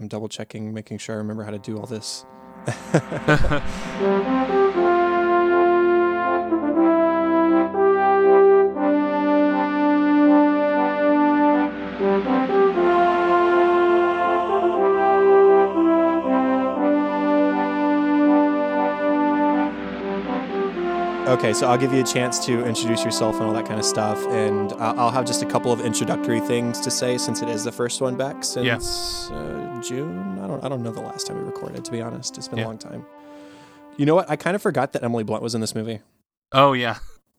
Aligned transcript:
I'm 0.00 0.08
double 0.08 0.28
checking, 0.28 0.72
making 0.72 0.98
sure 0.98 1.14
I 1.14 1.18
remember 1.18 1.44
how 1.44 1.50
to 1.50 1.58
do 1.58 1.78
all 1.78 1.86
this. 1.86 2.24
Okay, 21.40 21.54
so 21.54 21.66
I'll 21.70 21.78
give 21.78 21.94
you 21.94 22.02
a 22.02 22.04
chance 22.04 22.38
to 22.44 22.66
introduce 22.66 23.02
yourself 23.02 23.36
and 23.36 23.44
all 23.44 23.54
that 23.54 23.64
kind 23.64 23.80
of 23.80 23.86
stuff, 23.86 24.22
and 24.26 24.74
I'll 24.74 25.00
I'll 25.00 25.10
have 25.10 25.24
just 25.24 25.42
a 25.42 25.46
couple 25.46 25.72
of 25.72 25.80
introductory 25.80 26.38
things 26.38 26.78
to 26.80 26.90
say 26.90 27.16
since 27.16 27.40
it 27.40 27.48
is 27.48 27.64
the 27.64 27.72
first 27.72 28.02
one 28.02 28.14
back 28.14 28.44
since 28.44 29.30
uh, 29.30 29.80
June. 29.82 30.38
I 30.38 30.46
don't 30.46 30.62
I 30.62 30.68
don't 30.68 30.82
know 30.82 30.90
the 30.92 31.00
last 31.00 31.26
time 31.26 31.38
we 31.38 31.42
recorded. 31.44 31.82
To 31.86 31.90
be 31.92 32.02
honest, 32.02 32.36
it's 32.36 32.46
been 32.46 32.58
Yeah. 32.58 32.66
a 32.66 32.66
long 32.66 32.76
time. 32.76 33.06
You 33.96 34.04
know 34.04 34.14
what? 34.14 34.28
I 34.30 34.36
kind 34.36 34.54
of 34.54 34.60
forgot 34.60 34.92
that 34.92 35.02
Emily 35.02 35.24
Blunt 35.24 35.42
was 35.42 35.54
in 35.54 35.62
this 35.62 35.74
movie. 35.74 36.00
oh 36.52 36.74
yeah. 36.74 36.98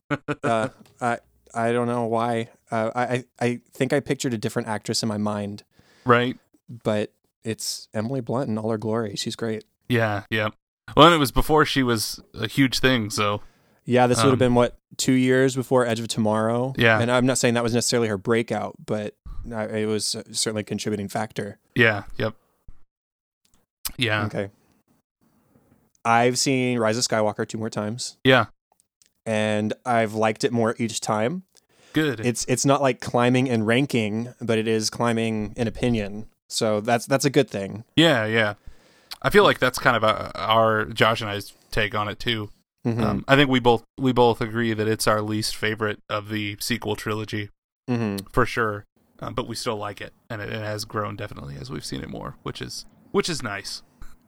Uh, 0.43 0.67
I 0.99 1.19
I 1.53 1.71
don't 1.71 1.87
know 1.87 2.05
why. 2.05 2.49
Uh, 2.71 2.89
I 2.95 3.03
I 3.03 3.23
I 3.39 3.59
think 3.71 3.93
I 3.93 3.99
pictured 3.99 4.33
a 4.33 4.37
different 4.37 4.67
actress 4.67 5.03
in 5.03 5.09
my 5.09 5.17
mind, 5.19 5.63
Right. 6.05 6.37
but 6.83 7.13
it's 7.43 7.87
Emily 7.93 8.19
Blunt 8.21 8.49
in 8.49 8.57
all 8.57 8.71
her 8.71 8.77
glory. 8.79 9.15
She's 9.15 9.35
great. 9.35 9.63
Yeah. 9.87 10.23
Yeah. 10.31 10.49
Well, 10.97 11.05
and 11.05 11.13
it 11.15 11.19
was 11.19 11.31
before 11.31 11.65
she 11.65 11.83
was 11.83 12.19
a 12.33 12.47
huge 12.47 12.79
thing, 12.79 13.09
so 13.11 13.41
Yeah, 13.85 14.07
this 14.07 14.17
would 14.19 14.25
have 14.25 14.33
Um, 14.33 14.39
been 14.39 14.55
what 14.55 14.77
two 14.97 15.13
years 15.13 15.55
before 15.55 15.85
Edge 15.85 15.99
of 15.99 16.07
Tomorrow. 16.07 16.73
Yeah. 16.77 16.99
and 16.99 17.11
I'm 17.11 17.25
not 17.25 17.37
saying 17.37 17.55
that 17.55 17.63
was 17.63 17.73
necessarily 17.73 18.07
her 18.09 18.17
breakout, 18.17 18.75
but 18.85 19.15
uh, 19.51 19.67
it 19.69 19.85
was 19.87 20.15
certainly 20.31 20.61
a 20.61 20.63
contributing 20.63 21.07
factor. 21.07 21.57
yeah. 21.75 22.03
Yep. 22.17 22.35
Yeah. 23.97 24.25
Okay. 24.25 24.49
I've 26.05 26.37
seen 26.39 26.79
Rise 26.79 26.97
of 26.97 27.03
Skywalker 27.03 27.47
two 27.47 27.57
more 27.57 27.69
times, 27.69 28.17
Yeah. 28.23 28.45
and 29.25 29.73
I've 29.85 30.13
liked 30.13 30.43
it 30.43 30.51
more 30.51 30.75
each 30.79 30.99
time. 31.01 31.43
Good. 31.93 32.19
It's 32.21 32.45
it's 32.45 32.65
not 32.65 32.81
like 32.81 33.01
climbing 33.01 33.49
and 33.49 33.67
ranking, 33.67 34.33
but 34.41 34.57
it 34.57 34.67
is 34.67 34.89
climbing 34.89 35.53
in 35.57 35.67
opinion. 35.67 36.27
So 36.47 36.79
that's 36.81 37.05
that's 37.05 37.25
a 37.25 37.29
good 37.29 37.49
thing. 37.49 37.83
yeah. 37.95 38.25
Yeah. 38.25 38.53
I 39.21 39.29
feel 39.29 39.43
like 39.43 39.59
that's 39.59 39.77
kind 39.77 39.95
of 39.95 40.03
a, 40.03 40.31
our 40.35 40.85
Josh 40.85 41.21
and 41.21 41.29
I's 41.29 41.53
take 41.69 41.93
on 41.93 42.07
it 42.07 42.17
too. 42.19 42.49
Mhm. 42.85 43.01
Um, 43.01 43.25
I 43.27 43.35
think 43.35 43.49
we 43.49 43.59
both 43.59 43.83
we 43.99 44.11
both 44.11 44.41
agree 44.41 44.73
that 44.73 44.87
it's 44.87 45.07
our 45.07 45.21
least 45.21 45.55
favorite 45.55 45.99
of 46.09 46.29
the 46.29 46.57
sequel 46.59 46.95
trilogy 46.95 47.49
Mhm. 47.89 48.25
for 48.31 48.45
sure. 48.45 48.85
Um, 49.19 49.35
but 49.35 49.47
we 49.47 49.55
still 49.55 49.77
like 49.77 50.01
it, 50.01 50.13
and 50.31 50.41
it, 50.41 50.49
it 50.49 50.61
has 50.61 50.83
grown 50.85 51.15
definitely 51.15 51.55
as 51.59 51.69
we've 51.69 51.85
seen 51.85 52.01
it 52.01 52.09
more, 52.09 52.37
which 52.41 52.59
is 52.61 52.85
which 53.11 53.29
is 53.29 53.43
nice. 53.43 53.83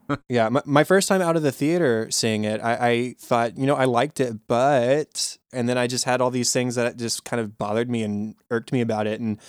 Yeah, 0.29 0.49
my, 0.49 0.61
my 0.65 0.83
first 0.83 1.07
time 1.07 1.21
out 1.21 1.37
of 1.37 1.43
the 1.43 1.51
theater 1.51 2.11
seeing 2.11 2.43
it, 2.43 2.59
I, 2.61 2.73
I 2.89 3.15
thought, 3.19 3.57
you 3.57 3.65
know, 3.65 3.75
I 3.75 3.85
liked 3.85 4.19
it, 4.19 4.35
but, 4.49 5.37
and 5.53 5.67
then 5.69 5.77
I 5.77 5.87
just 5.87 6.03
had 6.03 6.19
all 6.19 6.29
these 6.29 6.51
things 6.51 6.75
that 6.75 6.97
just 6.97 7.23
kind 7.23 7.39
of 7.39 7.57
bothered 7.57 7.89
me 7.89 8.03
and 8.03 8.35
irked 8.51 8.73
me 8.73 8.81
about 8.81 9.07
it. 9.07 9.21
And 9.21 9.39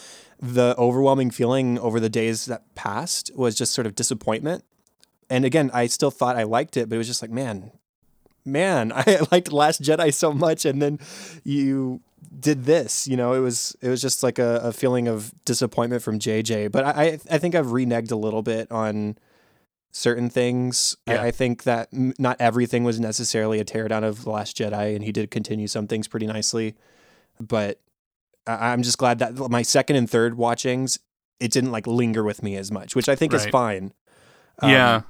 the 0.41 0.77
overwhelming 0.79 1.33
feeling 1.33 1.77
over 1.81 1.99
the 1.99 2.09
days 2.09 2.47
that 2.47 2.73
passed 2.77 3.33
was 3.35 3.57
just 3.57 3.73
sort 3.75 3.85
of 3.87 3.97
disappointment. 3.97 4.65
And 5.29 5.45
again, 5.45 5.73
I 5.75 5.87
still 5.89 6.13
thought 6.13 6.37
I 6.37 6.45
liked 6.45 6.77
it, 6.77 6.89
but 6.89 6.95
it 6.95 6.99
was 6.99 7.09
just 7.09 7.21
like, 7.21 7.33
man, 7.33 7.73
man, 8.45 8.93
I 8.95 9.21
liked 9.31 9.53
Last 9.53 9.83
Jedi 9.83 10.13
so 10.13 10.33
much. 10.33 10.65
And 10.65 10.81
then 10.81 10.99
you 11.45 12.01
did 12.39 12.65
this, 12.65 13.07
you 13.07 13.17
know, 13.17 13.33
it 13.33 13.41
was, 13.41 13.77
it 13.81 13.89
was 13.89 14.03
just 14.03 14.23
like 14.23 14.39
a, 14.39 14.57
a 14.65 14.73
feeling 14.73 15.09
of 15.09 15.33
disappointment 15.45 16.03
from 16.03 16.19
JJ. 16.19 16.73
But 16.73 16.85
I, 16.85 17.19
I, 17.31 17.39
think 17.39 17.55
I've 17.55 17.67
reneged 17.67 18.11
a 18.11 18.17
little 18.17 18.43
bit 18.43 18.71
on, 18.73 19.17
certain 19.95 20.29
things. 20.29 20.97
Yeah. 21.07 21.23
I, 21.23 21.27
I 21.27 21.31
think 21.31 21.63
that 21.63 21.89
m- 21.93 22.13
not 22.19 22.37
everything 22.41 22.85
was 22.85 23.01
necessarily 23.01 23.61
a 23.61 23.65
teardown 23.65 24.03
of 24.03 24.25
The 24.25 24.31
Last 24.31 24.57
Jedi, 24.57 24.95
and 24.95 25.05
he 25.05 25.13
did 25.13 25.31
continue 25.31 25.69
some 25.69 25.87
things 25.87 26.09
pretty 26.09 26.27
nicely. 26.27 26.75
But 27.41 27.81
I- 28.47 28.73
I'm 28.73 28.83
just 28.83 28.99
glad 28.99 29.21
that 29.21 29.35
my 29.51 29.63
second 29.63 29.97
and 29.97 30.11
third 30.11 30.37
watchings, 30.37 30.99
it 31.41 31.53
didn't 31.53 31.73
like 31.73 31.87
linger 31.87 32.25
with 32.25 32.43
me 32.43 32.57
as 32.57 32.71
much, 32.71 32.95
which 32.95 33.09
I 33.09 33.15
think 33.15 33.33
is 33.33 33.47
fine. 33.47 33.93
Um, 34.59 34.71
yeah. 34.71 35.03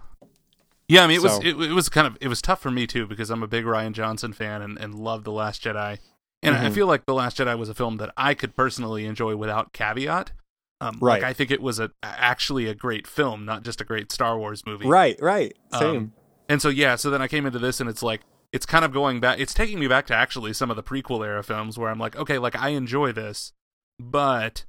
Yeah, 0.89 1.03
I 1.05 1.07
mean, 1.07 1.17
it 1.17 1.23
was 1.23 1.39
it, 1.39 1.57
it 1.61 1.73
was 1.73 1.89
kind 1.89 2.07
of 2.07 2.17
it 2.21 2.29
was 2.29 2.43
tough 2.43 2.61
for 2.61 2.71
me 2.71 2.87
too 2.87 3.07
because 3.07 3.31
I'm 3.31 3.43
a 3.43 3.47
big 3.49 3.65
Rian 3.65 3.93
Johnson 3.93 4.33
fan 4.33 4.61
and, 4.63 4.79
and 4.79 4.95
love 4.95 5.25
the 5.25 5.33
Last 5.33 5.63
Jedi, 5.63 5.99
and 6.43 6.55
I 6.57 6.67
Mhm. 6.69 6.75
feel 6.75 6.87
like 6.87 7.07
the 7.07 7.15
Last 7.15 7.39
Jedi 7.39 7.59
was 7.59 7.69
a 7.69 7.75
film 7.75 7.97
that 7.99 8.13
I 8.17 8.35
could 8.35 8.55
personally 8.55 9.07
enjoy 9.07 9.35
without 9.37 9.73
caveat. 9.73 10.33
Um, 10.81 10.99
Right. 11.01 11.23
Like 11.23 11.31
I 11.31 11.33
think 11.33 11.51
it 11.51 11.63
was 11.63 11.81
a 11.81 11.91
actually 12.03 12.67
a 12.67 12.75
great 12.75 13.07
film, 13.07 13.45
not 13.47 13.63
just 13.63 13.81
a 13.81 13.85
great 13.85 14.13
Star 14.13 14.37
Wars 14.39 14.63
movie. 14.67 14.87
Right, 14.87 15.17
right. 15.23 15.57
Um, 15.73 15.81
Same. 15.81 16.13
And 16.51 16.61
so 16.61 16.69
yeah, 16.69 16.97
so 16.97 17.09
then 17.11 17.23
I 17.23 17.29
came 17.29 17.47
into 17.47 17.59
this 17.59 17.81
and 17.81 17.89
it's 17.89 18.03
like 18.03 18.21
it's 18.53 18.67
kind 18.67 18.85
of 18.85 18.93
going 18.93 19.21
back. 19.21 19.41
It's 19.41 19.55
taking 19.55 19.79
me 19.81 19.89
back 19.89 20.07
to 20.09 20.15
actually 20.15 20.53
some 20.53 20.69
of 20.71 20.77
the 20.77 20.83
prequel 20.83 21.25
era 21.25 21.43
films 21.43 21.79
where 21.79 21.91
I'm 21.91 21.99
like, 21.99 22.15
okay, 22.17 22.39
like 22.39 22.55
I 22.57 22.69
enjoy 22.71 23.11
this, 23.13 23.53
but 23.99 24.65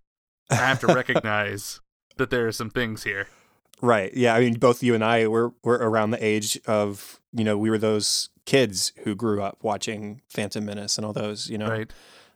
I 0.50 0.56
have 0.56 0.80
to 0.80 0.88
recognize 0.96 1.82
that 2.18 2.30
there 2.30 2.47
are 2.47 2.52
some 2.53 2.70
things 2.70 3.03
here. 3.03 3.28
Right. 3.85 4.13
Yeah. 4.13 4.34
I 4.34 4.40
mean, 4.40 4.56
both 4.56 4.81
you 4.81 4.96
and 4.96 5.03
I 5.03 5.28
were, 5.28 5.53
were 5.63 5.75
around 5.75 6.12
the 6.12 6.25
age 6.25 6.59
of, 6.66 7.19
you 7.31 7.44
know, 7.44 7.57
we 7.57 7.69
were 7.69 7.78
those 7.78 8.29
kids 8.46 8.94
who 9.03 9.16
grew 9.16 9.41
up 9.41 9.59
watching 9.62 10.22
Phantom 10.29 10.66
Menace 10.66 10.97
and 10.97 11.06
all 11.06 11.13
those, 11.13 11.50
you 11.50 11.57
know. 11.57 11.69
Right? 11.69 11.91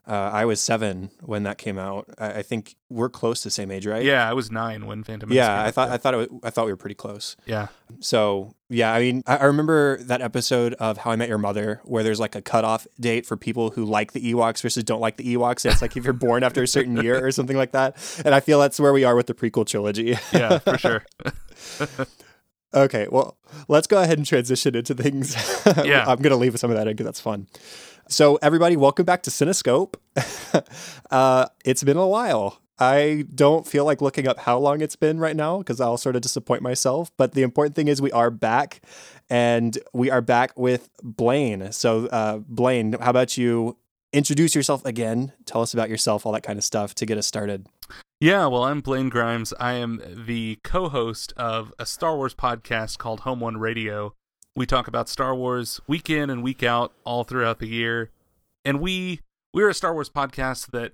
Uh, 0.09 0.31
I 0.33 0.45
was 0.45 0.59
seven 0.59 1.11
when 1.21 1.43
that 1.43 1.59
came 1.59 1.77
out. 1.77 2.09
I, 2.17 2.39
I 2.39 2.41
think 2.41 2.75
we're 2.89 3.09
close 3.09 3.41
to 3.43 3.47
the 3.47 3.51
same 3.51 3.69
age, 3.69 3.85
right? 3.85 4.03
Yeah, 4.03 4.27
I 4.27 4.33
was 4.33 4.49
nine 4.49 4.87
when 4.87 5.03
Phantom. 5.03 5.29
Menace 5.29 5.37
Yeah, 5.37 5.47
came 5.47 5.57
I 5.63 5.67
out, 5.67 5.73
thought 5.75 5.89
I 5.89 5.97
thought 5.97 6.13
it 6.15 6.17
was, 6.17 6.27
I 6.43 6.49
thought 6.49 6.65
we 6.65 6.71
were 6.71 6.77
pretty 6.77 6.95
close. 6.95 7.37
yeah. 7.45 7.67
So 7.99 8.55
yeah, 8.69 8.91
I 8.93 8.99
mean, 8.99 9.21
I, 9.27 9.37
I 9.37 9.45
remember 9.45 9.97
that 10.03 10.21
episode 10.21 10.73
of 10.75 10.97
How 10.97 11.11
I 11.11 11.15
Met 11.15 11.29
Your 11.29 11.37
Mother 11.37 11.79
where 11.83 12.01
there's 12.03 12.19
like 12.19 12.35
a 12.35 12.41
cutoff 12.41 12.87
date 12.99 13.25
for 13.27 13.37
people 13.37 13.69
who 13.71 13.85
like 13.85 14.13
the 14.13 14.33
Ewoks 14.33 14.61
versus 14.63 14.83
don't 14.83 14.99
like 15.01 15.17
the 15.17 15.35
Ewoks. 15.35 15.65
It's 15.71 15.81
like 15.81 15.95
if 15.95 16.03
you're 16.03 16.13
born 16.13 16.43
after 16.43 16.63
a 16.63 16.67
certain 16.67 16.97
year 16.97 17.23
or 17.23 17.31
something 17.31 17.57
like 17.57 17.71
that. 17.73 17.95
And 18.25 18.33
I 18.33 18.39
feel 18.39 18.59
that's 18.59 18.79
where 18.79 18.93
we 18.93 19.03
are 19.03 19.15
with 19.15 19.27
the 19.27 19.33
prequel 19.35 19.65
trilogy. 19.67 20.17
yeah, 20.33 20.57
for 20.59 20.77
sure. 20.79 21.05
okay, 22.73 23.07
well, 23.11 23.37
let's 23.67 23.87
go 23.87 24.01
ahead 24.01 24.17
and 24.17 24.25
transition 24.25 24.75
into 24.75 24.93
things. 24.95 25.35
Yeah. 25.85 26.03
I'm 26.07 26.17
gonna 26.19 26.35
leave 26.35 26.59
some 26.59 26.71
of 26.71 26.77
that 26.77 26.87
in 26.87 26.93
because 26.93 27.05
that's 27.05 27.19
fun. 27.21 27.47
So 28.11 28.39
everybody, 28.41 28.75
welcome 28.75 29.05
back 29.05 29.21
to 29.23 29.29
Cinescope. 29.29 29.93
uh, 31.11 31.45
it's 31.63 31.83
been 31.83 31.95
a 31.95 32.07
while. 32.07 32.59
I 32.79 33.25
don't 33.35 33.67
feel 33.67 33.85
like 33.85 34.01
looking 34.01 34.27
up 34.27 34.39
how 34.39 34.57
long 34.57 34.81
it's 34.81 34.95
been 34.95 35.19
right 35.19 35.35
now 35.35 35.59
because 35.59 35.79
I'll 35.79 35.97
sort 35.97 36.15
of 36.15 36.23
disappoint 36.23 36.63
myself. 36.63 37.11
But 37.17 37.33
the 37.33 37.43
important 37.43 37.75
thing 37.75 37.87
is 37.87 38.01
we 38.01 38.11
are 38.11 38.31
back, 38.31 38.81
and 39.29 39.77
we 39.93 40.09
are 40.09 40.21
back 40.21 40.57
with 40.57 40.89
Blaine. 41.03 41.71
So 41.71 42.07
uh, 42.07 42.39
Blaine, 42.39 42.93
how 42.93 43.11
about 43.11 43.37
you 43.37 43.77
introduce 44.11 44.55
yourself 44.55 44.83
again? 44.85 45.33
Tell 45.45 45.61
us 45.61 45.75
about 45.75 45.89
yourself, 45.89 46.25
all 46.25 46.31
that 46.31 46.41
kind 46.41 46.57
of 46.57 46.63
stuff 46.63 46.95
to 46.95 47.05
get 47.05 47.19
us 47.19 47.27
started. 47.27 47.67
Yeah, 48.19 48.47
well, 48.47 48.63
I'm 48.63 48.81
Blaine 48.81 49.09
Grimes. 49.09 49.53
I 49.59 49.73
am 49.73 50.01
the 50.25 50.57
co-host 50.63 51.31
of 51.37 51.71
a 51.77 51.85
Star 51.85 52.17
Wars 52.17 52.33
podcast 52.33 52.97
called 52.97 53.19
Home 53.19 53.39
One 53.39 53.57
Radio. 53.57 54.15
We 54.59 54.65
talk 54.65 54.89
about 54.89 55.07
Star 55.07 55.33
Wars 55.33 55.79
week 55.87 56.09
in 56.09 56.29
and 56.29 56.43
week 56.43 56.63
out 56.63 56.91
all 57.05 57.23
throughout 57.23 57.59
the 57.59 57.67
year. 57.69 58.11
And 58.65 58.81
we 58.81 59.21
we're 59.53 59.69
a 59.69 59.73
Star 59.73 59.93
Wars 59.93 60.09
podcast 60.09 60.71
that 60.71 60.91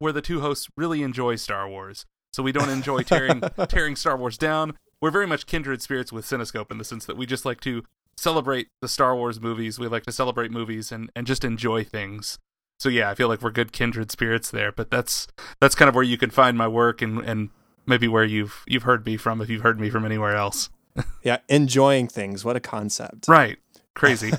where 0.00 0.12
the 0.12 0.20
two 0.20 0.42
hosts 0.42 0.68
really 0.76 1.02
enjoy 1.02 1.36
Star 1.36 1.66
Wars. 1.66 2.04
So 2.34 2.42
we 2.42 2.52
don't 2.52 2.68
enjoy 2.68 3.00
tearing 3.00 3.40
tearing 3.68 3.96
Star 3.96 4.18
Wars 4.18 4.36
down. 4.36 4.76
We're 5.00 5.10
very 5.10 5.26
much 5.26 5.46
kindred 5.46 5.80
spirits 5.80 6.12
with 6.12 6.26
Cinescope 6.26 6.70
in 6.70 6.76
the 6.76 6.84
sense 6.84 7.06
that 7.06 7.16
we 7.16 7.24
just 7.24 7.46
like 7.46 7.60
to 7.60 7.84
celebrate 8.18 8.68
the 8.82 8.88
Star 8.88 9.16
Wars 9.16 9.40
movies. 9.40 9.78
We 9.78 9.88
like 9.88 10.02
to 10.02 10.12
celebrate 10.12 10.50
movies 10.50 10.92
and, 10.92 11.08
and 11.16 11.26
just 11.26 11.42
enjoy 11.42 11.84
things. 11.84 12.38
So 12.78 12.90
yeah, 12.90 13.08
I 13.08 13.14
feel 13.14 13.28
like 13.28 13.40
we're 13.40 13.50
good 13.50 13.72
kindred 13.72 14.10
spirits 14.10 14.50
there. 14.50 14.72
But 14.72 14.90
that's 14.90 15.26
that's 15.58 15.74
kind 15.74 15.88
of 15.88 15.94
where 15.94 16.04
you 16.04 16.18
can 16.18 16.28
find 16.28 16.58
my 16.58 16.68
work 16.68 17.00
and, 17.00 17.20
and 17.20 17.48
maybe 17.86 18.08
where 18.08 18.24
you've 18.24 18.62
you've 18.66 18.82
heard 18.82 19.06
me 19.06 19.16
from 19.16 19.40
if 19.40 19.48
you've 19.48 19.62
heard 19.62 19.80
me 19.80 19.88
from 19.88 20.04
anywhere 20.04 20.36
else. 20.36 20.68
Yeah, 21.22 21.38
enjoying 21.48 22.08
things. 22.08 22.44
What 22.44 22.54
a 22.54 22.60
concept. 22.60 23.28
Right. 23.28 23.56
Crazy. 23.94 24.32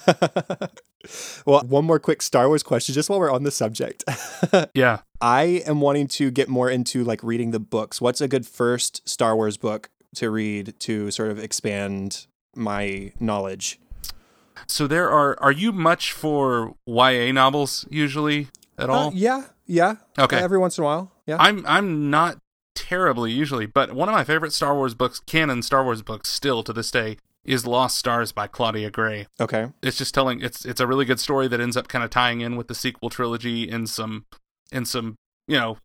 well, 1.46 1.62
one 1.62 1.86
more 1.86 2.00
quick 2.00 2.22
Star 2.22 2.48
Wars 2.48 2.62
question, 2.62 2.94
just 2.94 3.10
while 3.10 3.20
we're 3.20 3.32
on 3.32 3.44
the 3.44 3.52
subject. 3.52 4.04
yeah. 4.74 5.00
I 5.20 5.64
am 5.66 5.82
wanting 5.82 6.08
to 6.10 6.30
get 6.30 6.48
more 6.48 6.70
into 6.70 7.04
like 7.04 7.24
reading 7.24 7.52
the 7.52 7.60
books. 7.60 8.02
What's 8.02 8.22
a 8.22 8.28
good 8.28 8.46
first 8.46 9.08
Star 9.08 9.36
Wars 9.36 9.58
book 9.58 9.90
to 10.16 10.30
read 10.30 10.76
to 10.82 11.10
sort 11.10 11.32
of 11.32 11.40
expand 11.40 12.28
my 12.56 13.14
knowledge? 13.20 13.80
So 14.68 14.88
there 14.88 15.10
are 15.10 15.38
are 15.42 15.52
you 15.52 15.72
much 15.72 16.12
for 16.12 16.76
YA 16.86 17.32
novels 17.32 17.88
usually 17.90 18.50
at 18.78 18.90
all? 18.90 19.10
Uh, 19.10 19.12
yeah, 19.14 19.44
yeah. 19.66 19.96
Okay. 20.18 20.38
Every 20.38 20.58
once 20.58 20.78
in 20.78 20.84
a 20.84 20.86
while. 20.86 21.12
Yeah. 21.26 21.38
I'm 21.40 21.66
I'm 21.66 22.10
not 22.10 22.38
terribly 22.76 23.32
usually, 23.32 23.66
but 23.66 23.94
one 23.94 24.10
of 24.10 24.14
my 24.14 24.24
favorite 24.24 24.54
Star 24.54 24.76
Wars 24.76 24.94
books, 24.94 25.20
canon 25.20 25.62
Star 25.62 25.84
Wars 25.84 26.02
books 26.02 26.30
still 26.30 26.64
to 26.64 26.74
this 26.74 26.92
day 26.92 27.18
is 27.44 27.66
Lost 27.66 27.98
Stars 27.98 28.32
by 28.32 28.48
Claudia 28.48 28.90
Gray. 28.90 29.28
okay. 29.40 29.68
It's 29.82 29.98
just 29.98 30.14
telling 30.14 30.42
it's 30.42 30.66
it's 30.66 30.80
a 30.80 30.88
really 30.88 31.06
good 31.06 31.20
story 31.20 31.48
that 31.48 31.60
ends 31.60 31.78
up 31.78 31.88
kind 31.88 32.04
of 32.04 32.10
tying 32.10 32.42
in 32.42 32.56
with 32.56 32.68
the 32.68 32.76
sequel 32.76 33.10
trilogy 33.10 33.70
in 33.70 33.88
some 33.88 34.26
in 34.72 34.86
some, 34.86 35.16
you 35.48 35.58
know, 35.58 35.78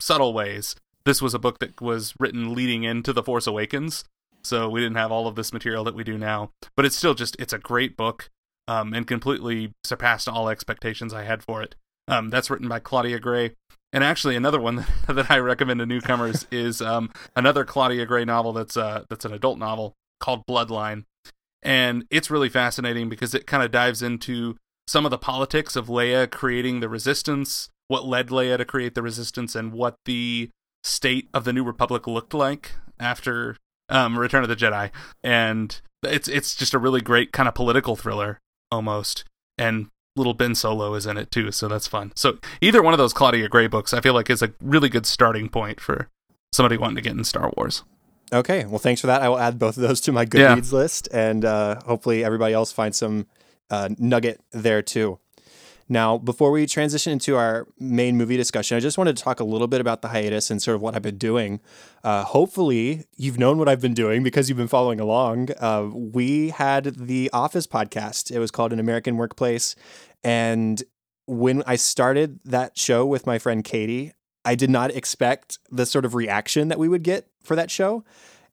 subtle 0.00 0.32
ways 0.34 0.74
this 1.08 1.22
was 1.22 1.32
a 1.32 1.38
book 1.38 1.58
that 1.58 1.80
was 1.80 2.14
written 2.20 2.54
leading 2.54 2.84
into 2.84 3.14
The 3.14 3.22
Force 3.22 3.46
Awakens, 3.46 4.04
so 4.42 4.68
we 4.68 4.80
didn't 4.80 4.98
have 4.98 5.10
all 5.10 5.26
of 5.26 5.36
this 5.36 5.54
material 5.54 5.82
that 5.84 5.94
we 5.94 6.04
do 6.04 6.18
now. 6.18 6.50
But 6.76 6.84
it's 6.84 6.96
still 6.96 7.14
just 7.14 7.34
it's 7.38 7.54
a 7.54 7.58
great 7.58 7.96
book, 7.96 8.28
um, 8.68 8.92
and 8.92 9.06
completely 9.06 9.72
surpassed 9.84 10.28
all 10.28 10.50
expectations 10.50 11.14
I 11.14 11.24
had 11.24 11.42
for 11.42 11.62
it. 11.62 11.74
Um, 12.08 12.30
that's 12.30 12.50
written 12.50 12.68
by 12.68 12.80
Claudia 12.80 13.20
Gray. 13.20 13.52
And 13.92 14.04
actually, 14.04 14.36
another 14.36 14.60
one 14.60 14.86
that 15.08 15.30
I 15.30 15.38
recommend 15.38 15.80
to 15.80 15.86
newcomers 15.86 16.46
is 16.50 16.82
um, 16.82 17.10
another 17.36 17.64
Claudia 17.64 18.06
Gray 18.06 18.24
novel 18.24 18.52
that's 18.52 18.76
uh, 18.76 19.04
that's 19.08 19.24
an 19.24 19.32
adult 19.32 19.58
novel 19.58 19.94
called 20.20 20.46
Bloodline, 20.46 21.04
and 21.62 22.04
it's 22.10 22.30
really 22.30 22.48
fascinating 22.48 23.08
because 23.08 23.34
it 23.34 23.46
kind 23.46 23.62
of 23.62 23.70
dives 23.70 24.02
into 24.02 24.56
some 24.86 25.04
of 25.04 25.10
the 25.10 25.18
politics 25.18 25.76
of 25.76 25.86
Leia 25.86 26.30
creating 26.30 26.80
the 26.80 26.88
Resistance, 26.88 27.68
what 27.88 28.06
led 28.06 28.28
Leia 28.28 28.56
to 28.56 28.64
create 28.64 28.94
the 28.94 29.02
Resistance, 29.02 29.54
and 29.54 29.72
what 29.72 29.96
the 30.04 30.50
state 30.82 31.28
of 31.34 31.44
the 31.44 31.52
New 31.52 31.64
Republic 31.64 32.06
looked 32.06 32.34
like 32.34 32.72
after 32.98 33.56
um, 33.88 34.18
Return 34.18 34.42
of 34.42 34.48
the 34.48 34.56
Jedi. 34.56 34.90
And 35.22 35.80
it's 36.02 36.28
it's 36.28 36.54
just 36.54 36.74
a 36.74 36.78
really 36.78 37.00
great 37.00 37.32
kind 37.32 37.48
of 37.48 37.54
political 37.54 37.96
thriller 37.96 38.38
almost, 38.70 39.24
and 39.56 39.88
little 40.16 40.34
Ben 40.34 40.54
Solo 40.54 40.94
is 40.94 41.06
in 41.06 41.16
it 41.16 41.30
too, 41.30 41.50
so 41.52 41.68
that's 41.68 41.86
fun. 41.86 42.12
So 42.16 42.38
either 42.60 42.82
one 42.82 42.94
of 42.94 42.98
those 42.98 43.12
Claudia 43.12 43.48
Gray 43.48 43.66
books, 43.66 43.94
I 43.94 44.00
feel 44.00 44.14
like 44.14 44.30
is 44.30 44.42
a 44.42 44.52
really 44.60 44.88
good 44.88 45.06
starting 45.06 45.48
point 45.48 45.80
for 45.80 46.08
somebody 46.52 46.76
wanting 46.76 46.96
to 46.96 47.02
get 47.02 47.16
in 47.16 47.24
Star 47.24 47.52
Wars. 47.56 47.84
Okay, 48.32 48.66
well, 48.66 48.78
thanks 48.78 49.00
for 49.00 49.06
that. 49.06 49.22
I 49.22 49.28
will 49.28 49.38
add 49.38 49.58
both 49.58 49.76
of 49.76 49.82
those 49.82 50.00
to 50.02 50.12
my 50.12 50.26
Goodreads 50.26 50.72
yeah. 50.72 50.78
list, 50.78 51.08
and 51.12 51.44
uh, 51.44 51.80
hopefully 51.86 52.24
everybody 52.24 52.52
else 52.52 52.72
finds 52.72 52.98
some 52.98 53.26
uh, 53.70 53.88
nugget 53.98 54.40
there 54.50 54.82
too. 54.82 55.18
Now, 55.88 56.18
before 56.18 56.50
we 56.50 56.66
transition 56.66 57.12
into 57.12 57.36
our 57.36 57.66
main 57.78 58.16
movie 58.16 58.36
discussion, 58.36 58.76
I 58.76 58.80
just 58.80 58.98
wanted 58.98 59.16
to 59.16 59.22
talk 59.22 59.40
a 59.40 59.44
little 59.44 59.66
bit 59.66 59.80
about 59.80 60.02
the 60.02 60.08
hiatus 60.08 60.50
and 60.50 60.60
sort 60.60 60.74
of 60.74 60.82
what 60.82 60.94
I've 60.94 61.02
been 61.02 61.16
doing. 61.18 61.60
Uh, 62.04 62.24
hopefully, 62.24 63.06
you've 63.16 63.38
known 63.38 63.58
what 63.58 63.68
I've 63.68 63.80
been 63.80 63.94
doing 63.94 64.22
because 64.22 64.48
you've 64.48 64.58
been 64.58 64.68
following 64.68 65.00
along. 65.00 65.48
Uh, 65.58 65.88
we 65.92 66.50
had 66.50 66.84
the 66.96 67.30
Office 67.32 67.66
podcast. 67.66 68.30
It 68.30 68.38
was 68.38 68.50
called 68.50 68.72
An 68.72 68.80
American 68.80 69.16
Workplace. 69.16 69.74
And 70.22 70.82
when 71.26 71.62
I 71.66 71.76
started 71.76 72.40
that 72.44 72.76
show 72.76 73.06
with 73.06 73.26
my 73.26 73.38
friend 73.38 73.64
Katie, 73.64 74.12
I 74.44 74.54
did 74.54 74.70
not 74.70 74.90
expect 74.90 75.58
the 75.70 75.86
sort 75.86 76.04
of 76.04 76.14
reaction 76.14 76.68
that 76.68 76.78
we 76.78 76.88
would 76.88 77.02
get 77.02 77.28
for 77.42 77.56
that 77.56 77.70
show. 77.70 78.04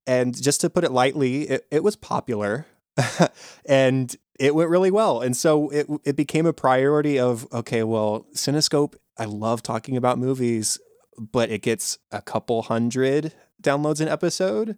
And 0.07 0.39
just 0.41 0.61
to 0.61 0.69
put 0.69 0.83
it 0.83 0.91
lightly, 0.91 1.43
it, 1.43 1.67
it 1.71 1.83
was 1.83 1.95
popular 1.95 2.65
and 3.65 4.15
it 4.39 4.55
went 4.55 4.69
really 4.69 4.91
well. 4.91 5.21
And 5.21 5.35
so 5.35 5.69
it, 5.69 5.87
it 6.03 6.15
became 6.15 6.45
a 6.45 6.53
priority 6.53 7.19
of, 7.19 7.47
okay, 7.53 7.83
well, 7.83 8.25
Cinescope, 8.33 8.95
I 9.17 9.25
love 9.25 9.63
talking 9.63 9.95
about 9.95 10.19
movies, 10.19 10.79
but 11.17 11.49
it 11.49 11.61
gets 11.61 11.97
a 12.11 12.21
couple 12.21 12.63
hundred 12.63 13.33
downloads 13.61 14.01
an 14.01 14.07
episode 14.07 14.77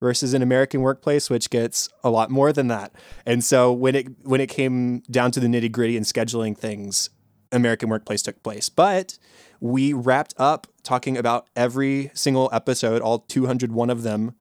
versus 0.00 0.34
an 0.34 0.42
American 0.42 0.80
workplace, 0.80 1.28
which 1.28 1.50
gets 1.50 1.88
a 2.04 2.10
lot 2.10 2.30
more 2.30 2.52
than 2.52 2.68
that. 2.68 2.92
And 3.26 3.42
so 3.42 3.72
when 3.72 3.94
it 3.94 4.06
when 4.22 4.40
it 4.40 4.48
came 4.48 5.00
down 5.10 5.30
to 5.32 5.40
the 5.40 5.46
nitty 5.46 5.72
gritty 5.72 5.96
and 5.96 6.06
scheduling 6.06 6.56
things, 6.56 7.10
American 7.52 7.88
workplace 7.88 8.22
took 8.22 8.42
place. 8.42 8.68
But 8.68 9.18
we 9.60 9.92
wrapped 9.92 10.34
up 10.36 10.66
talking 10.82 11.16
about 11.16 11.48
every 11.56 12.10
single 12.14 12.48
episode, 12.52 13.02
all 13.02 13.20
201 13.20 13.90
of 13.90 14.02
them 14.02 14.34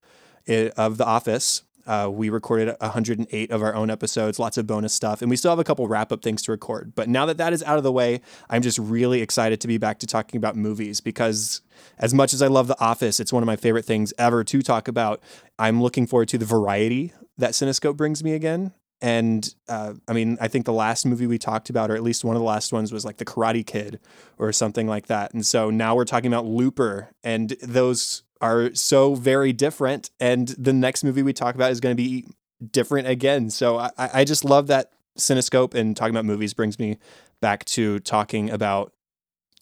eh, 0.47 0.69
of 0.77 0.97
The 0.97 1.05
Office. 1.05 1.63
Uh, 1.87 2.09
we 2.11 2.29
recorded 2.29 2.75
108 2.81 3.51
of 3.51 3.63
our 3.63 3.73
own 3.73 3.89
episodes, 3.89 4.37
lots 4.39 4.57
of 4.57 4.67
bonus 4.67 4.93
stuff, 4.93 5.21
and 5.21 5.29
we 5.29 5.37
still 5.37 5.51
have 5.51 5.59
a 5.59 5.63
couple 5.63 5.87
wrap 5.87 6.11
up 6.11 6.21
things 6.21 6.43
to 6.43 6.51
record. 6.51 6.93
But 6.95 7.07
now 7.07 7.25
that 7.25 7.37
that 7.37 7.53
is 7.53 7.63
out 7.63 7.77
of 7.77 7.83
the 7.83 7.91
way, 7.91 8.21
I'm 8.49 8.61
just 8.61 8.77
really 8.77 9.21
excited 9.21 9.61
to 9.61 9.67
be 9.67 9.77
back 9.77 9.99
to 9.99 10.07
talking 10.07 10.37
about 10.37 10.55
movies 10.55 10.99
because 10.99 11.61
as 11.97 12.13
much 12.13 12.33
as 12.33 12.41
I 12.41 12.47
love 12.47 12.67
The 12.67 12.79
Office, 12.79 13.19
it's 13.19 13.31
one 13.31 13.41
of 13.41 13.47
my 13.47 13.55
favorite 13.55 13.85
things 13.85 14.13
ever 14.17 14.43
to 14.43 14.61
talk 14.61 14.87
about. 14.87 15.21
I'm 15.57 15.81
looking 15.81 16.05
forward 16.07 16.27
to 16.29 16.37
the 16.37 16.45
variety 16.45 17.13
that 17.37 17.51
Cinescope 17.51 17.95
brings 17.95 18.23
me 18.23 18.33
again. 18.33 18.73
And 18.99 19.53
uh, 19.69 19.93
I 20.07 20.13
mean, 20.13 20.37
I 20.41 20.47
think 20.47 20.65
the 20.65 20.73
last 20.73 21.05
movie 21.05 21.27
we 21.27 21.37
talked 21.37 21.69
about, 21.69 21.91
or 21.91 21.95
at 21.95 22.01
least 22.01 22.23
one 22.23 22.35
of 22.35 22.41
the 22.41 22.47
last 22.47 22.73
ones, 22.73 22.91
was 22.91 23.05
like 23.05 23.17
The 23.17 23.25
Karate 23.25 23.65
Kid 23.65 23.99
or 24.39 24.51
something 24.51 24.87
like 24.87 25.05
that. 25.07 25.33
And 25.33 25.45
so 25.45 25.69
now 25.69 25.95
we're 25.95 26.05
talking 26.05 26.33
about 26.33 26.45
Looper, 26.45 27.09
and 27.23 27.51
those 27.61 28.23
are 28.41 28.73
so 28.73 29.15
very 29.15 29.53
different. 29.53 30.11
And 30.19 30.49
the 30.49 30.73
next 30.73 31.03
movie 31.03 31.23
we 31.23 31.33
talk 31.33 31.55
about 31.55 31.71
is 31.71 31.79
going 31.79 31.95
to 31.95 32.01
be 32.01 32.25
different 32.71 33.07
again. 33.07 33.49
So 33.49 33.77
I, 33.77 33.91
I 33.97 34.23
just 34.23 34.43
love 34.43 34.67
that 34.67 34.91
Cinescope 35.17 35.73
and 35.73 35.95
talking 35.95 36.13
about 36.13 36.25
movies 36.25 36.53
brings 36.53 36.79
me 36.79 36.97
back 37.41 37.65
to 37.65 37.99
talking 37.99 38.49
about 38.49 38.93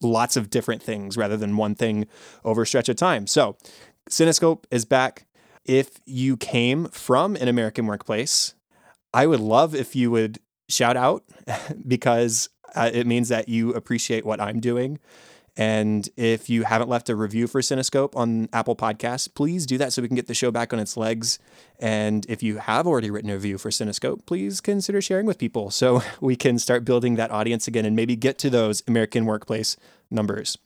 lots 0.01 0.37
of 0.37 0.49
different 0.49 0.83
things 0.83 1.17
rather 1.17 1.37
than 1.37 1.57
one 1.57 1.75
thing 1.75 2.07
over 2.43 2.63
a 2.63 2.67
stretch 2.67 2.89
of 2.89 2.95
time. 2.95 3.27
So, 3.27 3.57
Cinescope 4.09 4.65
is 4.69 4.85
back. 4.85 5.25
If 5.65 5.99
you 6.05 6.37
came 6.37 6.85
from 6.89 7.35
an 7.35 7.47
American 7.47 7.87
workplace, 7.87 8.53
I 9.13 9.25
would 9.25 9.39
love 9.39 9.73
if 9.73 9.95
you 9.95 10.11
would 10.11 10.39
shout 10.69 10.95
out 10.97 11.23
because 11.87 12.49
uh, 12.75 12.91
it 12.93 13.07
means 13.07 13.29
that 13.29 13.49
you 13.49 13.73
appreciate 13.73 14.25
what 14.25 14.39
I'm 14.39 14.59
doing. 14.59 14.99
And 15.57 16.09
if 16.17 16.49
you 16.49 16.63
haven't 16.63 16.89
left 16.89 17.09
a 17.09 17.15
review 17.15 17.47
for 17.47 17.61
Cinescope 17.61 18.15
on 18.15 18.49
Apple 18.51 18.75
Podcasts, 18.75 19.33
please 19.33 19.65
do 19.65 19.77
that 19.77 19.93
so 19.93 20.01
we 20.01 20.07
can 20.09 20.15
get 20.15 20.27
the 20.27 20.33
show 20.33 20.51
back 20.51 20.73
on 20.73 20.79
its 20.79 20.97
legs. 20.97 21.39
And 21.79 22.25
if 22.27 22.43
you 22.43 22.57
have 22.57 22.85
already 22.85 23.09
written 23.09 23.29
a 23.29 23.35
review 23.35 23.57
for 23.57 23.69
Cinescope, 23.69 24.25
please 24.25 24.59
consider 24.59 25.01
sharing 25.01 25.25
with 25.25 25.37
people 25.37 25.71
so 25.71 26.01
we 26.21 26.35
can 26.35 26.59
start 26.59 26.83
building 26.83 27.15
that 27.15 27.31
audience 27.31 27.67
again 27.67 27.85
and 27.85 27.95
maybe 27.95 28.15
get 28.15 28.37
to 28.39 28.49
those 28.49 28.83
American 28.87 29.25
workplace 29.25 29.77
numbers. 30.11 30.57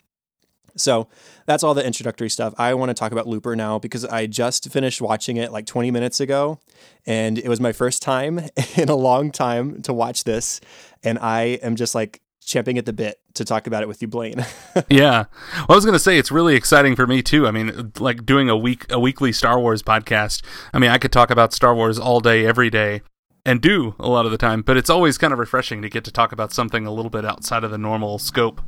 So 0.75 1.07
that's 1.45 1.63
all 1.63 1.73
the 1.73 1.85
introductory 1.85 2.29
stuff. 2.29 2.53
I 2.57 2.73
want 2.73 2.89
to 2.89 2.93
talk 2.93 3.11
about 3.11 3.27
Looper 3.27 3.55
now 3.55 3.79
because 3.79 4.05
I 4.05 4.27
just 4.27 4.71
finished 4.71 5.01
watching 5.01 5.37
it 5.37 5.51
like 5.51 5.65
20 5.65 5.91
minutes 5.91 6.19
ago. 6.19 6.59
And 7.05 7.37
it 7.37 7.47
was 7.47 7.59
my 7.59 7.73
first 7.73 8.01
time 8.01 8.39
in 8.75 8.89
a 8.89 8.95
long 8.95 9.31
time 9.31 9.81
to 9.83 9.93
watch 9.93 10.23
this. 10.23 10.61
And 11.03 11.19
I 11.19 11.59
am 11.61 11.75
just 11.75 11.95
like 11.95 12.21
champing 12.49 12.77
at 12.77 12.85
the 12.85 12.91
bit 12.91 13.21
to 13.35 13.45
talk 13.45 13.67
about 13.67 13.83
it 13.83 13.87
with 13.87 14.01
you, 14.01 14.07
Blaine. 14.07 14.45
yeah, 14.89 15.25
well, 15.55 15.65
I 15.69 15.75
was 15.75 15.85
going 15.85 15.93
to 15.93 15.99
say 15.99 16.17
it's 16.17 16.31
really 16.31 16.55
exciting 16.55 16.95
for 16.95 17.07
me 17.07 17.21
too. 17.21 17.47
I 17.47 17.51
mean, 17.51 17.93
like 17.99 18.25
doing 18.25 18.49
a 18.49 18.57
week 18.57 18.91
a 18.91 18.99
weekly 18.99 19.31
Star 19.31 19.59
Wars 19.59 19.83
podcast. 19.83 20.43
I 20.73 20.79
mean, 20.79 20.89
I 20.89 20.97
could 20.97 21.11
talk 21.11 21.29
about 21.29 21.53
Star 21.53 21.73
Wars 21.73 21.99
all 21.99 22.19
day, 22.19 22.45
every 22.45 22.69
day, 22.69 23.01
and 23.45 23.61
do 23.61 23.95
a 23.99 24.09
lot 24.09 24.25
of 24.25 24.31
the 24.31 24.37
time. 24.37 24.61
But 24.63 24.75
it's 24.75 24.89
always 24.89 25.17
kind 25.17 25.31
of 25.31 25.39
refreshing 25.39 25.81
to 25.83 25.89
get 25.89 26.03
to 26.05 26.11
talk 26.11 26.31
about 26.31 26.51
something 26.51 26.85
a 26.85 26.91
little 26.91 27.11
bit 27.11 27.23
outside 27.23 27.63
of 27.63 27.71
the 27.71 27.77
normal 27.77 28.17
scope 28.19 28.61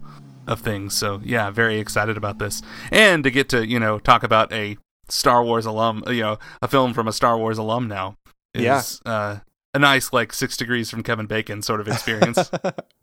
of 0.48 0.62
things. 0.62 0.96
So 0.96 1.20
yeah, 1.24 1.50
very 1.50 1.80
excited 1.80 2.16
about 2.16 2.38
this, 2.40 2.62
and 2.92 3.24
to 3.24 3.32
get 3.32 3.50
to 3.50 3.68
you 3.68 3.80
know 3.80 4.00
talk 4.00 4.24
about 4.24 4.54
a 4.54 4.78
Star 5.10 5.44
Wars 5.44 5.66
alum, 5.66 6.04
you 6.08 6.22
know, 6.22 6.40
a 6.62 6.68
film 6.68 6.94
from 6.94 7.08
a 7.08 7.14
Star 7.14 7.38
Wars 7.38 7.58
alum 7.58 7.88
now. 7.88 8.16
Is, 8.54 9.02
yeah. 9.06 9.12
Uh, 9.12 9.40
a 9.74 9.80
nice 9.80 10.12
like 10.12 10.34
six 10.34 10.58
degrees 10.58 10.90
from 10.90 11.02
Kevin 11.02 11.26
Bacon 11.26 11.62
sort 11.62 11.80
of 11.80 11.88
experience. 11.88 12.52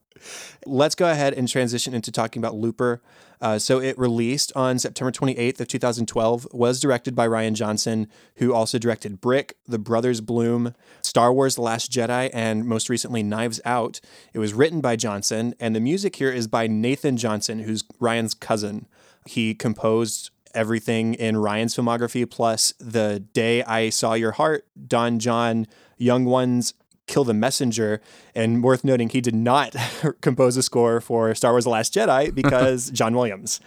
Let's 0.67 0.95
go 0.95 1.11
ahead 1.11 1.35
and 1.35 1.49
transition 1.49 1.95
into 1.95 2.13
talking 2.13 2.41
about 2.41 2.55
Looper. 2.55 3.01
Uh, 3.41 3.59
so 3.59 3.81
it 3.81 3.97
released 3.99 4.53
on 4.57 4.79
September 4.79 5.13
28th 5.13 5.61
of 5.61 5.69
2012, 5.69 6.49
was 6.53 6.81
directed 6.81 7.15
by 7.15 7.27
Rian 7.27 7.53
Johnson, 7.53 8.09
who 8.37 8.53
also 8.53 8.79
directed 8.79 9.21
Brick, 9.21 9.57
The 9.67 9.79
Brothers 9.79 10.21
Bloom, 10.21 10.75
Star 11.03 11.33
Wars 11.33 11.55
The 11.55 11.63
Last 11.63 11.93
Jedi, 11.93 12.31
and 12.33 12.65
most 12.65 12.89
recently 12.89 13.23
Knives 13.23 13.61
Out. 13.65 14.01
It 14.33 14.41
was 14.41 14.55
written 14.55 14.81
by 14.81 14.97
Johnson, 14.97 15.55
and 15.61 15.75
the 15.75 15.81
music 15.81 16.17
here 16.17 16.33
is 16.33 16.49
by 16.49 16.67
Nathan 16.67 17.17
Johnson, 17.17 17.61
who's 17.61 17.85
Rian's 18.01 18.35
cousin. 18.35 18.87
He 19.25 19.55
composed 19.55 20.31
everything 20.55 21.15
in 21.15 21.37
Rian's 21.37 21.77
filmography, 21.77 22.29
plus 22.29 22.73
The 22.81 23.21
Day 23.33 23.63
I 23.63 23.91
Saw 23.91 24.15
Your 24.15 24.33
Heart, 24.33 24.67
Don 24.87 25.19
Jon, 25.19 25.67
Young 25.97 26.25
Ones, 26.25 26.75
Kill 27.09 27.25
the 27.25 27.35
Messenger. 27.35 28.00
And 28.35 28.62
worth 28.62 28.85
noting, 28.85 29.09
he 29.09 29.21
did 29.21 29.35
not 29.35 29.75
compose 30.21 30.57
a 30.57 30.62
score 30.62 31.00
for 31.00 31.35
Star 31.35 31.53
Wars 31.53 31.65
The 31.65 31.71
Last 31.71 31.93
Jedi 31.93 32.33
because 32.35 32.91
John 32.91 33.15
Williams. 33.15 33.61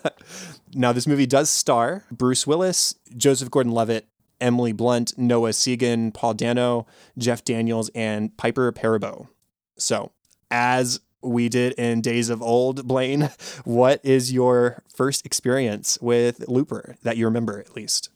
now, 0.74 0.92
this 0.92 1.06
movie 1.06 1.26
does 1.26 1.50
star 1.50 2.04
Bruce 2.10 2.46
Willis, 2.46 2.94
Joseph 3.16 3.50
Gordon 3.50 3.72
Levitt, 3.72 4.06
Emily 4.40 4.72
Blunt, 4.72 5.18
Noah 5.18 5.50
Segan, 5.50 6.14
Paul 6.14 6.32
Dano, 6.32 6.86
Jeff 7.18 7.44
Daniels, 7.44 7.90
and 7.94 8.34
Piper 8.38 8.72
Perabo. 8.72 9.28
So, 9.76 10.12
as 10.50 11.00
we 11.22 11.48
did 11.48 11.74
in 11.74 12.00
Days 12.00 12.30
of 12.30 12.40
Old, 12.40 12.86
Blaine, 12.86 13.30
what 13.64 14.00
is 14.02 14.32
your 14.32 14.82
first 14.94 15.26
experience 15.26 15.98
with 16.00 16.48
Looper 16.48 16.96
that 17.02 17.16
you 17.16 17.26
remember 17.26 17.58
at 17.58 17.76
least? 17.76 18.10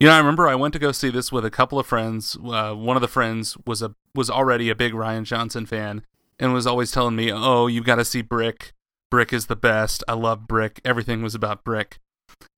You 0.00 0.06
know, 0.06 0.14
I 0.14 0.18
remember 0.18 0.48
I 0.48 0.54
went 0.54 0.72
to 0.72 0.78
go 0.78 0.92
see 0.92 1.10
this 1.10 1.30
with 1.30 1.44
a 1.44 1.50
couple 1.50 1.78
of 1.78 1.86
friends. 1.86 2.34
Uh, 2.42 2.72
one 2.72 2.96
of 2.96 3.02
the 3.02 3.08
friends 3.08 3.58
was 3.66 3.82
a 3.82 3.94
was 4.14 4.30
already 4.30 4.70
a 4.70 4.74
big 4.74 4.94
Rian 4.94 5.24
Johnson 5.24 5.66
fan 5.66 6.06
and 6.38 6.54
was 6.54 6.66
always 6.66 6.90
telling 6.90 7.16
me, 7.16 7.30
"Oh, 7.30 7.66
you've 7.66 7.84
got 7.84 7.96
to 7.96 8.04
see 8.06 8.22
Brick. 8.22 8.72
Brick 9.10 9.30
is 9.30 9.46
the 9.46 9.56
best. 9.56 10.02
I 10.08 10.14
love 10.14 10.48
Brick. 10.48 10.80
Everything 10.86 11.20
was 11.20 11.34
about 11.34 11.64
Brick." 11.64 11.98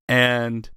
And 0.07 0.69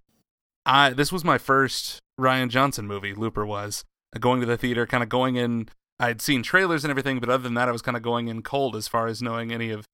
I 0.66 0.90
this 0.90 1.12
was 1.12 1.24
my 1.24 1.38
first 1.38 2.00
Rian 2.20 2.48
Johnson 2.48 2.88
movie. 2.88 3.14
Looper 3.14 3.46
was 3.46 3.84
going 4.18 4.40
to 4.40 4.46
the 4.46 4.56
theater, 4.56 4.88
kind 4.88 5.04
of 5.04 5.08
going 5.08 5.36
in. 5.36 5.68
I'd 6.00 6.20
seen 6.20 6.42
trailers 6.42 6.82
and 6.82 6.90
everything, 6.90 7.20
but 7.20 7.28
other 7.28 7.44
than 7.44 7.54
that, 7.54 7.68
I 7.68 7.72
was 7.72 7.82
kind 7.82 7.96
of 7.96 8.02
going 8.02 8.26
in 8.26 8.42
cold 8.42 8.74
as 8.74 8.88
far 8.88 9.06
as 9.06 9.22
knowing 9.22 9.52
any 9.52 9.70
of 9.70 9.86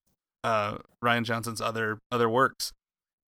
uh, 0.43 0.79
Rian 1.05 1.25
Johnson's 1.25 1.61
other 1.61 1.99
other 2.11 2.31
works. 2.31 2.73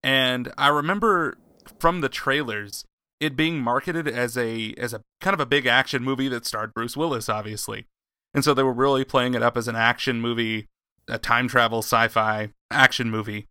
And 0.03 0.51
I 0.57 0.69
remember 0.69 1.37
from 1.79 2.01
the 2.01 2.09
trailers 2.09 2.87
it 3.25 3.37
being 3.37 3.59
marketed 3.61 4.07
as 4.07 4.37
a 4.37 4.75
as 4.77 4.93
a 4.93 5.03
kind 5.21 5.35
of 5.35 5.41
a 5.41 5.47
big 5.47 5.67
action 5.67 6.05
movie 6.05 6.29
that 6.29 6.47
starred 6.47 6.75
Bruce 6.75 6.97
Willis, 6.97 7.29
obviously. 7.29 7.87
And 8.35 8.45
so 8.45 8.53
they 8.53 8.63
were 8.63 8.73
really 8.73 9.05
playing 9.05 9.35
it 9.35 9.43
up 9.43 9.57
as 9.57 9.69
an 9.69 9.77
action 9.77 10.21
movie, 10.21 10.67
a 11.09 11.19
time 11.19 11.49
travel 11.49 11.79
sci-fi 11.79 12.51
action 12.71 13.11
movie. 13.11 13.47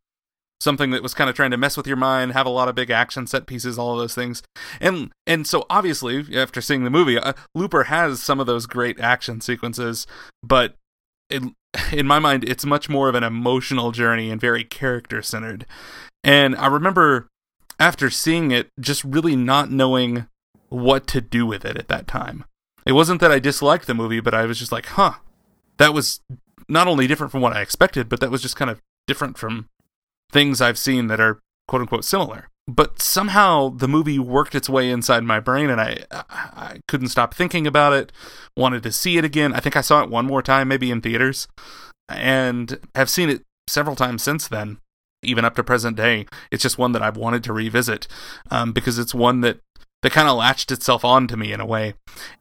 Something 0.61 0.91
that 0.91 1.03
was 1.03 1.13
kind 1.13 1.29
of 1.29 1.35
trying 1.35 1.51
to 1.51 1.57
mess 1.57 1.75
with 1.75 1.87
your 1.87 1.97
mind, 1.97 2.31
have 2.31 2.45
a 2.45 2.49
lot 2.49 2.69
of 2.69 2.75
big 2.75 2.89
action 2.89 3.27
set 3.27 3.47
pieces, 3.47 3.77
all 3.77 3.93
of 3.93 3.99
those 3.99 4.15
things. 4.15 4.43
And 4.79 5.11
and 5.25 5.47
so 5.47 5.65
obviously, 5.69 6.25
after 6.37 6.61
seeing 6.61 6.83
the 6.83 6.89
movie, 6.89 7.17
uh, 7.17 7.33
Looper 7.55 7.85
has 7.85 8.21
some 8.21 8.39
of 8.39 8.45
those 8.45 8.65
great 8.65 8.99
action 8.99 9.41
sequences, 9.41 10.07
but 10.41 10.75
it, 11.29 11.43
in 11.91 12.07
my 12.07 12.19
mind, 12.19 12.47
it's 12.47 12.65
much 12.65 12.87
more 12.87 13.09
of 13.09 13.15
an 13.15 13.23
emotional 13.23 13.91
journey 13.91 14.29
and 14.29 14.39
very 14.39 14.63
character 14.63 15.21
centered. 15.21 15.65
And 16.23 16.55
I 16.55 16.67
remember 16.67 17.27
after 17.83 18.09
seeing 18.09 18.51
it, 18.51 18.69
just 18.79 19.03
really 19.03 19.35
not 19.35 19.69
knowing 19.69 20.25
what 20.69 21.05
to 21.05 21.19
do 21.19 21.45
with 21.45 21.65
it 21.65 21.75
at 21.75 21.89
that 21.89 22.07
time. 22.07 22.45
It 22.85 22.93
wasn't 22.93 23.19
that 23.19 23.31
I 23.31 23.39
disliked 23.39 23.87
the 23.87 23.93
movie, 23.93 24.21
but 24.21 24.33
I 24.33 24.45
was 24.45 24.57
just 24.57 24.71
like, 24.71 24.85
huh, 24.85 25.15
that 25.77 25.93
was 25.93 26.21
not 26.69 26.87
only 26.87 27.07
different 27.07 27.31
from 27.31 27.41
what 27.41 27.51
I 27.51 27.61
expected, 27.61 28.07
but 28.07 28.21
that 28.21 28.31
was 28.31 28.41
just 28.41 28.55
kind 28.55 28.71
of 28.71 28.79
different 29.05 29.37
from 29.37 29.67
things 30.31 30.61
I've 30.61 30.77
seen 30.77 31.07
that 31.07 31.19
are 31.19 31.41
quote 31.67 31.81
unquote 31.81 32.05
similar. 32.05 32.47
But 32.69 33.01
somehow 33.01 33.67
the 33.67 33.89
movie 33.89 34.17
worked 34.17 34.55
its 34.55 34.69
way 34.69 34.89
inside 34.89 35.25
my 35.25 35.41
brain, 35.41 35.69
and 35.69 35.81
I 35.81 36.05
I 36.09 36.79
couldn't 36.87 37.09
stop 37.09 37.33
thinking 37.33 37.67
about 37.67 37.91
it. 37.91 38.13
Wanted 38.55 38.83
to 38.83 38.93
see 38.93 39.17
it 39.17 39.25
again. 39.25 39.51
I 39.53 39.59
think 39.59 39.75
I 39.75 39.81
saw 39.81 40.01
it 40.01 40.09
one 40.09 40.25
more 40.25 40.41
time, 40.41 40.69
maybe 40.69 40.89
in 40.89 41.01
theaters, 41.01 41.49
and 42.07 42.79
have 42.95 43.09
seen 43.09 43.29
it 43.29 43.43
several 43.67 43.97
times 43.97 44.23
since 44.23 44.47
then 44.47 44.79
even 45.25 45.45
up 45.45 45.55
to 45.55 45.63
present 45.63 45.97
day. 45.97 46.25
It's 46.51 46.63
just 46.63 46.77
one 46.77 46.91
that 46.93 47.01
I've 47.01 47.17
wanted 47.17 47.43
to 47.45 47.53
revisit 47.53 48.07
um, 48.51 48.71
because 48.71 48.97
it's 48.99 49.13
one 49.13 49.41
that 49.41 49.59
that 50.01 50.11
kind 50.11 50.27
of 50.27 50.37
latched 50.37 50.71
itself 50.71 51.05
on 51.05 51.27
to 51.27 51.37
me 51.37 51.53
in 51.53 51.61
a 51.61 51.65
way. 51.65 51.93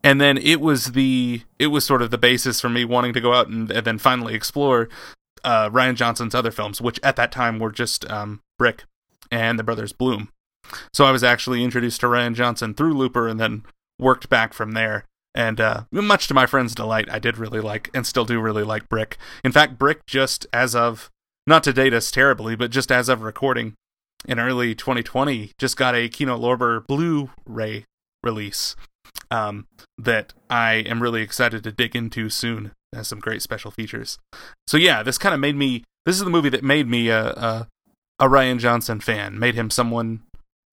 And 0.02 0.20
then 0.20 0.36
it 0.36 0.60
was 0.60 0.92
the 0.92 1.42
it 1.58 1.68
was 1.68 1.84
sort 1.84 2.02
of 2.02 2.10
the 2.10 2.18
basis 2.18 2.60
for 2.60 2.68
me 2.68 2.84
wanting 2.84 3.12
to 3.14 3.20
go 3.20 3.32
out 3.32 3.48
and, 3.48 3.70
and 3.70 3.86
then 3.86 3.98
finally 3.98 4.34
explore 4.34 4.88
uh, 5.44 5.70
Rian 5.70 5.94
Johnson's 5.94 6.34
other 6.34 6.50
films, 6.50 6.80
which 6.80 7.00
at 7.02 7.16
that 7.16 7.32
time 7.32 7.58
were 7.58 7.72
just 7.72 8.08
um, 8.10 8.40
Brick 8.58 8.84
and 9.30 9.58
the 9.58 9.64
Brothers 9.64 9.92
Bloom. 9.92 10.28
So 10.92 11.04
I 11.04 11.10
was 11.12 11.24
actually 11.24 11.64
introduced 11.64 12.00
to 12.00 12.06
Rian 12.06 12.34
Johnson 12.34 12.74
through 12.74 12.94
Looper 12.94 13.28
and 13.28 13.40
then 13.40 13.64
worked 13.98 14.28
back 14.28 14.52
from 14.52 14.72
there. 14.72 15.04
And 15.34 15.60
uh, 15.60 15.84
much 15.90 16.28
to 16.28 16.34
my 16.34 16.46
friend's 16.46 16.74
delight, 16.74 17.08
I 17.10 17.18
did 17.18 17.38
really 17.38 17.60
like 17.60 17.90
and 17.94 18.06
still 18.06 18.24
do 18.24 18.40
really 18.40 18.64
like 18.64 18.88
Brick. 18.88 19.16
In 19.42 19.52
fact, 19.52 19.78
Brick 19.78 20.04
just 20.06 20.46
as 20.52 20.74
of 20.74 21.10
not 21.46 21.64
to 21.64 21.72
date 21.72 21.94
us 21.94 22.10
terribly, 22.10 22.56
but 22.56 22.70
just 22.70 22.92
as 22.92 23.08
of 23.08 23.22
recording 23.22 23.74
in 24.26 24.38
early 24.38 24.74
2020, 24.74 25.52
just 25.58 25.76
got 25.76 25.94
a 25.94 26.08
Kino 26.08 26.38
Lorber 26.38 26.86
Blu-ray 26.86 27.84
release 28.22 28.76
um, 29.30 29.66
that 29.98 30.32
I 30.48 30.74
am 30.74 31.02
really 31.02 31.22
excited 31.22 31.64
to 31.64 31.72
dig 31.72 31.96
into 31.96 32.28
soon. 32.30 32.72
It 32.92 32.96
has 32.96 33.08
some 33.08 33.18
great 33.18 33.42
special 33.42 33.70
features. 33.70 34.18
So 34.66 34.76
yeah, 34.76 35.02
this 35.02 35.18
kind 35.18 35.34
of 35.34 35.40
made 35.40 35.56
me. 35.56 35.84
This 36.04 36.16
is 36.16 36.24
the 36.24 36.30
movie 36.30 36.48
that 36.48 36.64
made 36.64 36.88
me 36.88 37.08
a, 37.08 37.28
a 37.30 37.68
a 38.18 38.28
Rian 38.28 38.58
Johnson 38.58 39.00
fan, 39.00 39.38
made 39.38 39.54
him 39.54 39.70
someone 39.70 40.22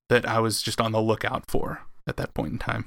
that 0.09 0.27
I 0.27 0.39
was 0.39 0.61
just 0.61 0.81
on 0.81 0.91
the 0.91 1.01
lookout 1.01 1.45
for 1.47 1.81
at 2.07 2.17
that 2.17 2.33
point 2.33 2.53
in 2.53 2.59
time. 2.59 2.85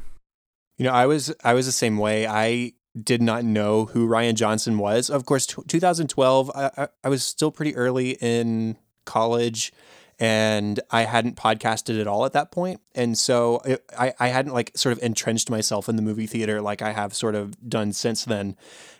You 0.78 0.86
know, 0.86 0.92
I 0.92 1.06
was 1.06 1.34
I 1.42 1.54
was 1.54 1.66
the 1.66 1.72
same 1.72 1.98
way. 1.98 2.26
I 2.26 2.72
did 3.00 3.22
not 3.22 3.44
know 3.44 3.86
who 3.86 4.08
Rian 4.08 4.34
Johnson 4.34 4.78
was. 4.78 5.08
Of 5.08 5.24
course, 5.24 5.46
t- 5.46 5.62
2012, 5.66 6.50
I, 6.54 6.70
I, 6.76 6.88
I 7.04 7.08
was 7.08 7.24
still 7.24 7.50
pretty 7.50 7.74
early 7.74 8.12
in 8.20 8.76
college 9.04 9.72
and 10.18 10.78
I 10.90 11.02
hadn't 11.02 11.36
podcasted 11.36 12.00
at 12.00 12.06
all 12.06 12.24
at 12.24 12.32
that 12.32 12.52
point. 12.52 12.80
And 12.94 13.16
so 13.16 13.60
it, 13.64 13.84
I, 13.98 14.12
I 14.20 14.28
hadn't 14.28 14.52
like 14.52 14.70
sort 14.76 14.92
of 14.92 15.02
entrenched 15.02 15.50
myself 15.50 15.88
in 15.88 15.96
the 15.96 16.02
movie 16.02 16.26
theater 16.26 16.60
like 16.60 16.82
I 16.82 16.92
have 16.92 17.14
sort 17.14 17.34
of 17.34 17.68
done 17.68 17.92
since 17.92 18.24
then. 18.24 18.56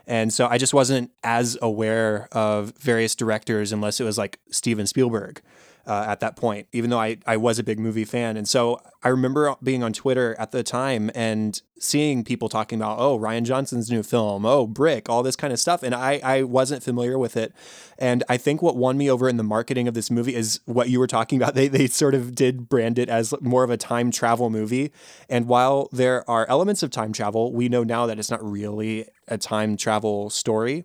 And 0.07 0.33
so 0.33 0.47
I 0.49 0.59
just 0.59 0.75
wasn't 0.75 1.13
as 1.23 1.57
aware 1.63 2.29
of 2.33 2.73
various 2.79 3.15
directors 3.15 3.73
unless 3.73 4.01
it 4.01 4.05
was 4.05 4.19
like 4.19 4.41
Steven 4.51 4.87
Spielberg 4.87 5.43
uh, 5.87 6.07
at 6.09 6.21
that 6.21 6.35
point, 6.37 6.67
even 6.73 6.91
though 6.91 6.99
I, 6.99 7.19
I 7.27 7.37
was 7.37 7.59
a 7.59 7.63
big 7.63 7.79
movie 7.79 8.05
fan. 8.05 8.37
And 8.37 8.49
so 8.49 8.81
I 9.05 9.09
remember 9.09 9.55
being 9.63 9.83
on 9.83 9.93
Twitter 9.93 10.37
at 10.39 10.53
the 10.53 10.63
time 10.63 11.11
and 11.15 11.61
seeing 11.79 12.23
people 12.23 12.49
talking 12.49 12.79
about, 12.79 13.01
oh, 13.01 13.19
Rian 13.19 13.43
Johnson's 13.43 13.91
new 13.91 14.05
film, 14.05 14.47
oh, 14.47 14.67
Brick, 14.67 15.09
all 15.09 15.25
this 15.25 15.35
kind 15.35 15.53
of 15.53 15.59
stuff. 15.59 15.83
And 15.83 15.95
I, 15.95 16.21
I 16.23 16.43
wasn't 16.45 16.85
familiar 16.85 17.19
with 17.19 17.37
it. 17.37 17.53
And 17.99 18.23
I 18.29 18.37
think 18.37 18.63
what 18.63 18.77
won 18.77 18.97
me 18.97 19.11
over 19.11 19.29
in 19.29 19.37
the 19.37 19.43
marketing 19.43 19.89
of 19.89 19.95
this 19.95 20.09
movie 20.09 20.37
is 20.37 20.61
what 20.67 20.89
you 20.89 21.01
were 21.01 21.07
talking 21.07 21.41
about. 21.41 21.53
They, 21.63 21.69
they 21.69 21.87
sort 21.87 22.15
of 22.15 22.35
did 22.35 22.69
brand 22.69 22.99
it 22.99 23.09
as 23.09 23.35
more 23.41 23.63
of 23.63 23.71
a 23.71 23.77
time 23.77 24.11
travel 24.11 24.49
movie. 24.49 24.91
And 25.29 25.47
while 25.47 25.89
there 25.93 26.29
are 26.29 26.49
elements 26.49 26.83
of 26.83 26.91
time 26.91 27.13
travel, 27.13 27.53
we 27.53 27.69
know 27.69 27.85
now 27.85 28.07
that 28.07 28.19
it's 28.19 28.31
not 28.31 28.43
really 28.43 29.07
a 29.29 29.37
time 29.37 29.77
travel 29.77 30.31
story. 30.31 30.85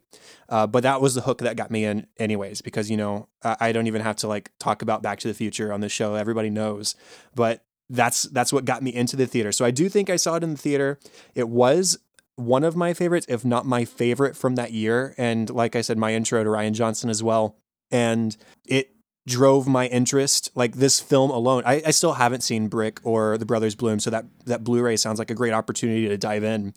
Uh, 0.49 0.67
but 0.67 0.83
that 0.83 1.01
was 1.01 1.15
the 1.15 1.21
hook 1.21 1.39
that 1.39 1.55
got 1.55 1.71
me 1.71 1.85
in, 1.85 2.05
anyways, 2.17 2.61
because, 2.61 2.91
you 2.91 2.97
know, 2.97 3.29
I, 3.43 3.71
don't 3.71 3.87
even 3.87 4.01
have 4.01 4.17
to 4.17 4.27
like 4.27 4.51
talk 4.59 4.81
about 4.81 5.01
Back 5.01 5.19
to 5.19 5.27
the 5.27 5.33
Future 5.33 5.71
on 5.71 5.79
the 5.79 5.89
show. 5.89 6.15
Everybody 6.15 6.49
knows. 6.49 6.95
But 7.33 7.63
that's 7.89 8.23
that's 8.23 8.51
what 8.51 8.65
got 8.65 8.83
me 8.83 8.93
into 8.93 9.15
the 9.15 9.27
theater. 9.27 9.51
So 9.51 9.65
I 9.65 9.71
do 9.71 9.89
think 9.89 10.09
I 10.09 10.15
saw 10.15 10.35
it 10.35 10.43
in 10.43 10.51
the 10.51 10.57
theater. 10.57 10.99
It 11.35 11.49
was 11.49 11.97
one 12.35 12.63
of 12.63 12.75
my 12.75 12.93
favorites, 12.93 13.25
if 13.29 13.43
not 13.43 13.65
my 13.65 13.85
favorite 13.85 14.35
from 14.35 14.55
that 14.55 14.71
year. 14.71 15.15
And 15.17 15.49
like 15.49 15.75
I 15.75 15.81
said, 15.81 15.97
my 15.97 16.13
intro 16.13 16.43
to 16.43 16.49
Rian 16.49 16.73
Johnson 16.73 17.09
as 17.09 17.23
well. 17.23 17.55
And 17.89 18.35
it 18.65 18.93
drove 19.25 19.67
my 19.67 19.87
interest. 19.87 20.51
Like 20.55 20.75
this 20.75 20.99
film 20.99 21.31
alone, 21.31 21.63
I, 21.65 21.81
I 21.85 21.91
still 21.91 22.13
haven't 22.13 22.41
seen 22.41 22.67
Brick 22.67 22.99
or 23.03 23.37
The 23.37 23.45
Brothers 23.45 23.75
Bloom, 23.75 23.99
so 23.99 24.09
that 24.09 24.25
that 24.45 24.63
Blu-ray 24.63 24.97
sounds 24.97 25.19
like 25.19 25.31
a 25.31 25.35
great 25.35 25.53
opportunity 25.53 26.07
to 26.07 26.17
dive 26.17 26.43
in. 26.43 26.73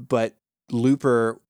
But 0.00 0.36
Looper, 0.70 1.40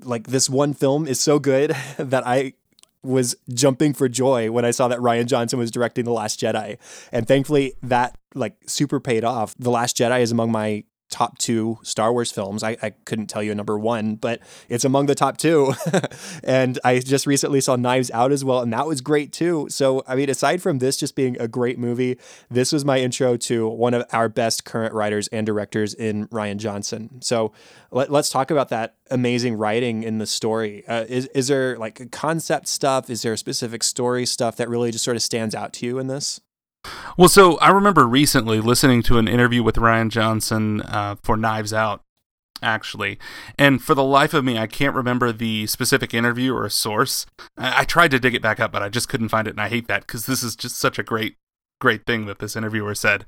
like 0.00 0.28
this 0.28 0.48
one 0.48 0.74
film 0.74 1.06
is 1.06 1.20
so 1.20 1.38
good 1.38 1.70
that 1.98 2.26
I 2.26 2.54
was 3.02 3.36
jumping 3.52 3.92
for 3.94 4.08
joy 4.08 4.50
when 4.50 4.64
I 4.64 4.70
saw 4.70 4.88
that 4.88 4.98
Rian 4.98 5.26
Johnson 5.26 5.58
was 5.58 5.70
directing 5.70 6.04
The 6.04 6.12
Last 6.12 6.40
Jedi. 6.40 6.78
And 7.12 7.26
thankfully 7.26 7.74
that 7.82 8.18
like 8.34 8.56
super 8.66 9.00
paid 9.00 9.24
off. 9.24 9.54
The 9.58 9.70
Last 9.70 9.96
Jedi 9.96 10.20
is 10.20 10.32
among 10.32 10.52
my 10.52 10.84
top 11.10 11.38
two 11.38 11.78
Star 11.82 12.12
Wars 12.12 12.30
films. 12.30 12.62
I, 12.62 12.76
I 12.82 12.90
couldn't 13.04 13.28
tell 13.28 13.42
you 13.42 13.52
a 13.52 13.54
number 13.54 13.78
one, 13.78 14.16
but 14.16 14.40
it's 14.68 14.84
among 14.84 15.06
the 15.06 15.14
top 15.14 15.36
two. 15.36 15.74
and 16.44 16.78
I 16.84 16.98
just 16.98 17.26
recently 17.26 17.60
saw 17.60 17.76
Knives 17.76 18.10
Out 18.10 18.32
as 18.32 18.44
well, 18.44 18.60
and 18.60 18.72
that 18.72 18.86
was 18.86 19.00
great 19.00 19.32
too. 19.32 19.66
So, 19.70 20.02
I 20.06 20.16
mean, 20.16 20.28
aside 20.28 20.62
from 20.62 20.78
this 20.78 20.96
just 20.96 21.16
being 21.16 21.40
a 21.40 21.48
great 21.48 21.78
movie, 21.78 22.18
this 22.50 22.72
was 22.72 22.84
my 22.84 22.98
intro 22.98 23.36
to 23.36 23.68
one 23.68 23.94
of 23.94 24.04
our 24.12 24.28
best 24.28 24.64
current 24.64 24.94
writers 24.94 25.28
and 25.28 25.46
directors 25.46 25.94
in 25.94 26.28
Rian 26.28 26.58
Johnson. 26.58 27.20
So, 27.22 27.52
let, 27.90 28.10
us 28.10 28.28
talk 28.28 28.50
about 28.50 28.68
that 28.68 28.96
amazing 29.10 29.54
writing 29.54 30.02
in 30.02 30.18
the 30.18 30.26
story. 30.26 30.86
Uh, 30.86 31.04
is, 31.08 31.26
is 31.28 31.48
there 31.48 31.78
like 31.78 32.10
concept 32.10 32.68
stuff? 32.68 33.08
Is 33.08 33.22
there 33.22 33.36
specific 33.36 33.82
story 33.82 34.26
stuff 34.26 34.56
that 34.56 34.68
really 34.68 34.90
just 34.90 35.04
sort 35.04 35.16
of 35.16 35.22
stands 35.22 35.54
out 35.54 35.72
to 35.74 35.86
you 35.86 35.98
in 35.98 36.08
this? 36.08 36.40
Well, 37.16 37.28
so 37.28 37.58
I 37.58 37.70
remember 37.70 38.06
recently 38.06 38.60
listening 38.60 39.02
to 39.04 39.18
an 39.18 39.26
interview 39.26 39.62
with 39.62 39.76
Rian 39.76 40.08
Johnson 40.08 40.82
uh, 40.82 41.16
for 41.22 41.36
Knives 41.36 41.72
Out, 41.72 42.02
actually. 42.62 43.18
And 43.58 43.82
for 43.82 43.94
the 43.94 44.04
life 44.04 44.34
of 44.34 44.44
me, 44.44 44.58
I 44.58 44.66
can't 44.66 44.94
remember 44.94 45.32
the 45.32 45.66
specific 45.66 46.14
interview 46.14 46.54
or 46.54 46.68
source. 46.68 47.26
I, 47.56 47.80
I 47.80 47.84
tried 47.84 48.12
to 48.12 48.20
dig 48.20 48.34
it 48.34 48.42
back 48.42 48.60
up, 48.60 48.72
but 48.72 48.82
I 48.82 48.88
just 48.88 49.08
couldn't 49.08 49.30
find 49.30 49.48
it, 49.48 49.52
and 49.52 49.60
I 49.60 49.68
hate 49.68 49.88
that 49.88 50.06
because 50.06 50.26
this 50.26 50.42
is 50.42 50.54
just 50.54 50.76
such 50.76 50.98
a 50.98 51.02
great, 51.02 51.36
great 51.80 52.06
thing 52.06 52.26
that 52.26 52.38
this 52.38 52.56
interviewer 52.56 52.94
said. 52.94 53.24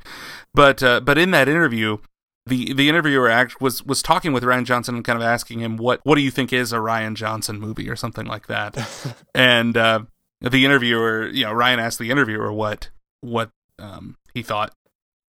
But 0.55 0.83
uh, 0.83 1.01
but 1.01 1.19
in 1.19 1.33
that 1.33 1.49
interview, 1.49 1.99
the 2.47 2.73
the 2.73 2.89
interviewer 2.89 3.29
act 3.29 3.61
was 3.61 3.85
was 3.85 4.03
talking 4.03 4.33
with 4.33 4.45
Rian 4.45 4.65
Johnson 4.65 4.95
and 4.95 5.05
kind 5.05 5.19
of 5.19 5.23
asking 5.23 5.61
him 5.61 5.77
what 5.77 6.01
what 6.05 6.15
do 6.15 6.23
you 6.23 6.31
think 6.31 6.53
is 6.53 6.73
a 6.73 6.77
Rian 6.77 7.15
Johnson 7.15 7.59
movie 7.59 7.89
or 7.91 7.97
something 7.97 8.27
like 8.27 8.47
that, 8.47 9.17
and 9.35 9.77
uh, 9.77 10.01
the 10.41 10.65
interviewer, 10.65 11.29
you 11.29 11.45
know, 11.45 11.53
Rian 11.53 11.79
asked 11.79 11.99
the 11.99 12.11
interviewer 12.11 12.53
what 12.53 12.91
what 13.21 13.51
um, 13.79 14.17
he 14.35 14.43
thought 14.43 14.75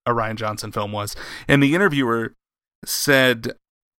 a 0.06 0.12
Rian 0.12 0.36
Johnson 0.36 0.72
film 0.72 0.92
was. 0.92 1.14
And 1.46 1.62
the 1.62 1.74
interviewer 1.74 2.34
said 2.84 3.52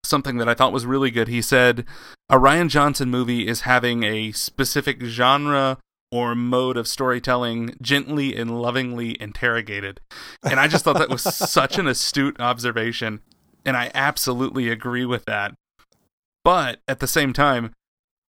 something 0.04 0.38
that 0.38 0.50
I 0.50 0.54
thought 0.54 0.74
was 0.74 0.86
really 0.86 1.12
good. 1.12 1.28
He 1.28 1.42
said, 1.42 1.86
A 2.30 2.38
Rian 2.38 2.70
Johnson 2.70 3.10
movie 3.10 3.48
is 3.48 3.62
having 3.62 4.04
a 4.04 4.32
specific 4.32 5.04
genre 5.04 5.78
or 6.12 6.34
mode 6.34 6.78
of 6.78 6.88
storytelling 6.88 7.76
gently 7.82 8.36
and 8.36 8.62
lovingly 8.62 9.22
interrogated. 9.22 10.02
And 10.44 10.60
I 10.60 10.68
just 10.68 10.84
thought 10.84 10.98
that 10.98 11.10
was 11.10 11.22
such 11.36 11.78
an 11.78 11.88
astute 11.88 12.40
observation. 12.40 13.22
And 13.66 13.78
I 13.78 13.92
absolutely 13.94 14.70
agree 14.70 15.06
with 15.06 15.26
that. 15.26 15.54
But 16.44 16.80
at 16.88 17.00
the 17.00 17.08
same 17.08 17.34
time, 17.34 17.74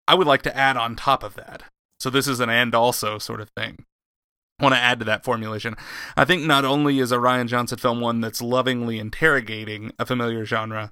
I 0.07 0.15
would 0.15 0.27
like 0.27 0.41
to 0.41 0.57
add 0.57 0.75
on 0.75 0.95
top 0.95 1.23
of 1.23 1.35
that. 1.35 1.63
So 1.99 2.09
this 2.09 2.27
is 2.27 2.39
an 2.39 2.49
and 2.49 2.73
also 2.73 3.17
sort 3.17 3.39
of 3.39 3.49
thing 3.55 3.85
want 4.59 4.75
to 4.75 4.79
add 4.79 4.99
to 4.99 5.05
that 5.05 5.23
formulation. 5.23 5.75
I 6.17 6.25
think 6.25 6.43
not 6.43 6.65
only 6.65 6.99
is 6.99 7.11
a 7.11 7.17
Rian 7.17 7.47
Johnson 7.47 7.77
film 7.77 8.01
one 8.01 8.21
that's 8.21 8.41
lovingly 8.41 8.99
interrogating 8.99 9.91
a 9.97 10.05
familiar 10.05 10.45
genre, 10.45 10.91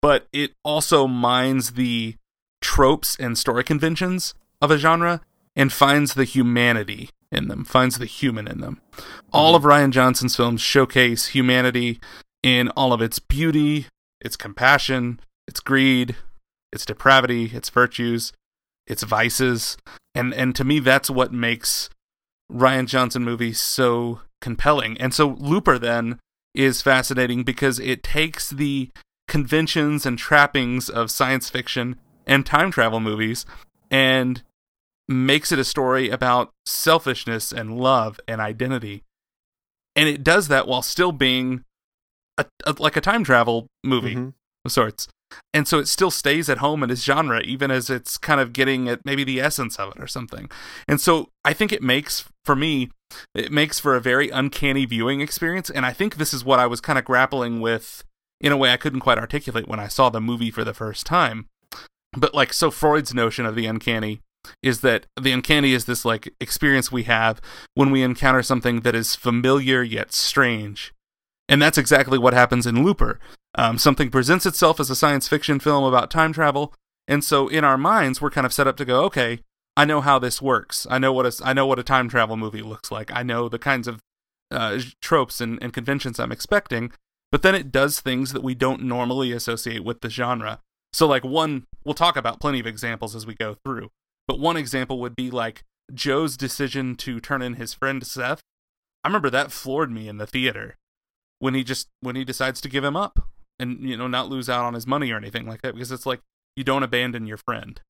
but 0.00 0.26
it 0.32 0.52
also 0.64 1.06
mines 1.06 1.72
the 1.72 2.16
tropes 2.60 3.16
and 3.18 3.38
story 3.38 3.64
conventions 3.64 4.34
of 4.60 4.70
a 4.70 4.78
genre 4.78 5.20
and 5.56 5.72
finds 5.72 6.14
the 6.14 6.24
humanity 6.24 7.10
in 7.30 7.48
them, 7.48 7.64
finds 7.64 7.98
the 7.98 8.06
human 8.06 8.46
in 8.46 8.60
them. 8.60 8.80
All 9.32 9.54
mm-hmm. 9.54 9.66
of 9.66 9.70
Rian 9.70 9.90
Johnson's 9.90 10.36
films 10.36 10.60
showcase 10.60 11.28
humanity 11.28 12.00
in 12.42 12.68
all 12.70 12.92
of 12.92 13.02
its 13.02 13.18
beauty, 13.18 13.86
its 14.20 14.36
compassion, 14.36 15.20
its 15.46 15.60
greed, 15.60 16.16
its 16.72 16.84
depravity, 16.84 17.46
its 17.46 17.70
virtues, 17.70 18.32
its 18.86 19.02
vices. 19.02 19.76
And 20.14 20.32
and 20.34 20.54
to 20.56 20.64
me 20.64 20.78
that's 20.78 21.10
what 21.10 21.32
makes 21.32 21.90
Rian 22.52 22.86
Johnson 22.86 23.24
movie 23.24 23.52
so 23.52 24.20
compelling. 24.40 24.98
And 24.98 25.14
so 25.14 25.28
Looper 25.38 25.78
then 25.78 26.18
is 26.54 26.82
fascinating 26.82 27.42
because 27.42 27.78
it 27.80 28.02
takes 28.02 28.50
the 28.50 28.90
conventions 29.26 30.06
and 30.06 30.18
trappings 30.18 30.88
of 30.88 31.10
science 31.10 31.48
fiction 31.50 31.96
and 32.26 32.44
time 32.46 32.70
travel 32.70 33.00
movies 33.00 33.44
and 33.90 34.42
makes 35.08 35.50
it 35.52 35.58
a 35.58 35.64
story 35.64 36.08
about 36.10 36.50
selfishness 36.66 37.52
and 37.52 37.76
love 37.78 38.20
and 38.28 38.40
identity. 38.40 39.02
And 39.96 40.08
it 40.08 40.22
does 40.22 40.48
that 40.48 40.66
while 40.66 40.82
still 40.82 41.12
being 41.12 41.64
a, 42.38 42.46
a 42.66 42.74
like 42.78 42.96
a 42.96 43.00
time 43.00 43.24
travel 43.24 43.66
movie 43.84 44.14
Mhm. 44.16 44.34
of 44.64 44.72
sorts. 44.72 45.08
And 45.52 45.68
so 45.68 45.78
it 45.78 45.88
still 45.88 46.10
stays 46.10 46.48
at 46.48 46.58
home 46.58 46.82
in 46.82 46.90
its 46.90 47.02
genre, 47.02 47.40
even 47.42 47.70
as 47.70 47.90
it's 47.90 48.18
kind 48.18 48.40
of 48.40 48.52
getting 48.52 48.88
at 48.88 49.00
maybe 49.04 49.24
the 49.24 49.40
essence 49.40 49.78
of 49.78 49.94
it 49.94 50.02
or 50.02 50.06
something. 50.06 50.50
And 50.88 51.00
so 51.00 51.28
I 51.44 51.52
think 51.52 51.72
it 51.72 51.82
makes, 51.82 52.24
for 52.44 52.56
me, 52.56 52.90
it 53.34 53.52
makes 53.52 53.78
for 53.78 53.94
a 53.94 54.00
very 54.00 54.30
uncanny 54.30 54.84
viewing 54.84 55.20
experience. 55.20 55.70
And 55.70 55.86
I 55.86 55.92
think 55.92 56.16
this 56.16 56.34
is 56.34 56.44
what 56.44 56.58
I 56.58 56.66
was 56.66 56.80
kind 56.80 56.98
of 56.98 57.04
grappling 57.04 57.60
with 57.60 58.02
in 58.40 58.52
a 58.52 58.56
way 58.56 58.72
I 58.72 58.76
couldn't 58.76 59.00
quite 59.00 59.18
articulate 59.18 59.68
when 59.68 59.80
I 59.80 59.88
saw 59.88 60.10
the 60.10 60.20
movie 60.20 60.50
for 60.50 60.64
the 60.64 60.74
first 60.74 61.06
time. 61.06 61.46
But 62.12 62.34
like, 62.34 62.52
so 62.52 62.70
Freud's 62.70 63.14
notion 63.14 63.46
of 63.46 63.54
the 63.54 63.66
uncanny 63.66 64.20
is 64.62 64.80
that 64.80 65.06
the 65.20 65.32
uncanny 65.32 65.72
is 65.72 65.86
this 65.86 66.04
like 66.04 66.32
experience 66.40 66.92
we 66.92 67.04
have 67.04 67.40
when 67.74 67.90
we 67.90 68.02
encounter 68.02 68.42
something 68.42 68.80
that 68.80 68.94
is 68.94 69.16
familiar 69.16 69.82
yet 69.82 70.12
strange. 70.12 70.92
And 71.48 71.60
that's 71.60 71.78
exactly 71.78 72.18
what 72.18 72.34
happens 72.34 72.66
in 72.66 72.84
Looper. 72.84 73.18
Um, 73.54 73.78
something 73.78 74.10
presents 74.10 74.46
itself 74.46 74.80
as 74.80 74.90
a 74.90 74.96
science 74.96 75.28
fiction 75.28 75.60
film 75.60 75.84
about 75.84 76.10
time 76.10 76.32
travel, 76.32 76.74
and 77.06 77.22
so 77.22 77.48
in 77.48 77.64
our 77.64 77.78
minds, 77.78 78.20
we're 78.20 78.30
kind 78.30 78.46
of 78.46 78.52
set 78.52 78.66
up 78.66 78.76
to 78.78 78.84
go, 78.84 79.04
okay, 79.04 79.40
I 79.76 79.84
know 79.84 80.00
how 80.00 80.18
this 80.18 80.40
works. 80.40 80.86
I 80.90 80.98
know 80.98 81.12
what 81.12 81.26
a, 81.26 81.44
I 81.44 81.52
know 81.52 81.66
what 81.66 81.78
a 81.78 81.84
time 81.84 82.08
travel 82.08 82.36
movie 82.36 82.62
looks 82.62 82.90
like. 82.90 83.12
I 83.12 83.22
know 83.22 83.48
the 83.48 83.58
kinds 83.58 83.86
of 83.86 84.00
uh, 84.50 84.80
tropes 85.00 85.40
and, 85.40 85.62
and 85.62 85.72
conventions 85.72 86.18
I'm 86.18 86.32
expecting. 86.32 86.92
But 87.32 87.42
then 87.42 87.56
it 87.56 87.72
does 87.72 88.00
things 88.00 88.32
that 88.32 88.44
we 88.44 88.54
don't 88.54 88.84
normally 88.84 89.32
associate 89.32 89.82
with 89.82 90.00
the 90.00 90.10
genre. 90.10 90.60
So, 90.92 91.06
like 91.06 91.24
one, 91.24 91.66
we'll 91.84 91.94
talk 91.94 92.16
about 92.16 92.40
plenty 92.40 92.60
of 92.60 92.66
examples 92.66 93.16
as 93.16 93.26
we 93.26 93.34
go 93.34 93.56
through. 93.64 93.90
But 94.28 94.38
one 94.38 94.56
example 94.56 95.00
would 95.00 95.16
be 95.16 95.30
like 95.32 95.64
Joe's 95.92 96.36
decision 96.36 96.94
to 96.96 97.18
turn 97.18 97.42
in 97.42 97.54
his 97.54 97.74
friend 97.74 98.06
Seth. 98.06 98.40
I 99.02 99.08
remember 99.08 99.30
that 99.30 99.50
floored 99.50 99.90
me 99.90 100.08
in 100.08 100.18
the 100.18 100.26
theater 100.26 100.76
when 101.38 101.54
he 101.54 101.64
just 101.64 101.88
when 102.00 102.16
he 102.16 102.24
decides 102.24 102.60
to 102.62 102.68
give 102.68 102.84
him 102.84 102.96
up 102.96 103.28
and 103.58 103.88
you 103.88 103.96
know 103.96 104.06
not 104.06 104.28
lose 104.28 104.48
out 104.48 104.64
on 104.64 104.74
his 104.74 104.86
money 104.86 105.10
or 105.10 105.16
anything 105.16 105.46
like 105.46 105.62
that 105.62 105.74
because 105.74 105.92
it's 105.92 106.06
like 106.06 106.20
you 106.56 106.64
don't 106.64 106.82
abandon 106.82 107.26
your 107.26 107.36
friend 107.36 107.80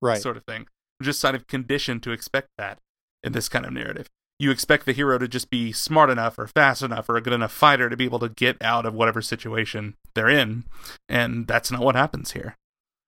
Right. 0.00 0.20
sort 0.20 0.36
of 0.36 0.44
thing. 0.44 0.66
We're 1.00 1.04
just 1.06 1.22
kind 1.22 1.36
of 1.36 1.46
conditioned 1.46 2.02
to 2.02 2.10
expect 2.10 2.48
that 2.58 2.78
in 3.22 3.32
this 3.32 3.48
kind 3.48 3.64
of 3.64 3.72
narrative. 3.72 4.08
You 4.38 4.50
expect 4.50 4.84
the 4.84 4.92
hero 4.92 5.16
to 5.18 5.28
just 5.28 5.48
be 5.48 5.70
smart 5.70 6.10
enough 6.10 6.36
or 6.38 6.48
fast 6.48 6.82
enough 6.82 7.08
or 7.08 7.16
a 7.16 7.20
good 7.20 7.32
enough 7.32 7.52
fighter 7.52 7.88
to 7.88 7.96
be 7.96 8.04
able 8.04 8.18
to 8.18 8.28
get 8.28 8.60
out 8.60 8.84
of 8.84 8.94
whatever 8.94 9.22
situation 9.22 9.94
they're 10.14 10.28
in 10.28 10.64
and 11.08 11.46
that's 11.46 11.70
not 11.70 11.82
what 11.82 11.94
happens 11.94 12.32
here. 12.32 12.56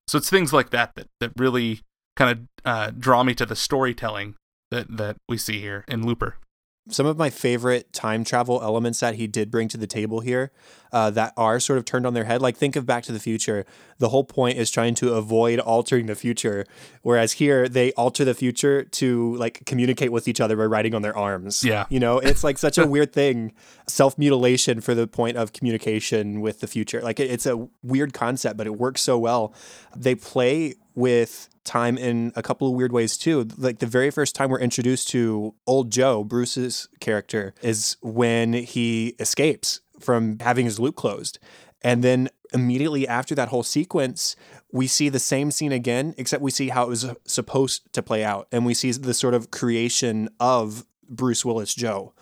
So 0.06 0.18
it's 0.18 0.30
things 0.30 0.52
like 0.52 0.70
that 0.70 0.94
that, 0.94 1.08
that 1.20 1.32
really 1.36 1.80
kind 2.16 2.30
of 2.30 2.38
uh, 2.64 2.90
draw 2.96 3.24
me 3.24 3.34
to 3.34 3.44
the 3.46 3.56
storytelling 3.56 4.36
that, 4.70 4.96
that 4.96 5.16
we 5.28 5.36
see 5.36 5.58
here 5.60 5.84
in 5.88 6.06
looper 6.06 6.36
some 6.90 7.06
of 7.06 7.16
my 7.16 7.30
favorite 7.30 7.92
time 7.92 8.24
travel 8.24 8.60
elements 8.62 9.00
that 9.00 9.14
he 9.14 9.26
did 9.26 9.50
bring 9.50 9.68
to 9.68 9.78
the 9.78 9.86
table 9.86 10.20
here 10.20 10.52
uh, 10.92 11.08
that 11.10 11.32
are 11.36 11.58
sort 11.58 11.78
of 11.78 11.84
turned 11.84 12.06
on 12.06 12.12
their 12.12 12.24
head. 12.24 12.42
Like, 12.42 12.56
think 12.56 12.76
of 12.76 12.84
Back 12.84 13.04
to 13.04 13.12
the 13.12 13.18
Future. 13.18 13.64
The 13.98 14.10
whole 14.10 14.24
point 14.24 14.58
is 14.58 14.70
trying 14.70 14.94
to 14.96 15.14
avoid 15.14 15.60
altering 15.60 16.06
the 16.06 16.14
future. 16.14 16.66
Whereas 17.02 17.32
here, 17.32 17.68
they 17.68 17.92
alter 17.92 18.24
the 18.24 18.34
future 18.34 18.84
to 18.84 19.34
like 19.36 19.64
communicate 19.64 20.12
with 20.12 20.28
each 20.28 20.40
other 20.40 20.56
by 20.56 20.64
writing 20.64 20.94
on 20.94 21.00
their 21.00 21.16
arms. 21.16 21.64
Yeah. 21.64 21.86
You 21.88 22.00
know, 22.00 22.18
it's 22.18 22.44
like 22.44 22.58
such 22.58 22.76
a 22.76 22.86
weird 22.86 23.12
thing. 23.12 23.52
Self 23.88 24.18
mutilation 24.18 24.80
for 24.80 24.94
the 24.94 25.06
point 25.06 25.38
of 25.38 25.52
communication 25.52 26.42
with 26.42 26.60
the 26.60 26.66
future. 26.66 27.00
Like, 27.00 27.18
it, 27.18 27.30
it's 27.30 27.46
a 27.46 27.66
weird 27.82 28.12
concept, 28.12 28.58
but 28.58 28.66
it 28.66 28.76
works 28.76 29.00
so 29.00 29.18
well. 29.18 29.54
They 29.96 30.14
play 30.14 30.74
with 30.94 31.48
time 31.64 31.96
in 31.96 32.32
a 32.36 32.42
couple 32.42 32.68
of 32.68 32.74
weird 32.74 32.92
ways 32.92 33.16
too. 33.16 33.48
Like 33.56 33.78
the 33.78 33.86
very 33.86 34.10
first 34.10 34.34
time 34.34 34.50
we're 34.50 34.60
introduced 34.60 35.08
to 35.08 35.54
old 35.66 35.90
Joe, 35.90 36.24
Bruce's 36.24 36.88
character, 37.00 37.54
is 37.62 37.96
when 38.02 38.52
he 38.52 39.14
escapes 39.18 39.80
from 39.98 40.38
having 40.40 40.64
his 40.64 40.78
loop 40.78 40.96
closed. 40.96 41.38
And 41.82 42.02
then 42.02 42.28
immediately 42.52 43.06
after 43.06 43.34
that 43.34 43.48
whole 43.48 43.62
sequence, 43.62 44.36
we 44.72 44.86
see 44.86 45.08
the 45.08 45.18
same 45.18 45.50
scene 45.50 45.72
again, 45.72 46.14
except 46.16 46.42
we 46.42 46.50
see 46.50 46.68
how 46.68 46.84
it 46.84 46.88
was 46.88 47.04
uh, 47.04 47.14
supposed 47.24 47.92
to 47.92 48.02
play 48.02 48.24
out. 48.24 48.48
And 48.52 48.64
we 48.64 48.74
see 48.74 48.92
the 48.92 49.14
sort 49.14 49.34
of 49.34 49.50
creation 49.50 50.28
of 50.40 50.86
Bruce 51.08 51.44
Willis 51.44 51.74
Joe. 51.74 52.14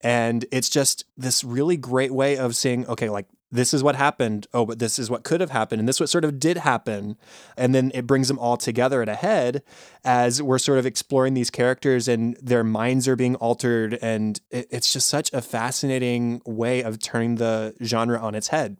And 0.00 0.46
it's 0.50 0.70
just 0.70 1.04
this 1.16 1.44
really 1.44 1.76
great 1.76 2.10
way 2.10 2.38
of 2.38 2.56
saying, 2.56 2.86
okay, 2.86 3.10
like 3.10 3.26
this 3.52 3.74
is 3.74 3.82
what 3.82 3.96
happened. 3.96 4.46
Oh, 4.54 4.64
but 4.64 4.78
this 4.78 4.98
is 4.98 5.10
what 5.10 5.24
could 5.24 5.40
have 5.40 5.50
happened. 5.50 5.80
And 5.80 5.88
this 5.88 5.98
what 5.98 6.08
sort 6.08 6.24
of 6.24 6.38
did 6.38 6.58
happen. 6.58 7.16
And 7.56 7.74
then 7.74 7.90
it 7.94 8.06
brings 8.06 8.28
them 8.28 8.38
all 8.38 8.56
together 8.56 9.02
at 9.02 9.08
a 9.08 9.16
head 9.16 9.62
as 10.04 10.40
we're 10.40 10.58
sort 10.58 10.78
of 10.78 10.86
exploring 10.86 11.34
these 11.34 11.50
characters 11.50 12.06
and 12.08 12.36
their 12.40 12.62
minds 12.62 13.08
are 13.08 13.16
being 13.16 13.34
altered. 13.36 13.98
And 14.00 14.40
it, 14.50 14.68
it's 14.70 14.92
just 14.92 15.08
such 15.08 15.32
a 15.32 15.42
fascinating 15.42 16.42
way 16.46 16.82
of 16.82 17.00
turning 17.00 17.36
the 17.36 17.74
genre 17.82 18.18
on 18.18 18.34
its 18.34 18.48
head. 18.48 18.76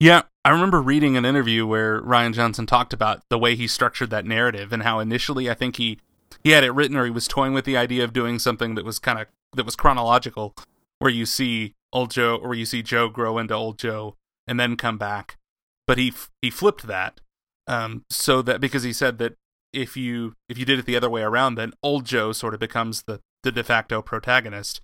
Yeah, 0.00 0.22
I 0.44 0.50
remember 0.50 0.82
reading 0.82 1.16
an 1.16 1.24
interview 1.24 1.66
where 1.66 2.00
Rian 2.02 2.34
Johnson 2.34 2.66
talked 2.66 2.92
about 2.92 3.22
the 3.28 3.38
way 3.38 3.56
he 3.56 3.66
structured 3.66 4.10
that 4.10 4.26
narrative 4.26 4.72
and 4.72 4.82
how 4.82 4.98
initially 4.98 5.50
I 5.50 5.54
think 5.54 5.76
he 5.76 5.98
he 6.42 6.50
had 6.50 6.64
it 6.64 6.72
written 6.72 6.96
or 6.96 7.04
he 7.04 7.10
was 7.10 7.26
toying 7.26 7.54
with 7.54 7.64
the 7.64 7.76
idea 7.76 8.04
of 8.04 8.12
doing 8.12 8.38
something 8.38 8.74
that 8.74 8.84
was 8.84 8.98
kind 8.98 9.18
of 9.18 9.28
that 9.56 9.64
was 9.64 9.76
chronological 9.76 10.54
where 10.98 11.10
you 11.10 11.24
see 11.26 11.74
old 11.94 12.10
Joe 12.10 12.36
or 12.36 12.54
you 12.54 12.66
see 12.66 12.82
Joe 12.82 13.08
grow 13.08 13.38
into 13.38 13.54
old 13.54 13.78
Joe 13.78 14.16
and 14.46 14.60
then 14.60 14.76
come 14.76 14.98
back. 14.98 15.38
But 15.86 15.98
he 15.98 16.12
he 16.42 16.50
flipped 16.50 16.86
that 16.86 17.20
um 17.66 18.04
so 18.10 18.42
that 18.42 18.60
because 18.60 18.82
he 18.82 18.92
said 18.92 19.18
that 19.18 19.34
if 19.72 19.96
you 19.96 20.34
if 20.48 20.58
you 20.58 20.64
did 20.64 20.78
it 20.78 20.84
the 20.84 20.96
other 20.96 21.08
way 21.08 21.22
around 21.22 21.54
then 21.54 21.72
old 21.82 22.04
Joe 22.04 22.32
sort 22.32 22.52
of 22.52 22.60
becomes 22.60 23.04
the 23.04 23.20
the 23.42 23.52
de 23.52 23.64
facto 23.64 24.02
protagonist 24.02 24.80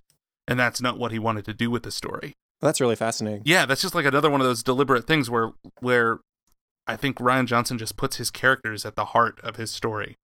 and 0.47 0.59
that's 0.59 0.81
not 0.81 0.97
what 0.97 1.11
he 1.11 1.19
wanted 1.19 1.45
to 1.45 1.53
do 1.53 1.69
with 1.69 1.83
the 1.83 1.91
story. 1.91 2.33
That's 2.61 2.81
really 2.81 2.95
fascinating. 2.95 3.41
Yeah, 3.45 3.65
that's 3.65 3.81
just 3.81 3.95
like 3.95 4.05
another 4.05 4.29
one 4.29 4.41
of 4.41 4.47
those 4.47 4.63
deliberate 4.63 5.07
things 5.07 5.29
where 5.29 5.51
where 5.79 6.19
I 6.87 6.95
think 6.95 7.17
Rian 7.17 7.45
Johnson 7.45 7.77
just 7.77 7.97
puts 7.97 8.17
his 8.17 8.31
characters 8.31 8.85
at 8.85 8.95
the 8.95 9.05
heart 9.05 9.39
of 9.43 9.55
his 9.55 9.71
story, 9.71 10.15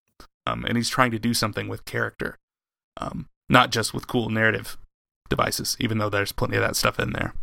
um, 0.46 0.66
and 0.66 0.78
he's 0.78 0.90
trying 0.90 1.12
to 1.12 1.20
do 1.20 1.34
something 1.34 1.68
with 1.68 1.86
character, 1.86 2.38
um, 2.98 3.28
not 3.50 3.72
just 3.72 3.94
with 3.94 4.08
cool 4.08 4.30
narrative 4.30 4.78
devices. 5.30 5.78
Even 5.80 5.98
though 5.98 6.10
there's 6.10 6.32
plenty 6.32 6.56
of 6.56 6.62
that 6.62 6.76
stuff 6.76 7.00
in 7.00 7.12
there. 7.12 7.34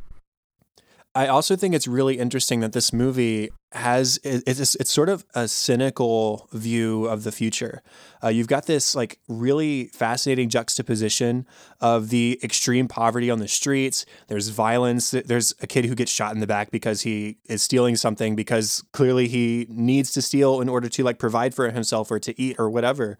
I 1.17 1.29
also 1.29 1.55
think 1.55 1.77
it's 1.77 1.87
really 1.87 2.19
interesting 2.19 2.59
that 2.61 2.73
this 2.73 2.93
movie 2.93 3.51
has 3.71 4.19
it's 4.25 4.75
it's 4.75 4.91
sort 4.91 5.09
of 5.09 5.25
a 5.35 5.47
cynical 5.47 6.49
view 6.53 7.07
of 7.07 7.23
the 7.23 7.31
future. 7.31 7.83
Uh, 8.23 8.29
you've 8.29 8.49
got 8.49 8.67
this 8.67 8.97
like 8.97 9.21
really 9.29 9.87
fascinating 9.87 10.49
juxtaposition 10.49 11.47
of 11.81 12.11
the 12.11 12.41
extreme 12.43 12.89
poverty 12.89 13.31
on 13.31 13.39
the 13.39 13.47
streets. 13.47 14.07
There's 14.27 14.49
violence. 14.49 15.13
There's 15.13 15.55
a 15.61 15.69
kid 15.69 15.85
who 15.85 15.95
gets 15.95 16.11
shot 16.11 16.35
in 16.35 16.41
the 16.41 16.49
back 16.49 16.73
because 16.73 17.03
he 17.03 17.39
is 17.45 17.63
stealing 17.63 17.95
something 17.95 18.35
because 18.35 18.83
clearly 18.93 19.29
he 19.29 19.67
needs 19.69 20.11
to 20.13 20.23
steal 20.23 20.61
in 20.61 20.69
order 20.69 20.89
to 20.89 21.05
like 21.05 21.19
provide 21.19 21.55
for 21.55 21.71
himself 21.71 22.11
or 22.11 22.19
to 22.19 22.41
eat 22.41 22.57
or 22.59 22.69
whatever. 22.69 23.19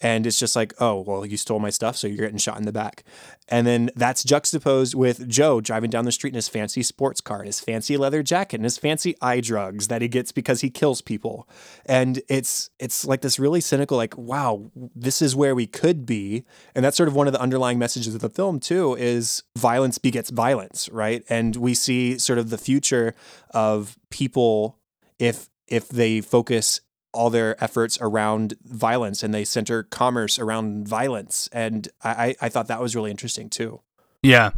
And 0.00 0.26
it's 0.26 0.38
just 0.38 0.54
like, 0.54 0.74
oh, 0.78 1.00
well, 1.00 1.24
you 1.24 1.38
stole 1.38 1.58
my 1.58 1.70
stuff, 1.70 1.96
so 1.96 2.06
you're 2.06 2.18
getting 2.18 2.36
shot 2.38 2.58
in 2.58 2.64
the 2.64 2.72
back. 2.72 3.02
And 3.48 3.66
then 3.66 3.90
that's 3.96 4.24
juxtaposed 4.24 4.94
with 4.94 5.26
Joe 5.26 5.60
driving 5.60 5.88
down 5.88 6.04
the 6.04 6.12
street 6.12 6.30
in 6.30 6.36
his 6.36 6.48
fancy 6.48 6.82
sports 6.82 7.22
car, 7.22 7.38
and 7.38 7.46
his 7.46 7.60
fancy 7.60 7.96
leather 7.96 8.22
jacket, 8.22 8.56
and 8.56 8.64
his 8.64 8.76
fancy 8.76 9.16
eye 9.22 9.40
drugs 9.40 9.88
that 9.88 10.02
he 10.02 10.08
gets 10.08 10.32
because 10.32 10.60
he 10.60 10.68
kills 10.68 11.00
people. 11.00 11.48
And 11.86 12.20
it's 12.28 12.68
it's 12.78 13.06
like 13.06 13.22
this 13.22 13.38
really 13.38 13.62
cynical, 13.62 13.96
like, 13.96 14.16
wow, 14.18 14.70
this 14.94 15.22
is 15.22 15.34
where 15.34 15.54
we 15.54 15.66
could 15.66 16.04
be. 16.04 16.44
And 16.74 16.84
that's 16.84 16.96
sort 16.96 17.08
of 17.08 17.14
one 17.14 17.26
of 17.26 17.32
the 17.32 17.40
underlying 17.40 17.78
messages 17.78 18.14
of 18.14 18.20
the 18.20 18.28
film 18.28 18.60
too, 18.60 18.94
is 18.96 19.44
violence 19.56 19.96
begets 19.96 20.28
violence, 20.28 20.90
right? 20.90 21.24
And 21.30 21.56
we 21.56 21.72
see 21.74 22.18
sort 22.18 22.38
of 22.38 22.50
the 22.50 22.58
future 22.58 23.14
of 23.50 23.96
people 24.10 24.78
if 25.18 25.48
if 25.68 25.88
they 25.88 26.20
focus 26.20 26.80
all 27.16 27.30
their 27.30 27.62
efforts 27.62 27.98
around 28.00 28.54
violence 28.64 29.22
and 29.22 29.32
they 29.32 29.44
center 29.44 29.82
commerce 29.82 30.38
around 30.38 30.86
violence. 30.86 31.48
And 31.52 31.88
I, 32.04 32.36
I 32.40 32.48
thought 32.48 32.68
that 32.68 32.80
was 32.80 32.94
really 32.94 33.10
interesting 33.10 33.48
too. 33.48 33.80
Yeah. 34.22 34.50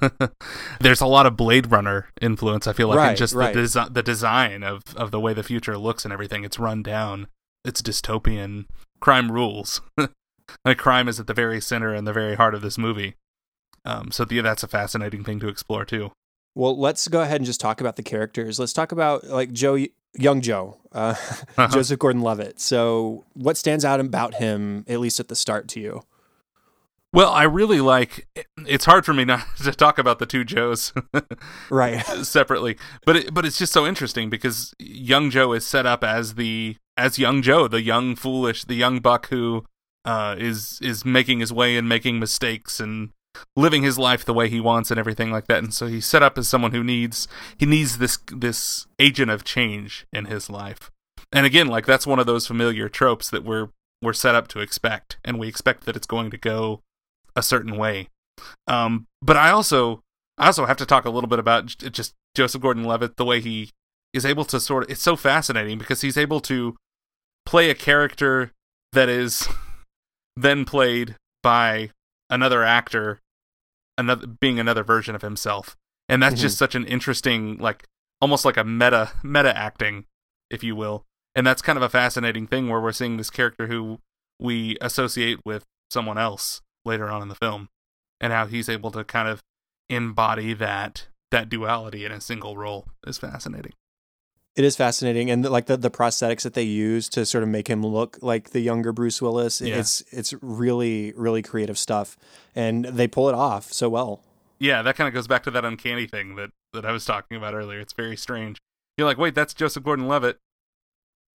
There's 0.80 1.00
a 1.00 1.06
lot 1.06 1.26
of 1.26 1.36
Blade 1.36 1.70
Runner 1.70 2.08
influence, 2.20 2.66
I 2.66 2.72
feel 2.72 2.88
like, 2.88 2.96
in 2.96 3.02
Right, 3.02 3.16
just 3.16 3.34
right. 3.34 3.54
the, 3.54 3.60
desi- 3.60 3.94
the 3.94 4.02
design 4.02 4.62
of, 4.62 4.82
of 4.96 5.10
the 5.10 5.20
way 5.20 5.32
the 5.32 5.42
future 5.42 5.78
looks 5.78 6.04
and 6.04 6.12
everything. 6.12 6.44
It's 6.44 6.58
run 6.58 6.82
down, 6.82 7.28
it's 7.64 7.80
dystopian, 7.80 8.66
crime 9.00 9.32
rules. 9.32 9.80
like 10.64 10.78
crime 10.78 11.08
is 11.08 11.18
at 11.20 11.26
the 11.26 11.34
very 11.34 11.60
center 11.60 11.94
and 11.94 12.06
the 12.06 12.12
very 12.12 12.34
heart 12.34 12.54
of 12.54 12.62
this 12.62 12.76
movie. 12.76 13.14
Um, 13.84 14.10
so 14.10 14.26
yeah, 14.28 14.42
that's 14.42 14.62
a 14.62 14.68
fascinating 14.68 15.24
thing 15.24 15.40
to 15.40 15.48
explore 15.48 15.84
too. 15.84 16.10
Well, 16.54 16.78
let's 16.78 17.06
go 17.08 17.20
ahead 17.20 17.36
and 17.36 17.46
just 17.46 17.60
talk 17.60 17.80
about 17.80 17.96
the 17.96 18.02
characters. 18.02 18.58
Let's 18.58 18.72
talk 18.72 18.90
about 18.90 19.24
like 19.24 19.52
Joe, 19.52 19.76
young 20.18 20.40
Joe, 20.40 20.78
uh, 20.92 21.14
uh-huh. 21.56 21.68
Joseph 21.72 21.98
Gordon-Levitt. 21.98 22.60
So, 22.60 23.24
what 23.34 23.56
stands 23.56 23.84
out 23.84 24.00
about 24.00 24.34
him, 24.34 24.84
at 24.88 25.00
least 25.00 25.20
at 25.20 25.28
the 25.28 25.36
start, 25.36 25.68
to 25.68 25.80
you? 25.80 26.02
Well, 27.12 27.30
I 27.30 27.44
really 27.44 27.80
like. 27.80 28.28
It's 28.66 28.84
hard 28.84 29.06
for 29.06 29.14
me 29.14 29.24
not 29.24 29.46
to 29.64 29.72
talk 29.72 29.98
about 29.98 30.18
the 30.18 30.26
two 30.26 30.44
Joes, 30.44 30.92
right, 31.70 32.04
separately. 32.04 32.76
But 33.04 33.16
it, 33.16 33.34
but 33.34 33.46
it's 33.46 33.58
just 33.58 33.72
so 33.72 33.86
interesting 33.86 34.28
because 34.28 34.74
young 34.78 35.30
Joe 35.30 35.52
is 35.52 35.66
set 35.66 35.86
up 35.86 36.04
as 36.04 36.34
the 36.34 36.76
as 36.96 37.18
young 37.18 37.42
Joe, 37.42 37.68
the 37.68 37.82
young 37.82 38.16
foolish, 38.16 38.64
the 38.64 38.74
young 38.74 39.00
buck 39.00 39.28
who 39.28 39.64
uh, 40.04 40.36
is 40.38 40.78
is 40.82 41.04
making 41.04 41.40
his 41.40 41.52
way 41.52 41.76
and 41.76 41.88
making 41.88 42.18
mistakes 42.18 42.80
and 42.80 43.10
living 43.56 43.82
his 43.82 43.98
life 43.98 44.24
the 44.24 44.34
way 44.34 44.48
he 44.48 44.60
wants 44.60 44.90
and 44.90 44.98
everything 44.98 45.30
like 45.30 45.46
that. 45.46 45.62
And 45.62 45.72
so 45.72 45.86
he's 45.86 46.06
set 46.06 46.22
up 46.22 46.38
as 46.38 46.48
someone 46.48 46.72
who 46.72 46.84
needs 46.84 47.28
he 47.56 47.66
needs 47.66 47.98
this 47.98 48.18
this 48.32 48.86
agent 48.98 49.30
of 49.30 49.44
change 49.44 50.06
in 50.12 50.26
his 50.26 50.50
life. 50.50 50.90
And 51.32 51.46
again, 51.46 51.68
like 51.68 51.86
that's 51.86 52.06
one 52.06 52.18
of 52.18 52.26
those 52.26 52.46
familiar 52.46 52.88
tropes 52.88 53.30
that 53.30 53.44
we're 53.44 53.68
we're 54.02 54.12
set 54.12 54.34
up 54.34 54.48
to 54.48 54.60
expect, 54.60 55.18
and 55.24 55.38
we 55.38 55.48
expect 55.48 55.84
that 55.84 55.96
it's 55.96 56.06
going 56.06 56.30
to 56.30 56.36
go 56.38 56.82
a 57.34 57.42
certain 57.42 57.76
way. 57.76 58.08
Um, 58.66 59.06
but 59.22 59.36
I 59.36 59.50
also 59.50 60.02
I 60.38 60.46
also 60.46 60.66
have 60.66 60.76
to 60.78 60.86
talk 60.86 61.04
a 61.04 61.10
little 61.10 61.28
bit 61.28 61.38
about 61.38 61.66
just 61.66 62.14
Joseph 62.34 62.60
Gordon-Levitt, 62.60 63.16
the 63.16 63.24
way 63.24 63.40
he 63.40 63.70
is 64.12 64.26
able 64.26 64.44
to 64.46 64.60
sort 64.60 64.84
of. 64.84 64.90
It's 64.90 65.02
so 65.02 65.16
fascinating 65.16 65.78
because 65.78 66.02
he's 66.02 66.18
able 66.18 66.40
to 66.40 66.76
play 67.46 67.70
a 67.70 67.74
character 67.74 68.52
that 68.92 69.08
is 69.08 69.48
then 70.36 70.64
played 70.64 71.16
by 71.42 71.90
another 72.28 72.62
actor 72.62 73.20
another 73.98 74.26
being 74.26 74.58
another 74.58 74.84
version 74.84 75.14
of 75.14 75.22
himself. 75.22 75.76
And 76.08 76.22
that's 76.22 76.36
mm-hmm. 76.36 76.42
just 76.42 76.58
such 76.58 76.74
an 76.74 76.84
interesting 76.86 77.58
like 77.58 77.84
almost 78.20 78.44
like 78.44 78.56
a 78.56 78.64
meta 78.64 79.10
meta 79.22 79.56
acting 79.56 80.06
if 80.50 80.62
you 80.62 80.76
will. 80.76 81.04
And 81.34 81.46
that's 81.46 81.62
kind 81.62 81.76
of 81.76 81.82
a 81.82 81.88
fascinating 81.88 82.46
thing 82.46 82.68
where 82.68 82.80
we're 82.80 82.92
seeing 82.92 83.16
this 83.16 83.30
character 83.30 83.66
who 83.66 83.98
we 84.40 84.76
associate 84.80 85.40
with 85.44 85.64
someone 85.90 86.18
else 86.18 86.62
later 86.84 87.08
on 87.08 87.22
in 87.22 87.28
the 87.28 87.34
film 87.34 87.68
and 88.20 88.32
how 88.32 88.46
he's 88.46 88.68
able 88.68 88.90
to 88.92 89.04
kind 89.04 89.28
of 89.28 89.42
embody 89.88 90.54
that 90.54 91.08
that 91.30 91.48
duality 91.48 92.04
in 92.04 92.12
a 92.12 92.20
single 92.20 92.56
role 92.56 92.86
is 93.06 93.18
fascinating 93.18 93.72
it 94.56 94.64
is 94.64 94.74
fascinating, 94.74 95.30
and 95.30 95.44
like 95.48 95.66
the, 95.66 95.76
the 95.76 95.90
prosthetics 95.90 96.42
that 96.42 96.54
they 96.54 96.62
use 96.62 97.10
to 97.10 97.26
sort 97.26 97.44
of 97.44 97.50
make 97.50 97.68
him 97.68 97.84
look 97.84 98.18
like 98.22 98.50
the 98.50 98.60
younger 98.60 98.90
Bruce 98.90 99.20
Willis. 99.20 99.60
Yeah. 99.60 99.76
It's 99.76 100.02
it's 100.10 100.32
really 100.40 101.12
really 101.14 101.42
creative 101.42 101.76
stuff, 101.78 102.16
and 102.54 102.86
they 102.86 103.06
pull 103.06 103.28
it 103.28 103.34
off 103.34 103.70
so 103.72 103.90
well. 103.90 104.22
Yeah, 104.58 104.80
that 104.80 104.96
kind 104.96 105.06
of 105.06 105.14
goes 105.14 105.26
back 105.26 105.42
to 105.42 105.50
that 105.50 105.66
uncanny 105.66 106.06
thing 106.06 106.36
that 106.36 106.50
that 106.72 106.86
I 106.86 106.92
was 106.92 107.04
talking 107.04 107.36
about 107.36 107.52
earlier. 107.52 107.80
It's 107.80 107.92
very 107.92 108.16
strange. 108.16 108.58
You're 108.96 109.06
like, 109.06 109.18
wait, 109.18 109.34
that's 109.34 109.52
Joseph 109.52 109.84
Gordon-Levitt, 109.84 110.38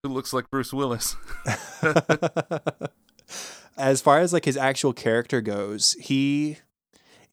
who 0.02 0.10
looks 0.10 0.32
like 0.32 0.50
Bruce 0.50 0.72
Willis. 0.72 1.18
as 3.78 4.02
far 4.02 4.20
as 4.20 4.32
like 4.32 4.46
his 4.46 4.56
actual 4.56 4.94
character 4.94 5.42
goes, 5.42 5.92
he 6.00 6.58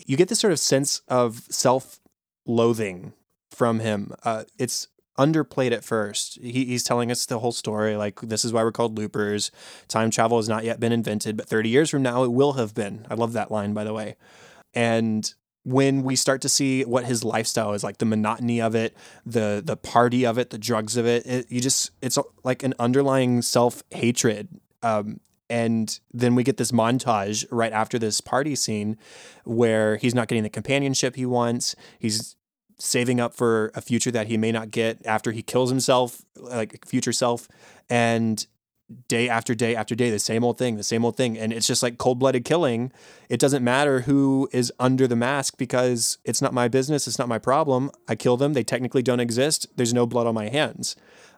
you 0.05 0.17
get 0.17 0.29
this 0.29 0.41
sort 0.41 0.53
of 0.53 0.59
sense 0.59 1.03
of 1.07 1.45
self-loathing 1.49 3.13
from 3.53 3.79
him. 3.79 4.13
Uh, 4.25 4.45
it's 4.59 4.89
underplayed 5.19 5.73
at 5.73 5.85
first. 5.85 6.39
He, 6.41 6.65
he's 6.65 6.85
telling 6.85 7.11
us 7.11 7.27
the 7.27 7.39
whole 7.39 7.53
story 7.53 7.97
like, 7.97 8.21
this 8.21 8.45
is 8.45 8.53
why 8.53 8.63
we're 8.63 8.73
called 8.73 8.97
loopers. 8.97 9.51
Time 9.89 10.11
travel 10.11 10.39
has 10.39 10.49
not 10.49 10.65
yet 10.65 10.81
been 10.81 10.93
invented, 10.93 11.37
but 11.37 11.49
30 11.49 11.69
years 11.69 11.91
from 11.91 12.03
now, 12.03 12.25
it 12.25 12.33
will 12.33 12.55
have 12.55 12.75
been. 12.75 13.07
I 13.11 13.15
love 13.15 13.33
that 13.33 13.51
line, 13.51 13.75
by 13.75 13.85
the 13.85 13.95
way. 13.95 14.17
And 14.75 15.33
when 15.67 16.05
we 16.05 16.15
start 16.15 16.41
to 16.43 16.49
see 16.49 16.85
what 16.85 17.07
his 17.07 17.25
lifestyle 17.25 17.73
is 17.73 17.83
like 17.83 17.99
the 17.99 18.05
monotony 18.05 18.61
of 18.61 18.77
it 18.77 18.97
the 19.27 19.61
the 19.65 19.77
party 19.77 20.25
of 20.25 20.39
it 20.39 20.51
the 20.51 20.59
drugs 20.59 20.97
of 20.97 21.05
it, 21.05 21.27
it 21.27 21.51
you 21.51 21.61
just 21.61 21.91
it's 22.01 22.17
like 22.45 22.63
an 22.63 22.73
underlying 22.79 23.43
self-hatred 23.43 24.49
um, 24.85 25.19
and 25.51 25.99
then 26.15 26.37
we 26.37 26.45
get 26.45 26.57
this 26.57 26.71
montage 26.71 27.45
right 27.51 27.73
after 27.73 27.99
this 27.99 28.21
party 28.21 28.55
scene 28.55 28.97
where 29.43 29.97
he's 29.97 30.15
not 30.15 30.29
getting 30.29 30.45
the 30.45 30.49
companionship 30.49 31.17
he 31.17 31.27
wants 31.27 31.75
he's 31.99 32.37
saving 32.79 33.21
up 33.21 33.35
for 33.35 33.71
a 33.75 33.81
future 33.81 34.11
that 34.11 34.27
he 34.27 34.37
may 34.37 34.53
not 34.53 34.71
get 34.71 35.05
after 35.07 35.33
he 35.33 35.43
kills 35.43 35.71
himself, 35.71 36.23
like 36.37 36.87
future 36.87 37.13
self, 37.13 37.49
and 37.89 38.47
day 39.09 39.29
after 39.29 39.55
day 39.55 39.75
after 39.75 39.95
day, 39.95 40.11
the 40.11 40.19
same 40.19 40.45
old 40.45 40.59
thing, 40.59 40.77
the 40.77 40.83
same 40.83 41.05
old 41.05 41.17
thing. 41.17 41.37
And 41.37 41.53
it's 41.53 41.67
just 41.67 41.83
like 41.83 41.99
cold 41.99 42.19
blooded 42.19 42.45
killing. 42.45 42.93
It 43.29 43.41
doesn't 43.41 43.65
matter 43.65 44.01
who 44.01 44.49
is 44.53 44.73
under 44.79 45.07
the 45.07 45.17
mask 45.17 45.57
because 45.57 46.19
it's 46.25 46.41
not 46.41 46.55
my 46.55 46.69
business. 46.69 47.09
It's 47.09 47.19
not 47.19 47.29
my 47.29 47.39
problem. 47.39 47.91
I 48.09 48.15
kill 48.15 48.37
them. 48.37 48.53
They 48.53 48.63
technically 48.63 49.03
don't 49.03 49.21
exist. 49.21 49.67
There's 49.77 49.95
no 49.95 50.07
blood 50.07 50.27
on 50.27 50.35
my 50.35 50.49
hands. 50.49 50.95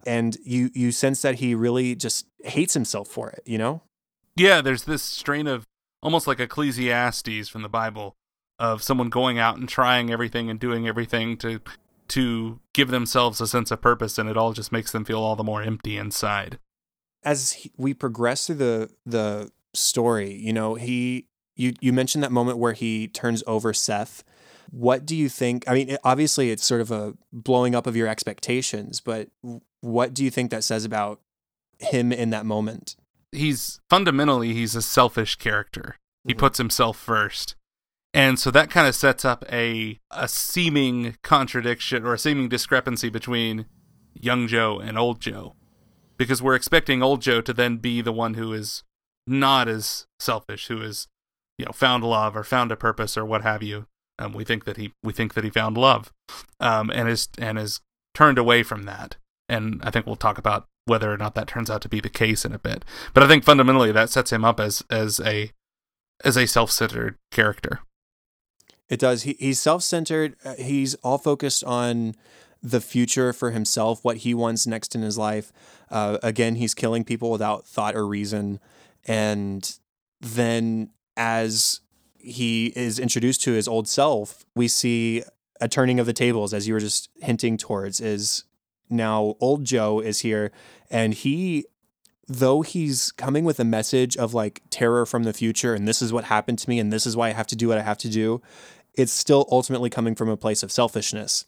And 0.07 0.37
you, 0.44 0.70
you 0.74 0.92
sense 0.92 1.22
that 1.22 1.37
he 1.37 1.55
really 1.55 1.94
just 1.94 2.27
hates 2.44 2.74
himself 2.74 3.09
for 3.09 3.31
it, 3.31 3.42
you 3.46 3.59
know? 3.59 3.83
Yeah, 4.37 4.61
there's 4.61 4.85
this 4.85 5.03
strain 5.03 5.46
of 5.46 5.64
almost 6.03 6.27
like 6.27 6.40
Ecclesiastes 6.40 7.48
from 7.48 7.62
the 7.62 7.68
Bible 7.68 8.14
of 8.59 8.83
someone 8.83 9.09
going 9.09 9.38
out 9.38 9.57
and 9.57 9.68
trying 9.68 10.11
everything 10.11 10.51
and 10.51 10.59
doing 10.59 10.87
everything 10.88 11.37
to 11.38 11.61
to 12.09 12.59
give 12.73 12.88
themselves 12.88 13.40
a 13.40 13.47
sense 13.47 13.71
of 13.71 13.83
purpose 13.83 14.16
and 14.18 14.31
it 14.31 14.37
all 14.37 14.53
just 14.53 14.73
makes 14.73 14.92
them 14.92 15.05
feel 15.05 15.18
all 15.18 15.37
the 15.37 15.44
more 15.44 15.62
empty 15.62 15.97
inside. 15.99 16.59
As 17.23 17.68
we 17.77 17.92
progress 17.94 18.47
through 18.47 18.57
the 18.57 18.90
the 19.05 19.51
story 19.75 20.33
you 20.33 20.53
know 20.53 20.75
he 20.75 21.27
you 21.55 21.75
you 21.81 21.92
mentioned 21.92 22.25
that 22.25 22.33
moment 22.33 22.59
where 22.59 22.73
he 22.73 23.09
turns 23.09 23.42
over 23.47 23.73
Seth. 23.73 24.25
What 24.71 25.07
do 25.07 25.16
you 25.16 25.29
think 25.29 25.64
i 25.66 25.75
mean 25.75 25.97
obviously 26.05 26.51
it's 26.51 26.64
sort 26.64 26.81
of 26.81 26.90
a 26.90 27.14
blowing 27.33 27.75
up 27.75 27.87
of 27.87 27.97
your 27.97 28.07
expectations 28.07 29.01
but 29.01 29.29
what 29.81 30.12
do 30.12 30.25
you 30.25 30.31
think 30.31 30.51
that 30.51 30.64
says 30.64 30.85
about 30.85 31.21
him 31.79 32.12
in 32.12 32.31
that 32.31 32.44
moment? 32.44 32.97
He's 33.33 33.81
fundamentally 33.88 34.55
he's 34.55 34.75
a 34.75 34.83
selfish 34.83 35.37
character. 35.37 35.97
He 36.25 36.33
mm-hmm. 36.33 36.40
puts 36.40 36.59
himself 36.59 36.99
first 36.99 37.55
and 38.18 38.37
so 38.37 38.50
that 38.50 38.68
kind 38.68 38.88
of 38.88 38.96
sets 38.96 39.24
up 39.24 39.44
a 39.48 40.00
a 40.11 40.26
seeming 40.26 41.16
contradiction 41.22 42.04
or 42.04 42.14
a 42.14 42.18
seeming 42.18 42.48
discrepancy 42.48 43.09
between 43.09 43.66
young 44.12 44.48
Joe 44.48 44.81
and 44.81 44.98
old 44.98 45.20
Joe. 45.20 45.54
Because 46.16 46.42
we're 46.42 46.57
expecting 46.57 47.00
old 47.00 47.22
Joe 47.22 47.40
to 47.40 47.52
then 47.52 47.76
be 47.76 48.00
the 48.00 48.12
one 48.12 48.35
who 48.35 48.52
is 48.52 48.83
not 49.24 49.68
as 49.68 50.09
selfish, 50.18 50.66
who 50.66 50.83
is, 50.83 51.07
you 51.59 51.64
know, 51.64 51.70
found 51.70 52.02
love 52.02 52.35
or 52.37 52.42
found 52.42 52.72
a 52.72 52.76
purpose 52.76 53.16
or 53.16 53.24
what 53.24 53.42
have 53.42 53.62
you. 53.62 53.87
Um, 54.18 54.33
we 54.33 54.42
think 54.42 54.64
that 54.64 54.78
he 54.78 54.92
we 55.04 55.12
think 55.12 55.35
that 55.35 55.44
he 55.44 55.50
found 55.50 55.78
love, 55.78 56.12
um, 56.59 56.90
and 56.90 57.09
is 57.09 57.28
and 57.38 57.57
is 57.57 57.81
turned 58.14 58.37
away 58.37 58.64
from 58.64 58.83
that. 58.83 59.14
And 59.48 59.81
I 59.85 59.92
think 59.92 60.07
we'll 60.07 60.16
talk 60.16 60.38
about 60.38 60.66
whether 60.87 61.12
or 61.12 61.18
not 61.18 61.37
that 61.37 61.46
turns 61.46 61.70
out 61.70 61.83
to 61.83 61.88
be 61.88 62.00
the 62.00 62.09
case 62.09 62.44
in 62.44 62.52
a 62.52 62.59
bit. 62.59 62.85
But 63.14 63.22
I 63.22 63.28
think 63.28 63.44
fundamentally 63.44 63.92
that 63.92 64.11
sets 64.11 64.33
him 64.33 64.44
up 64.44 64.59
as 64.59 64.83
as 64.90 65.20
a 65.20 65.52
as 66.24 66.37
a 66.37 66.48
self-centered 66.48 67.14
character. 67.31 67.78
It 68.88 68.98
does. 68.98 69.22
He, 69.22 69.37
he's 69.38 69.61
self 69.61 69.83
centered. 69.83 70.37
Uh, 70.44 70.55
he's 70.55 70.94
all 70.96 71.18
focused 71.18 71.64
on 71.64 72.14
the 72.62 72.81
future 72.81 73.33
for 73.33 73.51
himself, 73.51 74.05
what 74.05 74.18
he 74.18 74.35
wants 74.35 74.66
next 74.66 74.94
in 74.94 75.03
his 75.03 75.16
life. 75.16 75.53
Uh, 75.90 76.18
again, 76.22 76.57
he's 76.57 76.74
killing 76.74 77.05
people 77.05 77.31
without 77.31 77.66
thought 77.66 77.94
or 77.94 78.07
reason. 78.07 78.59
And 79.07 79.79
then 80.20 80.90
as 81.16 81.81
he 82.18 82.72
is 82.74 82.98
introduced 82.98 83.42
to 83.42 83.53
his 83.53 83.68
old 83.68 83.87
self, 83.87 84.44
we 84.57 84.66
see 84.68 85.22
a 85.61 85.68
turning 85.68 86.01
of 86.01 86.07
the 86.07 86.12
tables, 86.12 86.53
as 86.53 86.66
you 86.66 86.74
were 86.74 86.81
just 86.81 87.11
hinting 87.20 87.57
towards, 87.57 88.01
is 88.01 88.44
now 88.90 89.37
old 89.40 89.64
Joe 89.64 90.01
is 90.01 90.20
here 90.20 90.51
and 90.90 91.14
he 91.14 91.64
though 92.27 92.61
he's 92.61 93.11
coming 93.12 93.44
with 93.44 93.59
a 93.59 93.64
message 93.64 94.16
of 94.16 94.35
like 94.35 94.62
terror 94.70 95.07
from 95.07 95.22
the 95.22 95.33
future 95.33 95.74
and 95.74 95.88
this 95.88 96.03
is 96.03 96.12
what 96.12 96.24
happened 96.24 96.59
to 96.59 96.68
me 96.68 96.79
and 96.79 96.92
this 96.92 97.07
is 97.07 97.16
why 97.16 97.29
I 97.29 97.33
have 97.33 97.46
to 97.48 97.57
do 97.57 97.68
what 97.68 97.79
I 97.79 97.83
have 97.83 97.98
to 97.98 98.09
do, 98.09 98.42
it's 98.98 99.12
still 99.12 99.46
ultimately 99.50 99.88
coming 99.88 100.14
from 100.14 100.28
a 100.28 100.37
place 100.37 100.62
of 100.62 100.72
selfishness. 100.72 101.46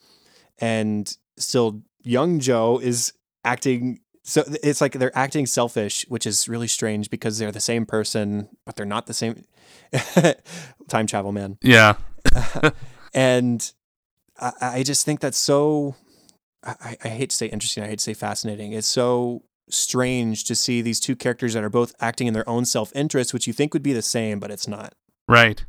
And 0.59 1.15
still, 1.37 1.83
young 2.03 2.39
Joe 2.39 2.79
is 2.83 3.13
acting. 3.45 4.01
So 4.23 4.45
it's 4.63 4.81
like 4.81 4.93
they're 4.93 5.17
acting 5.19 5.47
selfish, 5.47 6.07
which 6.09 6.27
is 6.27 6.49
really 6.49 6.69
strange 6.69 7.11
because 7.11 7.39
they're 7.39 7.51
the 7.51 7.61
same 7.61 7.85
person, 7.85 8.49
but 8.65 8.77
they're 8.77 8.87
not 8.87 9.07
the 9.07 9.15
same. 9.15 9.45
Time 10.89 11.07
travel, 11.07 11.33
man. 11.33 11.59
Yeah. 11.61 11.95
and 13.15 13.73
I, 14.39 14.53
I, 14.61 14.83
just 14.85 15.05
think 15.05 15.21
that's 15.21 15.39
so. 15.39 15.97
I, 16.63 16.97
I 17.03 17.09
hate 17.09 17.31
to 17.31 17.37
say 17.37 17.47
interesting. 17.47 17.83
I 17.83 17.89
hate 17.89 17.99
to 17.99 18.05
say 18.05 18.15
fascinating. 18.15 18.73
It's 18.73 18.87
so 18.87 19.43
strange 19.71 20.45
to 20.45 20.55
see 20.55 20.83
these 20.83 21.01
two 21.01 21.17
characters 21.17 21.55
that 21.55 21.65
are 21.65 21.71
both 21.71 21.95
acting 21.99 22.27
in 22.29 22.35
their 22.35 22.49
own 22.49 22.65
self 22.65 22.95
interest, 22.95 23.35
which 23.35 23.49
you 23.49 23.53
think 23.53 23.75
would 23.75 23.83
be 23.83 23.93
the 23.93 24.03
same, 24.03 24.39
but 24.39 24.53
it's 24.53 24.69
not. 24.69 24.95
Right. 25.27 25.65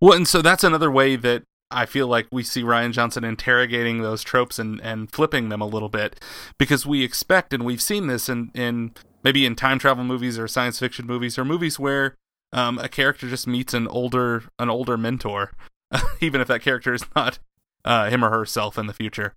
Well, 0.00 0.14
and 0.14 0.28
so 0.28 0.42
that's 0.42 0.64
another 0.64 0.90
way 0.90 1.16
that 1.16 1.42
I 1.70 1.86
feel 1.86 2.06
like 2.06 2.28
we 2.32 2.42
see 2.42 2.62
Rian 2.62 2.92
Johnson 2.92 3.24
interrogating 3.24 4.00
those 4.00 4.22
tropes 4.22 4.58
and, 4.58 4.80
and 4.80 5.10
flipping 5.10 5.48
them 5.48 5.60
a 5.60 5.66
little 5.66 5.90
bit 5.90 6.18
because 6.56 6.86
we 6.86 7.04
expect, 7.04 7.52
and 7.52 7.64
we've 7.64 7.82
seen 7.82 8.06
this 8.06 8.28
in, 8.28 8.50
in 8.54 8.94
maybe 9.22 9.44
in 9.44 9.54
time 9.54 9.78
travel 9.78 10.04
movies 10.04 10.38
or 10.38 10.48
science 10.48 10.78
fiction 10.78 11.06
movies 11.06 11.38
or 11.38 11.44
movies 11.44 11.78
where 11.78 12.14
um, 12.52 12.78
a 12.78 12.88
character 12.88 13.28
just 13.28 13.46
meets 13.46 13.74
an 13.74 13.86
older 13.88 14.44
an 14.58 14.70
older 14.70 14.96
mentor, 14.96 15.52
even 16.20 16.40
if 16.40 16.48
that 16.48 16.62
character 16.62 16.94
is 16.94 17.04
not 17.14 17.38
uh, 17.84 18.08
him 18.08 18.24
or 18.24 18.30
herself 18.30 18.78
in 18.78 18.86
the 18.86 18.94
future. 18.94 19.34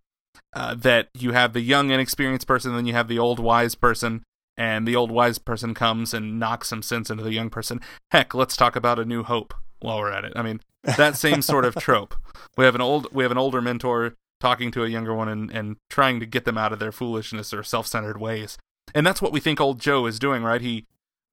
Uh, 0.53 0.73
that 0.75 1.09
you 1.13 1.33
have 1.33 1.51
the 1.51 1.61
young 1.61 1.91
inexperienced 1.91 2.47
person, 2.47 2.73
then 2.73 2.85
you 2.85 2.93
have 2.93 3.09
the 3.09 3.19
old 3.19 3.39
wise 3.39 3.75
person, 3.75 4.23
and 4.55 4.87
the 4.87 4.95
old 4.95 5.11
wise 5.11 5.37
person 5.37 5.73
comes 5.73 6.13
and 6.13 6.39
knocks 6.39 6.69
some 6.69 6.81
sense 6.81 7.09
into 7.09 7.23
the 7.23 7.33
young 7.33 7.49
person. 7.49 7.81
Heck, 8.11 8.33
let's 8.33 8.55
talk 8.55 8.77
about 8.77 8.99
a 8.99 9.05
new 9.05 9.23
hope 9.23 9.53
while 9.81 9.99
we're 9.99 10.11
at 10.11 10.25
it. 10.25 10.33
I 10.35 10.41
mean, 10.41 10.61
that 10.83 11.17
same 11.17 11.41
sort 11.41 11.65
of 11.65 11.75
trope. 11.79 12.15
We 12.57 12.65
have 12.65 12.75
an 12.75 12.81
old 12.81 13.07
we 13.11 13.23
have 13.23 13.31
an 13.31 13.37
older 13.37 13.61
mentor 13.61 14.15
talking 14.39 14.71
to 14.71 14.83
a 14.83 14.89
younger 14.89 15.13
one 15.13 15.29
and, 15.29 15.51
and 15.51 15.77
trying 15.89 16.19
to 16.19 16.25
get 16.25 16.45
them 16.45 16.57
out 16.57 16.73
of 16.73 16.79
their 16.79 16.91
foolishness 16.91 17.53
or 17.53 17.63
self 17.63 17.87
centered 17.87 18.19
ways. 18.19 18.57
And 18.93 19.05
that's 19.05 19.21
what 19.21 19.31
we 19.31 19.39
think 19.39 19.61
old 19.61 19.79
Joe 19.79 20.05
is 20.05 20.19
doing, 20.19 20.43
right? 20.43 20.61
He 20.61 20.87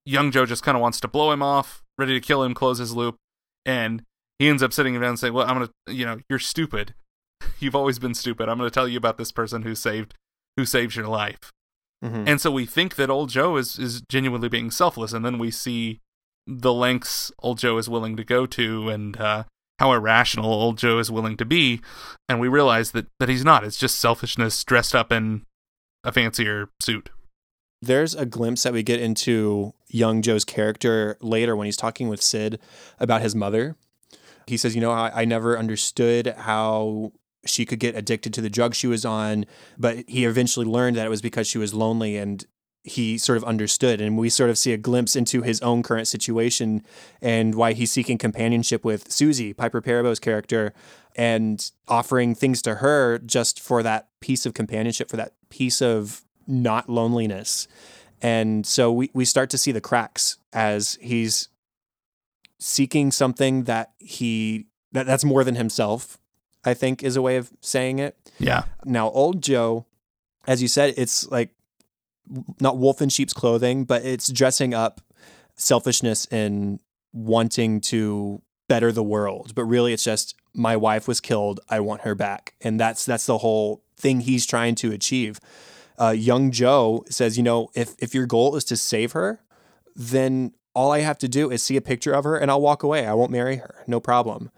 young 0.04 0.30
Joe 0.30 0.46
just 0.46 0.62
kind 0.62 0.76
of 0.76 0.82
wants 0.82 1.00
to 1.00 1.08
blow 1.08 1.32
him 1.32 1.42
off, 1.42 1.82
ready 1.96 2.14
to 2.14 2.20
kill 2.20 2.42
him, 2.42 2.54
close 2.54 2.78
his 2.78 2.94
loop, 2.94 3.16
and 3.64 4.02
he 4.38 4.48
ends 4.48 4.62
up 4.62 4.72
sitting 4.72 4.94
him 4.94 5.00
down 5.00 5.10
and 5.10 5.18
saying, 5.18 5.32
"Well, 5.32 5.46
I'm 5.46 5.54
gonna, 5.54 5.70
you 5.88 6.04
know, 6.04 6.20
you're 6.28 6.38
stupid. 6.38 6.94
You've 7.58 7.74
always 7.74 7.98
been 7.98 8.14
stupid. 8.14 8.48
I'm 8.48 8.58
gonna 8.58 8.70
tell 8.70 8.86
you 8.86 8.98
about 8.98 9.18
this 9.18 9.32
person 9.32 9.62
who 9.62 9.74
saved, 9.74 10.14
who 10.56 10.64
saves 10.64 10.94
your 10.94 11.08
life." 11.08 11.52
Mm-hmm. 12.04 12.24
And 12.28 12.40
so 12.40 12.52
we 12.52 12.64
think 12.64 12.94
that 12.94 13.10
old 13.10 13.30
Joe 13.30 13.56
is 13.56 13.78
is 13.78 14.02
genuinely 14.02 14.48
being 14.48 14.70
selfless, 14.70 15.12
and 15.12 15.24
then 15.24 15.38
we 15.38 15.50
see 15.50 16.00
the 16.48 16.72
lengths 16.72 17.30
old 17.40 17.58
Joe 17.58 17.76
is 17.76 17.88
willing 17.88 18.16
to 18.16 18.24
go 18.24 18.46
to, 18.46 18.88
and 18.88 19.16
uh, 19.20 19.44
how 19.78 19.92
irrational 19.92 20.50
old 20.50 20.78
Joe 20.78 20.98
is 20.98 21.10
willing 21.10 21.36
to 21.36 21.44
be, 21.44 21.80
and 22.28 22.40
we 22.40 22.48
realize 22.48 22.92
that 22.92 23.06
that 23.20 23.28
he's 23.28 23.44
not. 23.44 23.64
It's 23.64 23.76
just 23.76 24.00
selfishness 24.00 24.64
dressed 24.64 24.94
up 24.94 25.12
in 25.12 25.42
a 26.02 26.10
fancier 26.10 26.70
suit. 26.80 27.10
There's 27.80 28.14
a 28.14 28.26
glimpse 28.26 28.64
that 28.64 28.72
we 28.72 28.82
get 28.82 29.00
into 29.00 29.74
young 29.88 30.22
Joe's 30.22 30.44
character 30.44 31.16
later 31.20 31.54
when 31.54 31.66
he's 31.66 31.76
talking 31.76 32.08
with 32.08 32.22
Cid 32.22 32.58
about 32.98 33.22
his 33.22 33.34
mother. 33.34 33.76
He 34.46 34.56
says, 34.56 34.74
You 34.74 34.80
know, 34.80 34.90
I, 34.90 35.22
I 35.22 35.24
never 35.26 35.56
understood 35.58 36.34
how 36.38 37.12
she 37.46 37.64
could 37.64 37.78
get 37.78 37.94
addicted 37.94 38.34
to 38.34 38.40
the 38.40 38.50
drug 38.50 38.74
she 38.74 38.86
was 38.88 39.04
on, 39.04 39.46
but 39.78 40.08
he 40.08 40.24
eventually 40.24 40.66
learned 40.66 40.96
that 40.96 41.06
it 41.06 41.10
was 41.10 41.22
because 41.22 41.46
she 41.46 41.58
was 41.58 41.72
lonely 41.72 42.16
and 42.16 42.44
he 42.84 43.18
sort 43.18 43.36
of 43.36 43.44
understood. 43.44 44.00
And 44.00 44.16
we 44.16 44.28
sort 44.28 44.50
of 44.50 44.58
see 44.58 44.72
a 44.72 44.76
glimpse 44.76 45.16
into 45.16 45.42
his 45.42 45.60
own 45.60 45.82
current 45.82 46.08
situation 46.08 46.82
and 47.20 47.54
why 47.54 47.72
he's 47.72 47.90
seeking 47.90 48.18
companionship 48.18 48.84
with 48.84 49.10
Susie, 49.12 49.52
Piper 49.52 49.80
Perabo's 49.80 50.18
character, 50.18 50.72
and 51.16 51.70
offering 51.86 52.34
things 52.34 52.62
to 52.62 52.76
her 52.76 53.18
just 53.18 53.60
for 53.60 53.82
that 53.82 54.08
piece 54.20 54.46
of 54.46 54.54
companionship, 54.54 55.10
for 55.10 55.16
that 55.16 55.34
piece 55.50 55.82
of 55.82 56.22
not 56.46 56.88
loneliness. 56.88 57.68
And 58.22 58.66
so 58.66 58.90
we, 58.90 59.10
we 59.12 59.24
start 59.24 59.50
to 59.50 59.58
see 59.58 59.72
the 59.72 59.80
cracks 59.80 60.38
as 60.52 60.98
he's 61.00 61.48
seeking 62.58 63.12
something 63.12 63.64
that 63.64 63.92
he 63.98 64.66
that, 64.92 65.06
that's 65.06 65.24
more 65.24 65.44
than 65.44 65.54
himself, 65.54 66.18
I 66.64 66.74
think 66.74 67.02
is 67.02 67.16
a 67.16 67.22
way 67.22 67.36
of 67.36 67.52
saying 67.60 67.98
it. 67.98 68.16
Yeah. 68.38 68.64
Now 68.84 69.10
old 69.10 69.42
Joe, 69.42 69.86
as 70.46 70.62
you 70.62 70.68
said, 70.68 70.94
it's 70.96 71.30
like 71.30 71.50
not 72.60 72.78
wolf 72.78 73.02
in 73.02 73.08
sheep's 73.08 73.32
clothing, 73.32 73.84
but 73.84 74.04
it's 74.04 74.28
dressing 74.28 74.74
up 74.74 75.00
selfishness 75.56 76.26
and 76.26 76.78
wanting 77.12 77.80
to 77.80 78.42
better 78.68 78.92
the 78.92 79.02
world. 79.02 79.54
But 79.54 79.64
really 79.64 79.92
it's 79.92 80.04
just 80.04 80.34
my 80.54 80.76
wife 80.76 81.08
was 81.08 81.20
killed, 81.20 81.60
I 81.68 81.80
want 81.80 82.02
her 82.02 82.14
back. 82.14 82.54
And 82.60 82.78
that's 82.78 83.04
that's 83.04 83.26
the 83.26 83.38
whole 83.38 83.82
thing 83.96 84.20
he's 84.20 84.46
trying 84.46 84.74
to 84.76 84.92
achieve 84.92 85.40
uh, 86.00 86.10
young 86.10 86.50
Joe 86.50 87.04
says, 87.10 87.36
you 87.36 87.42
know, 87.42 87.70
if 87.74 87.94
if 87.98 88.14
your 88.14 88.26
goal 88.26 88.56
is 88.56 88.64
to 88.64 88.76
save 88.76 89.12
her, 89.12 89.40
then 89.94 90.52
all 90.74 90.92
I 90.92 91.00
have 91.00 91.18
to 91.18 91.28
do 91.28 91.50
is 91.50 91.62
see 91.62 91.76
a 91.76 91.80
picture 91.80 92.12
of 92.12 92.24
her 92.24 92.36
and 92.36 92.50
I'll 92.50 92.60
walk 92.60 92.82
away. 92.82 93.06
I 93.06 93.14
won't 93.14 93.32
marry 93.32 93.56
her, 93.56 93.82
no 93.86 93.98
problem. 94.00 94.50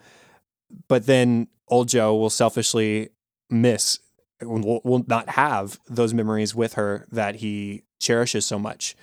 But 0.86 1.06
then 1.06 1.48
old 1.68 1.88
Joe 1.88 2.14
will 2.14 2.30
selfishly 2.30 3.10
miss, 3.48 3.98
will, 4.42 4.80
will 4.84 5.04
not 5.06 5.30
have 5.30 5.78
those 5.86 6.14
memories 6.14 6.54
with 6.54 6.74
her 6.74 7.06
that 7.10 7.36
he 7.36 7.84
cherishes 7.98 8.46
so 8.46 8.58
much. 8.58 8.96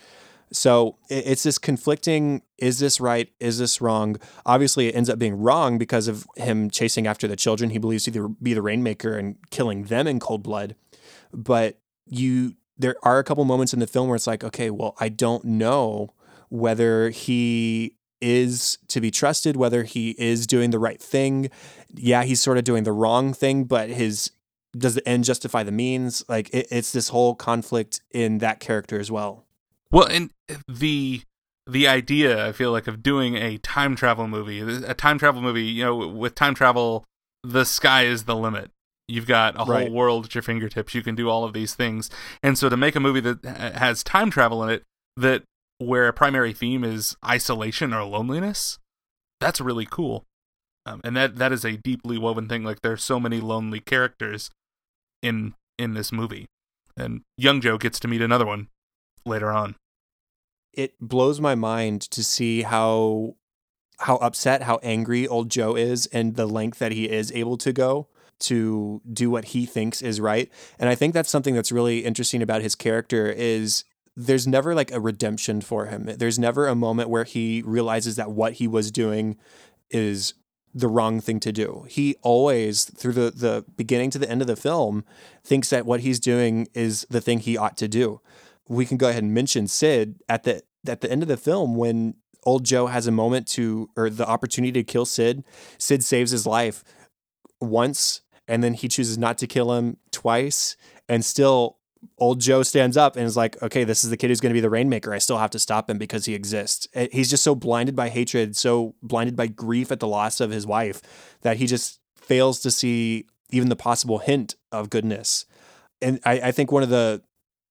So 0.52 0.98
it's 1.10 1.44
this 1.44 1.58
conflicting 1.58 2.42
is 2.58 2.80
this 2.80 3.00
right? 3.00 3.30
Is 3.40 3.60
this 3.60 3.82
wrong? 3.82 4.18
Obviously, 4.46 4.88
it 4.88 4.96
ends 4.96 5.10
up 5.10 5.20
being 5.20 5.38
wrong 5.38 5.78
because 5.78 6.08
of 6.08 6.26
him 6.38 6.70
chasing 6.70 7.06
after 7.06 7.28
the 7.28 7.36
children 7.36 7.72
he 7.72 7.78
believes 7.78 8.06
to 8.06 8.30
be 8.42 8.54
the 8.54 8.62
rainmaker 8.62 9.18
and 9.18 9.36
killing 9.52 9.84
them 9.84 10.08
in 10.08 10.20
cold 10.20 10.44
blood. 10.44 10.76
But 11.34 11.80
you 12.06 12.56
there 12.78 12.96
are 13.04 13.20
a 13.20 13.24
couple 13.24 13.44
moments 13.44 13.74
in 13.74 13.80
the 13.80 13.88
film 13.88 14.08
where 14.08 14.16
it's 14.16 14.28
like, 14.28 14.44
okay, 14.44 14.70
well, 14.70 14.96
I 15.00 15.10
don't 15.10 15.44
know 15.44 16.14
whether 16.50 17.10
he 17.10 17.96
is 18.22 18.78
to 18.88 19.02
be 19.02 19.12
trusted, 19.12 19.56
whether 19.58 19.84
he 19.84 20.12
is 20.18 20.48
doing 20.48 20.70
the 20.72 20.80
right 20.80 21.02
thing. 21.02 21.50
Yeah, 21.94 22.24
he's 22.24 22.42
sort 22.42 22.58
of 22.58 22.64
doing 22.64 22.84
the 22.84 22.92
wrong 22.92 23.34
thing, 23.34 23.66
but 23.66 23.90
his 23.90 24.32
does 24.76 24.96
the 24.96 25.08
end 25.08 25.24
justify 25.24 25.64
the 25.64 25.72
means? 25.72 26.24
Like 26.28 26.50
it, 26.54 26.68
it's 26.72 26.92
this 26.92 27.10
whole 27.10 27.36
conflict 27.36 28.02
in 28.12 28.40
that 28.40 28.60
character 28.60 29.00
as 29.00 29.12
well. 29.12 29.46
Well, 29.92 30.08
and 30.08 30.32
the 30.68 31.22
the 31.70 31.88
idea 31.88 32.48
I 32.48 32.52
feel 32.52 32.72
like 32.72 32.88
of 32.88 33.04
doing 33.04 33.36
a 33.36 33.58
time 33.58 33.96
travel 33.96 34.28
movie, 34.28 34.60
a 34.60 34.94
time 34.94 35.20
travel 35.20 35.42
movie, 35.42 35.66
you 35.66 35.84
know, 35.84 36.08
with 36.08 36.36
time 36.36 36.56
travel, 36.56 37.06
the 37.44 37.66
sky 37.66 38.04
is 38.04 38.24
the 38.24 38.36
limit. 38.36 38.72
You've 39.08 39.28
got 39.28 39.56
a 39.56 39.64
right. 39.64 39.88
whole 39.88 39.96
world 39.96 40.26
at 40.26 40.36
your 40.36 40.42
fingertips. 40.42 40.94
You 40.94 41.02
can 41.02 41.16
do 41.16 41.30
all 41.30 41.46
of 41.46 41.54
these 41.54 41.74
things. 41.74 42.10
And 42.44 42.58
so 42.58 42.68
to 42.68 42.76
make 42.76 42.96
a 42.96 43.00
movie 43.00 43.22
that 43.22 43.44
has 43.46 44.04
time 44.04 44.30
travel 44.30 44.64
in 44.64 44.70
it, 44.70 44.84
that 45.16 45.44
where 45.78 46.08
a 46.08 46.14
primary 46.14 46.54
theme 46.54 46.84
is 46.84 47.16
isolation 47.26 47.94
or 47.94 48.04
loneliness, 48.04 48.80
that's 49.40 49.62
really 49.62 49.88
cool. 49.90 50.26
Um, 50.88 51.02
and 51.04 51.16
that 51.18 51.36
that 51.36 51.52
is 51.52 51.66
a 51.66 51.78
deeply 51.78 52.18
woven 52.18 52.48
thing. 52.48 52.64
Like 52.64 52.82
there's 52.82 53.04
so 53.04 53.20
many 53.20 53.42
lonely 53.42 53.80
characters 53.80 54.50
in 55.22 55.54
in 55.78 55.94
this 55.94 56.12
movie, 56.12 56.48
and 56.96 57.22
young 57.38 57.60
Joe 57.62 57.78
gets 57.78 58.00
to 58.00 58.08
meet 58.08 58.22
another 58.22 58.46
one 58.46 58.70
later 59.26 59.52
on. 59.52 59.76
It 60.74 60.94
blows 61.02 61.42
my 61.42 61.56
mind 61.56 62.02
to 62.12 62.24
see 62.24 62.62
how 62.62 63.36
how 64.00 64.18
upset, 64.18 64.64
how 64.64 64.80
angry 64.82 65.28
old 65.28 65.50
Joe 65.50 65.76
is, 65.76 66.06
and 66.08 66.36
the 66.36 66.46
length 66.46 66.80
that 66.80 66.92
he 66.92 67.10
is 67.10 67.32
able 67.34 67.58
to 67.58 67.74
go 67.74 68.08
to 68.40 69.02
do 69.12 69.30
what 69.30 69.46
he 69.46 69.66
thinks 69.66 70.02
is 70.02 70.22
right. 70.22 70.50
And 70.80 70.90
I 70.90 70.96
think 70.96 71.14
that's 71.14 71.30
something 71.30 71.56
that's 71.56 71.72
really 71.72 72.06
interesting 72.06 72.42
about 72.42 72.62
his 72.62 72.76
character 72.76 73.28
is 73.32 73.84
there's 74.16 74.48
never 74.48 74.76
like 74.76 74.92
a 74.92 75.00
redemption 75.00 75.60
for 75.60 75.88
him. 75.88 76.06
There's 76.06 76.40
never 76.40 76.68
a 76.68 76.76
moment 76.76 77.10
where 77.10 77.24
he 77.24 77.64
realizes 77.66 78.16
that 78.16 78.32
what 78.32 78.54
he 78.54 78.68
was 78.68 78.92
doing 78.92 79.38
is 79.90 80.34
the 80.74 80.88
wrong 80.88 81.20
thing 81.20 81.40
to 81.42 81.52
do. 81.52 81.86
He 81.90 82.16
always, 82.22 82.86
through 82.86 83.14
the, 83.14 83.32
the 83.32 83.66
beginning 83.76 84.10
to 84.12 84.20
the 84.20 84.30
end 84.30 84.42
of 84.42 84.48
the 84.48 84.56
film, 84.56 85.04
thinks 85.44 85.70
that 85.70 85.86
what 85.86 86.02
he's 86.02 86.20
doing 86.20 86.68
is 86.74 87.06
the 87.10 87.22
thing 87.22 87.40
he 87.40 87.58
ought 87.58 87.78
to 87.78 87.88
do. 87.88 88.22
We 88.68 88.86
can 88.86 88.98
go 88.98 89.10
ahead 89.10 89.24
and 89.24 89.34
mention 89.34 89.68
Cid 89.68 90.22
at 90.28 90.44
the 90.44 90.62
at 90.88 91.02
the 91.02 91.12
end 91.12 91.22
of 91.22 91.28
the 91.28 91.38
film 91.38 91.76
when 91.76 92.16
old 92.44 92.64
Joe 92.64 92.88
has 92.88 93.08
a 93.08 93.12
moment 93.12 93.48
to 93.50 93.90
or 93.96 94.10
the 94.10 94.28
opportunity 94.28 94.72
to 94.74 94.84
kill 94.84 95.06
Cid. 95.06 95.44
Cid 95.78 96.04
saves 96.04 96.32
his 96.32 96.46
life 96.46 96.84
once 97.60 98.22
and 98.48 98.64
then 98.64 98.74
he 98.74 98.88
chooses 98.88 99.18
not 99.18 99.38
to 99.40 99.48
kill 99.48 99.74
him 99.74 99.98
twice 100.12 100.78
and 101.10 101.24
still 101.26 101.78
old 102.18 102.40
joe 102.40 102.64
stands 102.64 102.98
up 102.98 103.16
and 103.16 103.26
is 103.26 103.38
like 103.38 103.62
okay 103.62 103.84
this 103.84 104.04
is 104.04 104.10
the 104.10 104.18
kid 104.18 104.30
who's 104.30 104.42
going 104.42 104.52
to 104.52 104.58
be 104.58 104.62
the 104.62 104.70
rainmaker. 104.70 105.14
I 105.14 105.18
still 105.18 105.38
have 105.38 105.52
to 105.52 105.60
stop 105.60 105.90
him 105.90 105.98
because 105.98 106.26
he 106.26 106.34
exists. 106.34 106.88
Eh, 106.94 107.08
he's 107.12 107.30
just 107.30 107.44
so 107.44 107.56
blinded 107.56 107.96
by 107.96 108.10
hatred 108.10 108.56
so 108.56 108.96
blinded 109.02 109.36
by 109.36 109.48
grief 109.48 109.92
at 109.92 110.00
the 110.00 110.08
loss 110.08 110.40
of 110.40 110.52
his 110.52 110.66
wife 110.66 111.02
that 111.42 111.58
he 111.58 111.68
just 111.68 112.00
fails 112.16 112.60
to 112.62 112.72
see 112.72 113.26
even 113.52 113.70
the 113.70 113.76
possible 113.76 114.20
hint 114.20 114.56
of 114.72 114.90
goodness. 114.90 115.46
And 116.02 116.20
i, 116.26 116.34
I 116.34 116.52
think 116.52 116.72
one 116.72 116.84
of 116.84 116.90
the 116.90 117.22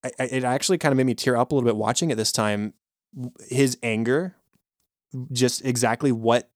I, 0.05 0.25
it 0.25 0.45
actually 0.45 0.79
kind 0.79 0.93
of 0.93 0.97
made 0.97 1.07
me 1.07 1.15
tear 1.15 1.37
up 1.37 1.53
a 1.53 1.55
little 1.55 1.69
bit 1.69 1.77
watching 1.77 2.11
it 2.11 2.17
this 2.17 2.33
time. 2.33 2.75
His 3.49 3.79
anger 3.83 4.37
just 5.33 5.65
exactly 5.65 6.13
what 6.13 6.51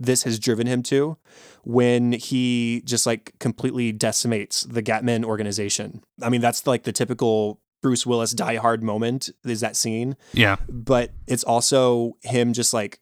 this 0.00 0.22
has 0.22 0.38
driven 0.38 0.66
him 0.66 0.82
to 0.84 1.16
when 1.64 2.12
he 2.12 2.82
just 2.84 3.06
like 3.06 3.34
completely 3.40 3.92
decimates 3.92 4.62
the 4.62 4.82
Gatman 4.82 5.24
organization. 5.24 6.02
I 6.22 6.28
mean, 6.28 6.40
that's 6.40 6.66
like 6.66 6.84
the 6.84 6.92
typical 6.92 7.60
Bruce 7.82 8.06
Willis 8.06 8.32
die 8.32 8.56
hard 8.56 8.82
moment 8.82 9.30
is 9.44 9.60
that 9.60 9.76
scene. 9.76 10.16
Yeah. 10.32 10.56
But 10.68 11.10
it's 11.26 11.44
also 11.44 12.16
him 12.22 12.52
just 12.52 12.72
like 12.72 13.00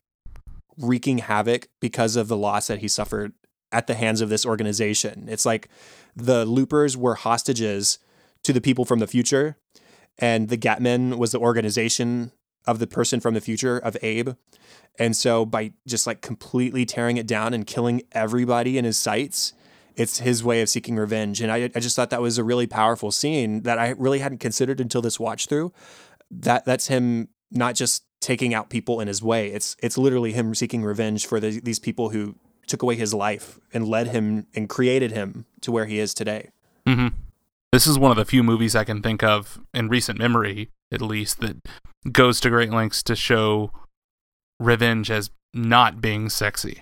wreaking 0.78 1.18
havoc 1.18 1.68
because 1.80 2.16
of 2.16 2.28
the 2.28 2.36
loss 2.36 2.66
that 2.66 2.80
he 2.80 2.88
suffered 2.88 3.32
at 3.72 3.86
the 3.86 3.94
hands 3.94 4.20
of 4.20 4.28
this 4.28 4.46
organization. 4.46 5.26
It's 5.28 5.46
like 5.46 5.68
the 6.14 6.44
loopers 6.44 6.96
were 6.96 7.14
hostages 7.14 7.98
to 8.44 8.52
the 8.52 8.60
people 8.60 8.84
from 8.84 9.00
the 9.00 9.06
future 9.06 9.56
and 10.18 10.48
the 10.48 10.56
Gatmen 10.56 11.18
was 11.18 11.32
the 11.32 11.38
organization 11.38 12.32
of 12.66 12.78
the 12.78 12.86
person 12.86 13.20
from 13.20 13.34
the 13.34 13.40
future 13.40 13.78
of 13.78 13.96
Abe. 14.02 14.30
And 14.98 15.16
so 15.16 15.44
by 15.44 15.72
just 15.86 16.06
like 16.06 16.20
completely 16.20 16.86
tearing 16.86 17.16
it 17.16 17.26
down 17.26 17.54
and 17.54 17.66
killing 17.66 18.02
everybody 18.12 18.78
in 18.78 18.84
his 18.84 18.96
sights, 18.96 19.52
it's 19.94 20.18
his 20.18 20.44
way 20.44 20.60
of 20.62 20.68
seeking 20.68 20.96
revenge. 20.96 21.40
And 21.40 21.50
I, 21.50 21.70
I 21.74 21.80
just 21.80 21.96
thought 21.96 22.10
that 22.10 22.22
was 22.22 22.38
a 22.38 22.44
really 22.44 22.66
powerful 22.66 23.10
scene 23.10 23.62
that 23.62 23.78
I 23.78 23.90
really 23.90 24.18
hadn't 24.18 24.38
considered 24.38 24.80
until 24.80 25.02
this 25.02 25.18
watch 25.18 25.46
through. 25.46 25.72
That 26.30 26.64
that's 26.64 26.88
him 26.88 27.28
not 27.50 27.74
just 27.74 28.04
taking 28.20 28.54
out 28.54 28.70
people 28.70 29.00
in 29.00 29.08
his 29.08 29.22
way. 29.22 29.48
It's 29.52 29.76
it's 29.82 29.96
literally 29.96 30.32
him 30.32 30.54
seeking 30.54 30.82
revenge 30.82 31.26
for 31.26 31.40
the, 31.40 31.60
these 31.60 31.78
people 31.78 32.10
who 32.10 32.34
took 32.66 32.82
away 32.82 32.96
his 32.96 33.14
life 33.14 33.58
and 33.72 33.86
led 33.86 34.08
him 34.08 34.46
and 34.54 34.68
created 34.68 35.12
him 35.12 35.46
to 35.60 35.70
where 35.70 35.86
he 35.86 35.98
is 35.98 36.12
today. 36.12 36.50
Mm-hmm. 36.86 37.08
This 37.72 37.86
is 37.86 37.98
one 37.98 38.10
of 38.10 38.16
the 38.16 38.24
few 38.24 38.42
movies 38.42 38.74
I 38.74 38.84
can 38.84 39.02
think 39.02 39.22
of 39.22 39.60
in 39.74 39.88
recent 39.88 40.18
memory, 40.18 40.70
at 40.90 41.02
least, 41.02 41.40
that 41.40 41.56
goes 42.12 42.40
to 42.40 42.50
great 42.50 42.70
lengths 42.70 43.02
to 43.04 43.16
show 43.16 43.70
revenge 44.60 45.10
as 45.10 45.30
not 45.54 46.00
being 46.00 46.28
sexy. 46.28 46.80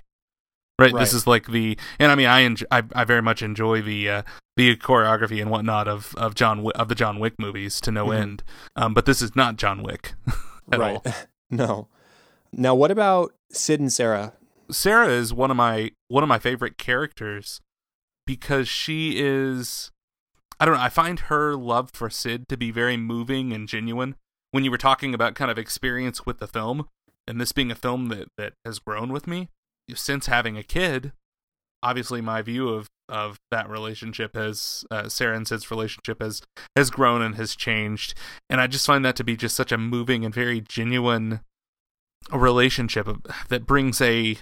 Right? 0.77 0.91
Right. 0.91 0.99
This 0.99 1.13
is 1.13 1.25
like 1.25 1.47
the, 1.47 1.77
and 1.99 2.11
I 2.11 2.15
mean, 2.15 2.27
I 2.27 2.41
enjoy, 2.41 2.65
I, 2.69 2.83
I 2.93 3.03
very 3.05 3.21
much 3.21 3.41
enjoy 3.41 3.81
the 3.81 4.09
uh, 4.09 4.21
the 4.57 4.75
choreography 4.75 5.41
and 5.41 5.49
whatnot 5.49 5.87
of 5.87 6.13
of 6.17 6.35
John 6.35 6.57
Wi- 6.57 6.73
of 6.79 6.89
the 6.89 6.95
John 6.95 7.19
Wick 7.19 7.35
movies 7.39 7.79
to 7.81 7.91
no 7.91 8.07
Mhm. 8.07 8.17
end. 8.21 8.43
Um, 8.75 8.93
but 8.93 9.05
this 9.05 9.21
is 9.21 9.35
not 9.37 9.55
John 9.55 9.83
Wick 9.83 10.13
at 10.71 10.79
right. 10.79 10.95
all. 11.05 11.13
no. 11.49 11.87
Now, 12.51 12.75
what 12.75 12.91
about 12.91 13.33
Cid 13.51 13.79
and 13.79 13.91
Sarah? 13.91 14.33
Sarah 14.69 15.07
is 15.07 15.33
one 15.33 15.49
of 15.49 15.55
my 15.57 15.91
one 16.09 16.23
of 16.23 16.27
my 16.29 16.39
favorite 16.39 16.77
characters 16.77 17.61
because 18.27 18.67
she 18.67 19.13
is 19.17 19.91
I 20.59 20.65
don't 20.65 20.75
know, 20.75 20.81
I 20.81 20.89
find 20.89 21.19
her 21.21 21.55
love 21.55 21.91
for 21.93 22.09
Cid 22.09 22.49
to 22.49 22.57
be 22.57 22.71
very 22.71 22.97
moving 22.97 23.53
and 23.53 23.67
genuine. 23.67 24.15
When 24.55 24.63
you 24.63 24.71
were 24.71 24.77
talking 24.77 25.13
about 25.13 25.35
kind 25.35 25.51
of 25.51 25.57
experience 25.57 26.25
with 26.25 26.39
the 26.39 26.47
film, 26.47 26.87
and 27.27 27.41
this 27.41 27.51
being 27.51 27.71
a 27.71 27.75
film 27.75 28.07
that, 28.07 28.29
that 28.37 28.53
has 28.63 28.79
grown 28.79 29.11
with 29.11 29.27
me 29.27 29.49
since 29.93 30.27
having 30.27 30.57
a 30.57 30.63
kid, 30.63 31.11
obviously 31.83 32.21
my 32.21 32.41
view 32.41 32.69
of, 32.69 32.87
of 33.09 33.37
that 33.51 33.69
relationship 33.69 34.33
has 34.33 34.85
uh, 34.89 35.09
Sarah 35.09 35.35
and 35.35 35.45
Cid's 35.45 35.69
relationship 35.69 36.21
has 36.21 36.41
has 36.73 36.89
grown 36.89 37.21
and 37.21 37.35
has 37.35 37.53
changed, 37.53 38.13
and 38.49 38.61
I 38.61 38.67
just 38.67 38.85
find 38.87 39.03
that 39.03 39.17
to 39.17 39.25
be 39.25 39.35
just 39.35 39.57
such 39.57 39.73
a 39.73 39.77
moving 39.77 40.23
and 40.23 40.33
very 40.33 40.61
genuine 40.61 41.41
relationship 42.31 43.09
that 43.49 43.65
brings 43.65 43.99
a 43.99 44.37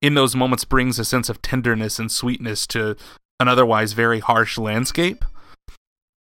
in 0.00 0.14
those 0.14 0.34
moments 0.34 0.64
brings 0.64 0.98
a 0.98 1.04
sense 1.04 1.28
of 1.28 1.40
tenderness 1.42 2.00
and 2.00 2.10
sweetness 2.10 2.66
to 2.66 2.96
an 3.38 3.46
otherwise 3.46 3.92
very 3.92 4.18
harsh 4.18 4.58
landscape. 4.58 5.24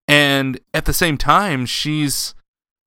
And 0.05 0.59
at 0.73 0.83
the 0.83 0.91
same 0.91 1.17
time 1.17 1.65
she's 1.65 2.35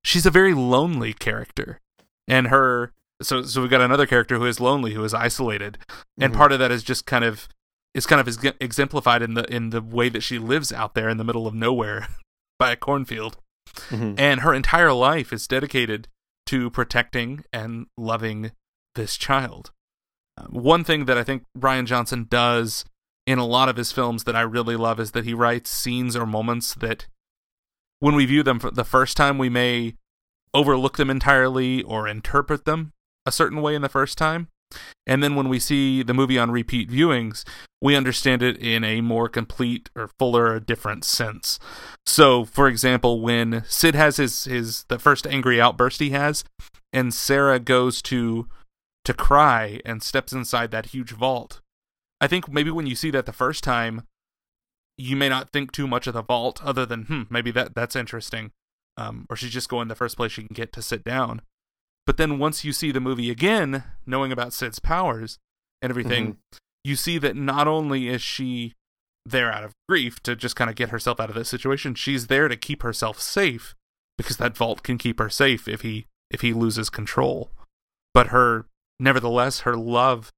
she's 0.03 0.25
a 0.25 0.31
very 0.31 0.53
lonely 0.53 1.13
character 1.13 1.79
and 2.27 2.47
her 2.47 2.91
so 3.21 3.43
so 3.43 3.61
we've 3.61 3.69
got 3.69 3.81
another 3.81 4.05
character 4.05 4.37
who 4.37 4.45
is 4.45 4.59
lonely 4.59 4.93
who 4.93 5.03
is 5.03 5.13
isolated 5.13 5.77
and 6.19 6.33
Mhm. 6.33 6.37
part 6.37 6.51
of 6.51 6.59
that 6.59 6.71
is 6.71 6.83
just 6.83 7.05
kind 7.05 7.23
of 7.23 7.47
is 7.93 8.05
kind 8.05 8.19
of 8.19 8.27
ex- 8.27 8.57
exemplified 8.59 9.21
in 9.21 9.33
the 9.35 9.43
in 9.53 9.69
the 9.69 9.81
way 9.81 10.09
that 10.09 10.21
she 10.23 10.39
lives 10.39 10.71
out 10.73 10.93
there 10.95 11.09
in 11.09 11.17
the 11.17 11.23
middle 11.23 11.47
of 11.47 11.53
nowhere 11.53 12.07
by 12.59 12.71
a 12.71 12.75
cornfield 12.75 13.37
Mhm. 13.89 14.15
and 14.19 14.41
her 14.41 14.53
entire 14.53 14.93
life 14.93 15.31
is 15.33 15.47
dedicated 15.47 16.07
to 16.45 16.69
protecting 16.69 17.43
and 17.53 17.87
loving 17.97 18.51
this 18.95 19.15
child. 19.17 19.71
Uh, 20.37 20.43
one 20.49 20.83
thing 20.83 21.05
that 21.05 21.17
I 21.17 21.23
think 21.23 21.43
Rian 21.57 21.85
Johnson 21.85 22.27
does 22.29 22.83
in 23.25 23.39
a 23.39 23.45
lot 23.45 23.69
of 23.69 23.77
his 23.77 23.91
films 23.93 24.25
that 24.25 24.35
I 24.35 24.41
really 24.41 24.75
love 24.75 24.99
is 24.99 25.11
that 25.11 25.23
he 25.23 25.33
writes 25.33 25.69
scenes 25.69 26.15
or 26.15 26.25
moments 26.25 26.73
that, 26.75 27.07
when 28.03 28.15
we 28.15 28.25
view 28.25 28.43
them 28.43 28.59
for 28.59 28.69
the 28.69 28.83
first 28.83 29.15
time, 29.15 29.37
we 29.37 29.47
may 29.47 29.95
overlook 30.53 30.97
them 30.97 31.09
entirely 31.09 31.81
or 31.83 32.05
interpret 32.05 32.65
them 32.65 32.91
a 33.25 33.31
certain 33.31 33.61
way 33.61 33.75
in 33.75 33.81
the 33.81 33.87
first 33.87 34.17
time. 34.17 34.49
And 35.07 35.23
then 35.23 35.35
when 35.35 35.47
we 35.47 35.57
see 35.57 36.03
the 36.03 36.13
movie 36.13 36.37
on 36.37 36.51
repeat 36.51 36.89
viewings, 36.89 37.45
we 37.81 37.95
understand 37.95 38.43
it 38.43 38.57
in 38.57 38.83
a 38.83 38.99
more 38.99 39.29
complete 39.29 39.89
or 39.95 40.09
fuller 40.19 40.47
or 40.55 40.59
different 40.59 41.05
sense. 41.05 41.59
So, 42.05 42.43
for 42.43 42.67
example, 42.67 43.21
when 43.21 43.63
Cid 43.67 43.95
has 43.95 44.17
his 44.17 44.43
his 44.43 44.83
the 44.89 44.99
first 44.99 45.25
angry 45.25 45.61
outburst 45.61 46.01
he 46.01 46.09
has, 46.09 46.43
and 46.91 47.13
Sarah 47.13 47.57
goes 47.59 48.01
to 48.01 48.49
to 49.05 49.13
cry 49.13 49.79
and 49.85 50.03
steps 50.03 50.33
inside 50.33 50.71
that 50.71 50.87
huge 50.87 51.11
vault. 51.11 51.61
I 52.19 52.27
think 52.27 52.51
maybe 52.51 52.69
when 52.69 52.85
you 52.85 52.95
see 52.95 53.11
that 53.11 53.25
the 53.25 53.31
first 53.31 53.63
time, 53.63 54.03
you 54.97 55.15
may 55.15 55.29
not 55.29 55.51
think 55.51 55.71
too 55.71 55.87
much 55.87 56.07
of 56.07 56.13
the 56.13 56.21
vault, 56.21 56.63
other 56.63 56.85
than 56.85 57.03
hmm, 57.03 57.21
maybe 57.29 57.51
that 57.51 57.75
that's 57.75 57.95
interesting, 57.95 58.51
um, 58.97 59.25
or 59.29 59.35
she's 59.35 59.51
just 59.51 59.69
going 59.69 59.87
the 59.87 59.95
first 59.95 60.17
place 60.17 60.31
she 60.31 60.43
can 60.43 60.53
get 60.53 60.71
to 60.73 60.81
sit 60.81 61.03
down. 61.03 61.41
But 62.05 62.17
then 62.17 62.37
once 62.37 62.65
you 62.65 62.73
see 62.73 62.91
the 62.91 62.99
movie 62.99 63.29
again, 63.29 63.83
knowing 64.05 64.31
about 64.31 64.53
Cid's 64.53 64.79
powers 64.79 65.39
and 65.81 65.89
everything, 65.89 66.37
you 66.83 66.95
see 66.95 67.17
that 67.17 67.35
not 67.35 67.67
only 67.67 68.09
is 68.09 68.21
she 68.21 68.73
there 69.25 69.51
out 69.51 69.63
of 69.63 69.73
grief 69.87 70.21
to 70.23 70.35
just 70.35 70.55
kind 70.55 70.69
of 70.69 70.75
get 70.75 70.89
herself 70.89 71.19
out 71.19 71.29
of 71.29 71.35
this 71.35 71.49
situation, 71.49 71.95
she's 71.95 72.27
there 72.27 72.47
to 72.47 72.57
keep 72.57 72.83
herself 72.83 73.19
safe 73.19 73.73
because 74.17 74.37
that 74.37 74.57
vault 74.57 74.83
can 74.83 74.97
keep 74.97 75.17
her 75.19 75.29
safe 75.29 75.67
if 75.67 75.81
he 75.81 76.07
if 76.29 76.41
he 76.41 76.53
loses 76.53 76.89
control. 76.89 77.51
But 78.13 78.27
her 78.27 78.65
nevertheless, 78.99 79.61
her 79.61 79.75
love, 79.75 80.31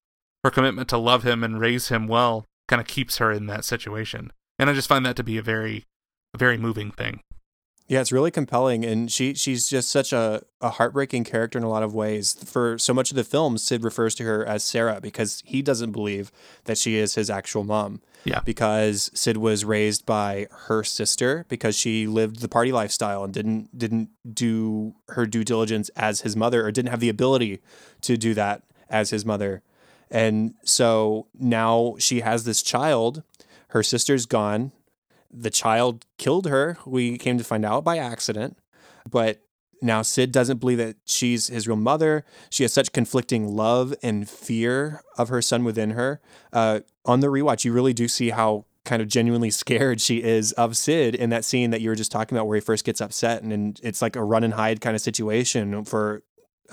her 0.43 0.51
commitment 0.51 0.89
to 0.89 0.97
love 0.97 1.23
him 1.23 1.43
and 1.43 1.59
raise 1.59 1.89
him 1.89 2.07
well 2.07 2.45
kind 2.67 2.81
of 2.81 2.87
keeps 2.87 3.17
her 3.17 3.31
in 3.31 3.47
that 3.47 3.65
situation. 3.65 4.31
And 4.57 4.69
I 4.69 4.73
just 4.73 4.87
find 4.87 5.05
that 5.05 5.15
to 5.17 5.23
be 5.23 5.37
a 5.37 5.41
very 5.41 5.85
a 6.33 6.37
very 6.37 6.57
moving 6.57 6.91
thing. 6.91 7.21
Yeah, 7.87 8.01
it's 8.01 8.11
really 8.11 8.31
compelling, 8.31 8.83
and 8.83 9.11
she 9.11 9.35
she's 9.35 9.69
just 9.69 9.91
such 9.91 10.11
a, 10.11 10.41
a 10.59 10.71
heartbreaking 10.71 11.23
character 11.23 11.59
in 11.59 11.63
a 11.63 11.69
lot 11.69 11.83
of 11.83 11.93
ways. 11.93 12.33
For 12.43 12.79
so 12.79 12.95
much 12.95 13.11
of 13.11 13.15
the 13.15 13.23
film, 13.23 13.59
Cid 13.59 13.83
refers 13.83 14.15
to 14.15 14.23
her 14.23 14.43
as 14.43 14.63
Sarah 14.63 14.99
because 14.99 15.43
he 15.45 15.61
doesn't 15.61 15.91
believe 15.91 16.31
that 16.63 16.79
she 16.79 16.95
is 16.95 17.13
his 17.13 17.29
actual 17.29 17.63
mom. 17.63 18.01
Yeah. 18.23 18.39
Because 18.43 19.11
Cid 19.13 19.37
was 19.37 19.63
raised 19.63 20.03
by 20.03 20.47
her 20.67 20.83
sister 20.83 21.45
because 21.47 21.77
she 21.77 22.07
lived 22.07 22.39
the 22.39 22.47
party 22.47 22.71
lifestyle 22.71 23.23
and 23.23 23.31
didn't 23.31 23.77
didn't 23.77 24.09
do 24.33 24.95
her 25.09 25.27
due 25.27 25.43
diligence 25.43 25.89
as 25.89 26.21
his 26.21 26.35
mother 26.35 26.65
or 26.65 26.71
didn't 26.71 26.89
have 26.89 27.01
the 27.01 27.09
ability 27.09 27.61
to 28.01 28.17
do 28.17 28.33
that 28.33 28.63
as 28.89 29.11
his 29.11 29.25
mother. 29.25 29.61
And 30.09 30.55
so 30.63 31.27
now 31.37 31.95
she 31.99 32.21
has 32.21 32.45
this 32.45 32.63
child. 32.63 33.21
Her 33.75 33.83
sister's 33.83 34.25
gone 34.25 34.71
the 35.35 35.49
child 35.49 36.05
killed 36.17 36.47
her. 36.47 36.77
We 36.85 37.17
came 37.17 37.38
to 37.38 37.43
find 37.43 37.65
out 37.65 37.83
by 37.83 37.97
accident. 37.97 38.57
But 39.09 39.41
now 39.81 40.01
Cid 40.01 40.31
doesn't 40.31 40.59
believe 40.59 40.77
that 40.77 40.95
she's 41.05 41.47
his 41.47 41.67
real 41.67 41.75
mother. 41.75 42.23
She 42.49 42.63
has 42.63 42.73
such 42.73 42.93
conflicting 42.93 43.55
love 43.55 43.93
and 44.01 44.29
fear 44.29 45.03
of 45.17 45.29
her 45.29 45.41
son 45.41 45.63
within 45.63 45.91
her. 45.91 46.21
Uh, 46.53 46.81
on 47.05 47.19
the 47.19 47.27
rewatch, 47.27 47.65
you 47.65 47.73
really 47.73 47.93
do 47.93 48.07
see 48.07 48.29
how 48.29 48.65
kind 48.85 49.01
of 49.01 49.07
genuinely 49.07 49.49
scared 49.49 49.99
she 49.99 50.23
is 50.23 50.51
of 50.53 50.77
Cid 50.77 51.15
in 51.15 51.29
that 51.31 51.43
scene 51.43 51.71
that 51.71 51.81
you 51.81 51.89
were 51.89 51.95
just 51.95 52.11
talking 52.11 52.38
about 52.38 52.47
where 52.47 52.55
he 52.55 52.61
first 52.61 52.85
gets 52.85 53.01
upset 53.01 53.43
and, 53.43 53.51
and 53.51 53.79
it's 53.83 54.01
like 54.01 54.15
a 54.15 54.23
run 54.23 54.43
and 54.43 54.53
hide 54.53 54.79
kind 54.79 54.95
of 54.95 55.01
situation 55.01 55.83
for 55.83 56.23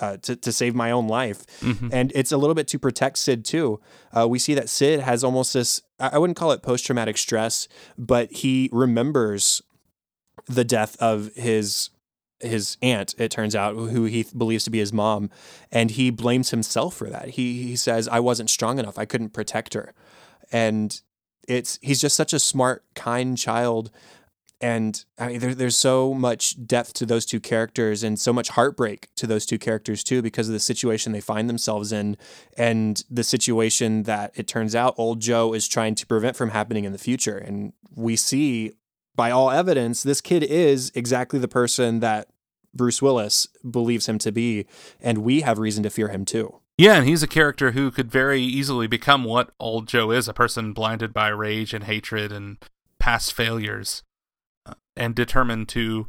uh, 0.01 0.17
to, 0.19 0.37
to 0.37 0.53
save 0.53 0.75
my 0.75 0.91
own 0.91 1.07
life. 1.09 1.45
Mhm. 1.61 1.91
And 1.93 2.13
it's 2.15 2.33
a 2.33 2.37
little 2.37 2.55
bit 2.55 2.67
to 2.69 2.79
protect 2.79 3.19
Cid 3.19 3.45
too. 3.45 3.81
Uh, 4.17 4.27
we 4.29 4.39
see 4.39 4.55
that 4.55 4.69
Cid 4.69 5.01
has 5.01 5.23
almost 5.25 5.53
this, 5.55 5.83
I 6.01 6.19
wouldn't 6.19 6.37
call 6.37 6.53
it 6.53 6.63
post 6.63 6.87
traumatic 6.87 7.19
stress, 7.19 7.69
but 7.99 8.31
he 8.33 8.69
remembers 8.73 9.63
the 10.47 10.65
death 10.65 10.97
of 11.01 11.31
his 11.35 11.91
his 12.41 12.77
aunt 12.83 13.15
it 13.19 13.31
turns 13.31 13.55
out 13.55 13.77
who 13.77 14.05
he 14.07 14.27
believes 14.37 14.65
to 14.65 14.71
be 14.71 14.81
his 14.81 14.93
mom 14.93 15.31
and 15.71 15.93
he 15.93 16.11
blames 16.11 16.51
himself 16.51 16.93
for 16.97 17.09
that 17.09 17.29
he 17.31 17.63
he 17.63 17.77
says 17.77 18.09
i 18.09 18.19
wasn't 18.19 18.51
strong 18.51 18.81
enough 18.81 18.99
i 18.99 19.05
couldn't 19.05 19.29
protect 19.33 19.75
her 19.75 19.95
and 20.51 21.03
it's 21.47 21.79
he's 21.83 22.01
just 22.01 22.17
such 22.17 22.33
a 22.33 22.41
smart 22.41 22.85
kind 22.97 23.39
child 23.39 23.93
and 24.63 25.05
I 25.19 25.27
mean, 25.27 25.41
there, 25.41 25.55
there's 25.57 25.77
so 25.77 26.15
much 26.15 26.67
depth 26.67 26.95
to 26.95 27.07
those 27.07 27.27
two 27.27 27.41
characters 27.41 28.05
and 28.05 28.19
so 28.19 28.33
much 28.33 28.51
heartbreak 28.51 29.09
to 29.17 29.27
those 29.27 29.45
two 29.45 29.59
characters 29.59 30.05
too 30.05 30.23
because 30.23 30.49
of 30.49 30.53
the 30.53 30.61
situation 30.61 31.11
they 31.11 31.21
find 31.21 31.51
themselves 31.51 31.91
in 31.91 32.17
and 32.57 33.03
the 33.11 33.25
situation 33.25 34.05
that 34.05 34.31
it 34.37 34.47
turns 34.47 34.77
out 34.77 34.95
old 34.97 35.19
Joe 35.19 35.53
is 35.53 35.67
trying 35.67 35.97
to 35.97 36.07
prevent 36.07 36.37
from 36.37 36.51
happening 36.51 36.85
in 36.85 36.93
the 36.93 36.99
future. 36.99 37.37
And 37.37 37.73
we 37.93 38.15
see 38.15 38.75
by 39.17 39.33
all 39.33 39.51
evidence, 39.51 40.05
this 40.05 40.21
kid 40.21 40.45
is 40.45 40.93
exactly 40.95 41.41
the 41.41 41.49
person 41.49 41.99
that 41.99 42.29
Bruce 42.73 43.03
Willis 43.03 43.49
believes 43.69 44.09
him 44.09 44.19
to 44.19 44.31
be. 44.31 44.67
And 45.01 45.19
we 45.19 45.41
have 45.41 45.59
reason 45.59 45.83
to 45.83 45.91
fear 45.91 46.09
him 46.09 46.25
too. 46.25 46.61
Yeah, 46.79 46.95
and 46.95 47.07
he's 47.07 47.23
a 47.23 47.29
character 47.29 47.73
who 47.73 47.91
could 47.91 48.11
very 48.11 48.41
easily 48.41 48.87
become 48.87 49.25
what 49.25 49.51
old 49.59 49.89
Joe 49.89 50.13
is 50.13 50.29
a 50.29 50.33
person 50.33 50.73
blinded 50.73 51.13
by 51.13 51.29
rage 51.29 51.75
and 51.75 51.85
hatred 51.85 52.31
and 52.31 52.59
past 52.99 53.33
failures 53.33 54.05
and 54.97 55.15
determined 55.15 55.69
to 55.71 56.07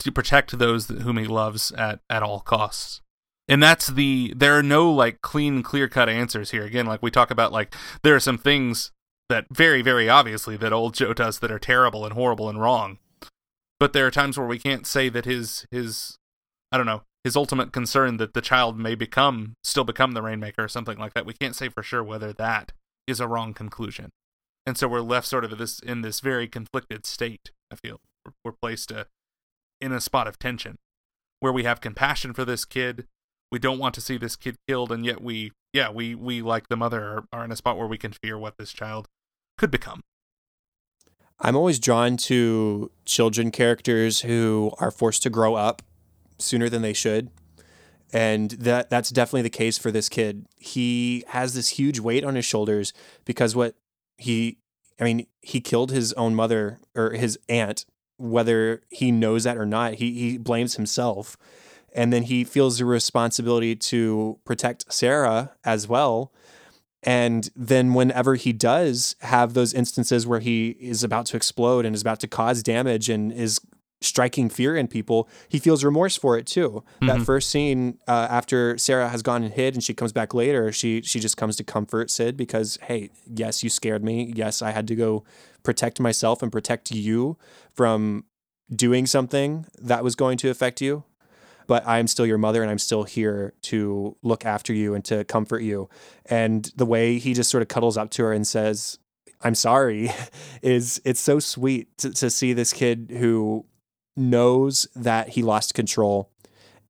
to 0.00 0.12
protect 0.12 0.58
those 0.58 0.88
whom 0.88 1.16
he 1.16 1.24
loves 1.24 1.72
at, 1.72 2.00
at 2.10 2.22
all 2.22 2.40
costs. 2.40 3.00
And 3.48 3.62
that's 3.62 3.88
the 3.88 4.32
there 4.36 4.56
are 4.58 4.62
no 4.62 4.90
like 4.90 5.20
clean 5.20 5.62
clear 5.62 5.88
cut 5.88 6.08
answers 6.08 6.50
here. 6.50 6.64
Again, 6.64 6.86
like 6.86 7.02
we 7.02 7.10
talk 7.10 7.30
about 7.30 7.52
like 7.52 7.74
there 8.02 8.14
are 8.14 8.20
some 8.20 8.38
things 8.38 8.90
that 9.28 9.46
very 9.50 9.82
very 9.82 10.08
obviously 10.08 10.56
that 10.56 10.72
old 10.72 10.94
Joe 10.94 11.12
does 11.12 11.40
that 11.40 11.50
are 11.50 11.58
terrible 11.58 12.04
and 12.04 12.14
horrible 12.14 12.48
and 12.48 12.60
wrong. 12.60 12.98
But 13.78 13.92
there 13.92 14.06
are 14.06 14.10
times 14.10 14.38
where 14.38 14.46
we 14.46 14.58
can't 14.58 14.86
say 14.86 15.08
that 15.10 15.26
his 15.26 15.66
his 15.70 16.18
I 16.72 16.78
don't 16.78 16.86
know, 16.86 17.02
his 17.22 17.36
ultimate 17.36 17.72
concern 17.72 18.16
that 18.16 18.32
the 18.32 18.40
child 18.40 18.78
may 18.78 18.94
become 18.94 19.54
still 19.62 19.84
become 19.84 20.12
the 20.12 20.22
rainmaker 20.22 20.64
or 20.64 20.68
something 20.68 20.98
like 20.98 21.12
that. 21.14 21.26
We 21.26 21.34
can't 21.34 21.56
say 21.56 21.68
for 21.68 21.82
sure 21.82 22.02
whether 22.02 22.32
that 22.32 22.72
is 23.06 23.20
a 23.20 23.28
wrong 23.28 23.52
conclusion. 23.52 24.10
And 24.66 24.78
so 24.78 24.88
we're 24.88 25.00
left 25.00 25.26
sort 25.26 25.44
of 25.44 25.58
this 25.58 25.80
in 25.80 26.00
this 26.00 26.20
very 26.20 26.48
conflicted 26.48 27.04
state, 27.04 27.50
I 27.70 27.76
feel. 27.76 28.00
We're, 28.44 28.52
placed 28.52 28.92
uh, 28.92 29.04
in 29.80 29.92
a 29.92 30.00
spot 30.00 30.26
of 30.26 30.38
tension 30.38 30.76
where 31.40 31.52
we 31.52 31.64
have 31.64 31.80
compassion 31.80 32.32
for 32.32 32.44
this 32.44 32.64
kid. 32.64 33.06
We 33.50 33.58
don't 33.58 33.78
want 33.78 33.94
to 33.96 34.00
see 34.00 34.16
this 34.16 34.36
kid 34.36 34.56
killed, 34.66 34.90
and 34.90 35.04
yet 35.04 35.22
we, 35.22 35.52
yeah, 35.72 35.90
we 35.90 36.14
we 36.14 36.42
like 36.42 36.68
the 36.68 36.76
mother 36.76 37.02
are, 37.02 37.24
are 37.32 37.44
in 37.44 37.52
a 37.52 37.56
spot 37.56 37.76
where 37.76 37.86
we 37.86 37.98
can 37.98 38.12
fear 38.12 38.38
what 38.38 38.56
this 38.58 38.72
child 38.72 39.08
could 39.58 39.70
become. 39.70 40.00
I'm 41.40 41.56
always 41.56 41.78
drawn 41.78 42.16
to 42.18 42.90
children 43.04 43.50
characters 43.50 44.20
who 44.20 44.72
are 44.78 44.90
forced 44.90 45.22
to 45.24 45.30
grow 45.30 45.54
up 45.54 45.82
sooner 46.38 46.68
than 46.68 46.82
they 46.82 46.92
should. 46.92 47.30
And 48.12 48.52
that 48.52 48.90
that's 48.90 49.10
definitely 49.10 49.42
the 49.42 49.50
case 49.50 49.76
for 49.76 49.90
this 49.90 50.08
kid. 50.08 50.46
He 50.56 51.24
has 51.28 51.54
this 51.54 51.70
huge 51.70 51.98
weight 51.98 52.24
on 52.24 52.36
his 52.36 52.44
shoulders 52.44 52.92
because 53.24 53.56
what 53.56 53.74
he 54.16 54.58
I 55.00 55.04
mean, 55.04 55.26
he 55.42 55.60
killed 55.60 55.90
his 55.90 56.12
own 56.12 56.34
mother 56.34 56.78
or 56.94 57.10
his 57.10 57.38
aunt, 57.48 57.84
whether 58.16 58.82
he 58.90 59.10
knows 59.10 59.44
that 59.44 59.56
or 59.56 59.66
not. 59.66 59.94
He 59.94 60.12
he 60.12 60.38
blames 60.38 60.76
himself. 60.76 61.36
And 61.96 62.12
then 62.12 62.24
he 62.24 62.42
feels 62.42 62.78
the 62.78 62.84
responsibility 62.84 63.76
to 63.76 64.40
protect 64.44 64.92
Sarah 64.92 65.52
as 65.64 65.86
well 65.86 66.32
and 67.04 67.50
then, 67.54 67.92
whenever 67.92 68.34
he 68.34 68.52
does 68.54 69.14
have 69.20 69.52
those 69.52 69.74
instances 69.74 70.26
where 70.26 70.40
he 70.40 70.70
is 70.80 71.04
about 71.04 71.26
to 71.26 71.36
explode 71.36 71.84
and 71.84 71.94
is 71.94 72.00
about 72.00 72.18
to 72.20 72.26
cause 72.26 72.62
damage 72.62 73.10
and 73.10 73.30
is 73.30 73.60
striking 74.00 74.48
fear 74.48 74.74
in 74.74 74.88
people, 74.88 75.28
he 75.48 75.58
feels 75.58 75.84
remorse 75.84 76.16
for 76.16 76.38
it 76.38 76.46
too. 76.46 76.82
Mm-hmm. 76.96 77.06
That 77.08 77.20
first 77.20 77.50
scene 77.50 77.98
uh, 78.08 78.26
after 78.30 78.78
Sarah 78.78 79.10
has 79.10 79.20
gone 79.20 79.42
and 79.42 79.52
hid, 79.52 79.74
and 79.74 79.84
she 79.84 79.92
comes 79.92 80.14
back 80.14 80.32
later, 80.32 80.72
she 80.72 81.02
she 81.02 81.20
just 81.20 81.36
comes 81.36 81.56
to 81.56 81.64
comfort 81.64 82.10
Cid 82.10 82.38
because, 82.38 82.78
hey, 82.84 83.10
yes, 83.26 83.62
you 83.62 83.68
scared 83.68 84.02
me. 84.02 84.32
Yes, 84.34 84.62
I 84.62 84.70
had 84.70 84.88
to 84.88 84.94
go 84.94 85.24
protect 85.64 85.98
myself 85.98 86.42
and 86.42 86.52
protect 86.52 86.92
you 86.92 87.36
from 87.72 88.24
doing 88.74 89.06
something 89.06 89.66
that 89.80 90.04
was 90.04 90.14
going 90.14 90.38
to 90.38 90.50
affect 90.50 90.80
you 90.80 91.04
but 91.66 91.86
I'm 91.86 92.06
still 92.06 92.26
your 92.26 92.38
mother 92.38 92.62
and 92.62 92.70
I'm 92.70 92.78
still 92.78 93.04
here 93.04 93.54
to 93.62 94.16
look 94.22 94.44
after 94.44 94.72
you 94.72 94.94
and 94.94 95.04
to 95.06 95.24
comfort 95.24 95.62
you. 95.62 95.88
And 96.26 96.70
the 96.76 96.86
way 96.86 97.18
he 97.18 97.34
just 97.34 97.50
sort 97.50 97.62
of 97.62 97.68
cuddles 97.68 97.96
up 97.96 98.10
to 98.10 98.24
her 98.24 98.32
and 98.32 98.46
says, 98.46 98.98
I'm 99.42 99.54
sorry, 99.54 100.10
is 100.62 101.00
it's 101.04 101.20
so 101.20 101.38
sweet 101.38 101.96
to, 101.98 102.10
to 102.12 102.30
see 102.30 102.52
this 102.52 102.72
kid 102.72 103.12
who 103.18 103.66
knows 104.16 104.86
that 104.94 105.30
he 105.30 105.42
lost 105.42 105.74
control 105.74 106.30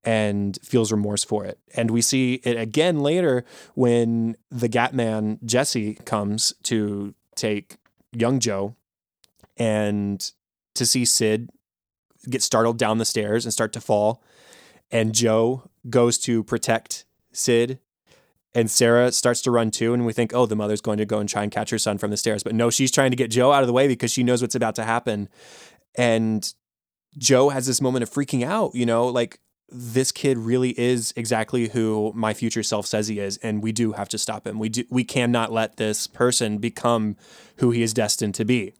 and 0.03 0.59
feels 0.63 0.91
remorse 0.91 1.23
for 1.23 1.45
it. 1.45 1.59
And 1.73 1.89
we 1.89 2.01
see 2.01 2.35
it 2.43 2.57
again 2.57 2.99
later 2.99 3.43
when 3.73 4.37
the 4.51 4.67
Gat 4.67 4.93
Man, 4.93 5.39
Jesse, 5.43 5.95
comes 6.05 6.53
to 6.63 7.15
take 7.35 7.77
young 8.19 8.39
Joe 8.39 8.75
and 9.57 10.31
to 10.75 10.85
see 10.85 11.05
Cid 11.05 11.49
get 12.29 12.41
startled 12.41 12.77
down 12.77 12.97
the 12.97 13.05
stairs 13.05 13.45
and 13.45 13.53
start 13.53 13.71
to 13.73 13.81
fall 13.81 14.23
and 14.91 15.13
Joe 15.13 15.69
goes 15.89 16.17
to 16.19 16.43
protect 16.43 17.05
Cid. 17.31 17.79
And 18.53 18.71
Sarah 18.71 19.11
starts 19.11 19.41
to 19.41 19.51
run 19.51 19.69
too, 19.69 19.93
and 19.93 20.05
we 20.05 20.13
think, 20.13 20.33
oh, 20.33 20.45
the 20.45 20.55
mother's 20.55 20.79
going 20.79 20.97
to 20.99 21.05
go 21.05 21.19
and 21.19 21.27
try 21.27 21.43
and 21.43 21.51
catch 21.51 21.71
her 21.71 21.77
son 21.77 21.97
from 21.97 22.11
the 22.11 22.17
stairs. 22.17 22.41
But 22.41 22.55
no, 22.55 22.69
she's 22.69 22.91
trying 22.91 23.11
to 23.11 23.17
get 23.17 23.29
Joe 23.29 23.51
out 23.51 23.63
of 23.63 23.67
the 23.67 23.73
way 23.73 23.87
because 23.87 24.11
she 24.11 24.23
knows 24.23 24.41
what's 24.41 24.55
about 24.55 24.75
to 24.75 24.83
happen. 24.83 25.27
And 25.97 26.53
Joe 27.17 27.49
has 27.49 27.67
this 27.67 27.81
moment 27.81 28.03
of 28.03 28.09
freaking 28.09 28.45
out, 28.45 28.73
you 28.73 28.85
know, 28.85 29.07
like 29.07 29.41
this 29.69 30.11
kid 30.11 30.37
really 30.37 30.79
is 30.79 31.13
exactly 31.15 31.69
who 31.69 32.11
my 32.15 32.33
future 32.33 32.63
self 32.63 32.85
says 32.85 33.07
he 33.07 33.19
is, 33.19 33.37
and 33.37 33.63
we 33.63 33.71
do 33.71 33.93
have 33.93 34.09
to 34.09 34.17
stop 34.17 34.45
him. 34.45 34.59
We 34.59 34.69
do 34.69 34.83
we 34.89 35.03
cannot 35.03 35.51
let 35.51 35.77
this 35.77 36.07
person 36.07 36.57
become 36.57 37.17
who 37.57 37.71
he 37.71 37.81
is 37.81 37.93
destined 37.93 38.35
to 38.35 38.45
be. 38.45 38.73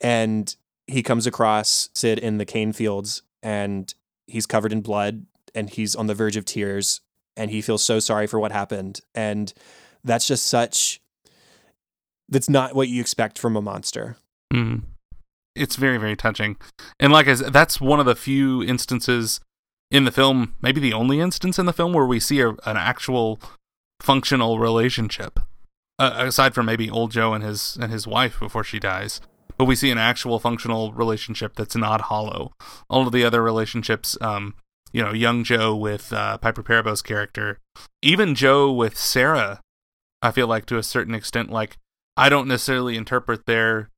And 0.00 0.54
he 0.86 1.02
comes 1.02 1.26
across 1.26 1.88
Cid 1.94 2.18
in 2.18 2.38
the 2.38 2.44
cane 2.44 2.72
fields 2.72 3.22
and 3.42 3.92
he's 4.26 4.46
covered 4.46 4.72
in 4.72 4.80
blood 4.80 5.26
and 5.54 5.70
he's 5.70 5.94
on 5.94 6.06
the 6.06 6.14
verge 6.14 6.36
of 6.36 6.44
tears 6.44 7.00
and 7.36 7.50
he 7.50 7.60
feels 7.60 7.82
so 7.82 7.98
sorry 7.98 8.26
for 8.26 8.38
what 8.38 8.52
happened 8.52 9.00
and 9.14 9.52
that's 10.04 10.26
just 10.26 10.46
such 10.46 11.00
that's 12.28 12.48
not 12.48 12.74
what 12.74 12.88
you 12.88 13.00
expect 13.00 13.38
from 13.38 13.56
a 13.56 13.62
monster 13.62 14.16
mm. 14.52 14.82
it's 15.54 15.76
very 15.76 15.98
very 15.98 16.16
touching 16.16 16.56
and 17.00 17.12
like 17.12 17.28
i 17.28 17.34
said 17.34 17.52
that's 17.52 17.80
one 17.80 18.00
of 18.00 18.06
the 18.06 18.16
few 18.16 18.62
instances 18.62 19.40
in 19.92 20.04
the 20.04 20.10
film 20.10 20.54
maybe 20.60 20.80
the 20.80 20.92
only 20.92 21.20
instance 21.20 21.58
in 21.58 21.66
the 21.66 21.72
film 21.72 21.92
where 21.92 22.06
we 22.06 22.18
see 22.18 22.40
a, 22.40 22.48
an 22.50 22.76
actual 22.76 23.38
functional 24.00 24.58
relationship. 24.58 25.38
Uh, 25.98 26.14
aside 26.16 26.54
from 26.54 26.66
maybe 26.66 26.90
old 26.90 27.12
joe 27.12 27.34
and 27.34 27.44
his 27.44 27.78
and 27.80 27.92
his 27.92 28.06
wife 28.06 28.40
before 28.40 28.64
she 28.64 28.80
dies 28.80 29.20
but 29.58 29.66
we 29.66 29.76
see 29.76 29.90
an 29.90 29.98
actual 29.98 30.40
functional 30.40 30.92
relationship 30.94 31.54
that's 31.54 31.76
not 31.76 32.00
hollow. 32.02 32.52
All 32.88 33.06
of 33.06 33.12
the 33.12 33.24
other 33.24 33.42
relationships 33.42 34.16
um 34.20 34.54
you 34.92 35.02
know, 35.02 35.12
young 35.12 35.42
Joe 35.42 35.74
with 35.74 36.12
uh, 36.12 36.38
Piper 36.38 36.62
Perabo's 36.62 37.02
character, 37.02 37.58
even 38.02 38.34
Joe 38.34 38.70
with 38.70 38.96
Sarah, 38.98 39.60
I 40.20 40.30
feel 40.30 40.46
like 40.46 40.66
to 40.66 40.78
a 40.78 40.82
certain 40.82 41.14
extent, 41.14 41.50
like 41.50 41.78
I 42.16 42.28
don't 42.28 42.48
necessarily 42.48 42.96
interpret 42.96 43.46
their 43.46 43.88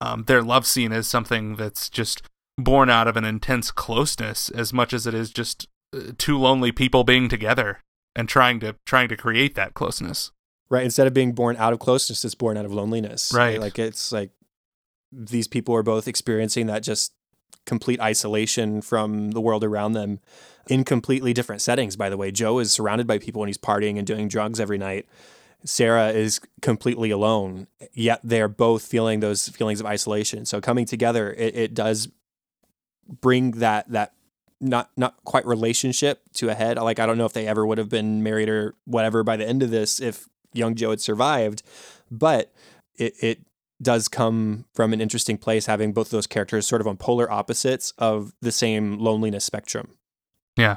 um, 0.00 0.24
their 0.24 0.42
love 0.42 0.66
scene 0.66 0.92
as 0.92 1.06
something 1.06 1.56
that's 1.56 1.88
just 1.88 2.22
born 2.58 2.90
out 2.90 3.08
of 3.08 3.16
an 3.16 3.24
intense 3.24 3.70
closeness 3.70 4.50
as 4.50 4.72
much 4.72 4.92
as 4.92 5.06
it 5.06 5.14
is 5.14 5.30
just 5.30 5.68
uh, 5.94 6.12
two 6.18 6.38
lonely 6.38 6.72
people 6.72 7.04
being 7.04 7.28
together 7.28 7.80
and 8.14 8.28
trying 8.28 8.60
to 8.60 8.76
trying 8.84 9.08
to 9.08 9.16
create 9.16 9.54
that 9.54 9.74
closeness. 9.74 10.30
Right. 10.68 10.84
Instead 10.84 11.06
of 11.06 11.14
being 11.14 11.32
born 11.32 11.56
out 11.56 11.72
of 11.72 11.78
closeness, 11.78 12.24
it's 12.24 12.34
born 12.34 12.56
out 12.56 12.64
of 12.64 12.72
loneliness. 12.72 13.32
Right. 13.34 13.60
Like 13.60 13.78
it's 13.78 14.12
like 14.12 14.30
these 15.10 15.48
people 15.48 15.74
are 15.74 15.82
both 15.82 16.08
experiencing 16.08 16.66
that 16.66 16.82
just 16.82 17.12
complete 17.66 18.00
isolation 18.00 18.80
from 18.80 19.32
the 19.32 19.40
world 19.40 19.62
around 19.62 19.92
them 19.92 20.20
in 20.68 20.84
completely 20.84 21.32
different 21.32 21.60
settings, 21.62 21.96
by 21.96 22.08
the 22.08 22.16
way. 22.16 22.30
Joe 22.30 22.58
is 22.58 22.72
surrounded 22.72 23.06
by 23.06 23.18
people 23.18 23.42
and 23.42 23.48
he's 23.48 23.58
partying 23.58 23.98
and 23.98 24.06
doing 24.06 24.28
drugs 24.28 24.58
every 24.58 24.78
night. 24.78 25.06
Sarah 25.64 26.08
is 26.08 26.40
completely 26.60 27.10
alone, 27.10 27.68
yet 27.92 28.20
they're 28.24 28.48
both 28.48 28.84
feeling 28.84 29.20
those 29.20 29.48
feelings 29.48 29.78
of 29.78 29.86
isolation. 29.86 30.44
So 30.44 30.60
coming 30.60 30.86
together, 30.86 31.32
it, 31.34 31.54
it 31.54 31.74
does 31.74 32.08
bring 33.08 33.52
that 33.52 33.90
that 33.90 34.12
not 34.60 34.90
not 34.96 35.16
quite 35.24 35.44
relationship 35.46 36.22
to 36.34 36.48
a 36.48 36.54
head. 36.54 36.76
Like 36.78 36.98
I 36.98 37.06
don't 37.06 37.18
know 37.18 37.26
if 37.26 37.32
they 37.32 37.46
ever 37.46 37.66
would 37.66 37.78
have 37.78 37.88
been 37.88 38.22
married 38.22 38.48
or 38.48 38.74
whatever 38.84 39.22
by 39.22 39.36
the 39.36 39.46
end 39.46 39.62
of 39.62 39.70
this 39.70 40.00
if 40.00 40.28
young 40.52 40.74
Joe 40.74 40.90
had 40.90 41.00
survived, 41.00 41.62
but 42.10 42.52
it, 42.96 43.14
it 43.20 43.40
does 43.80 44.08
come 44.08 44.64
from 44.74 44.92
an 44.92 45.00
interesting 45.00 45.36
place 45.36 45.66
having 45.66 45.92
both 45.92 46.10
those 46.10 46.26
characters 46.26 46.66
sort 46.66 46.80
of 46.80 46.86
on 46.86 46.96
polar 46.96 47.30
opposites 47.30 47.92
of 47.98 48.32
the 48.40 48.52
same 48.52 48.98
loneliness 48.98 49.44
spectrum. 49.44 49.96
Yeah. 50.56 50.76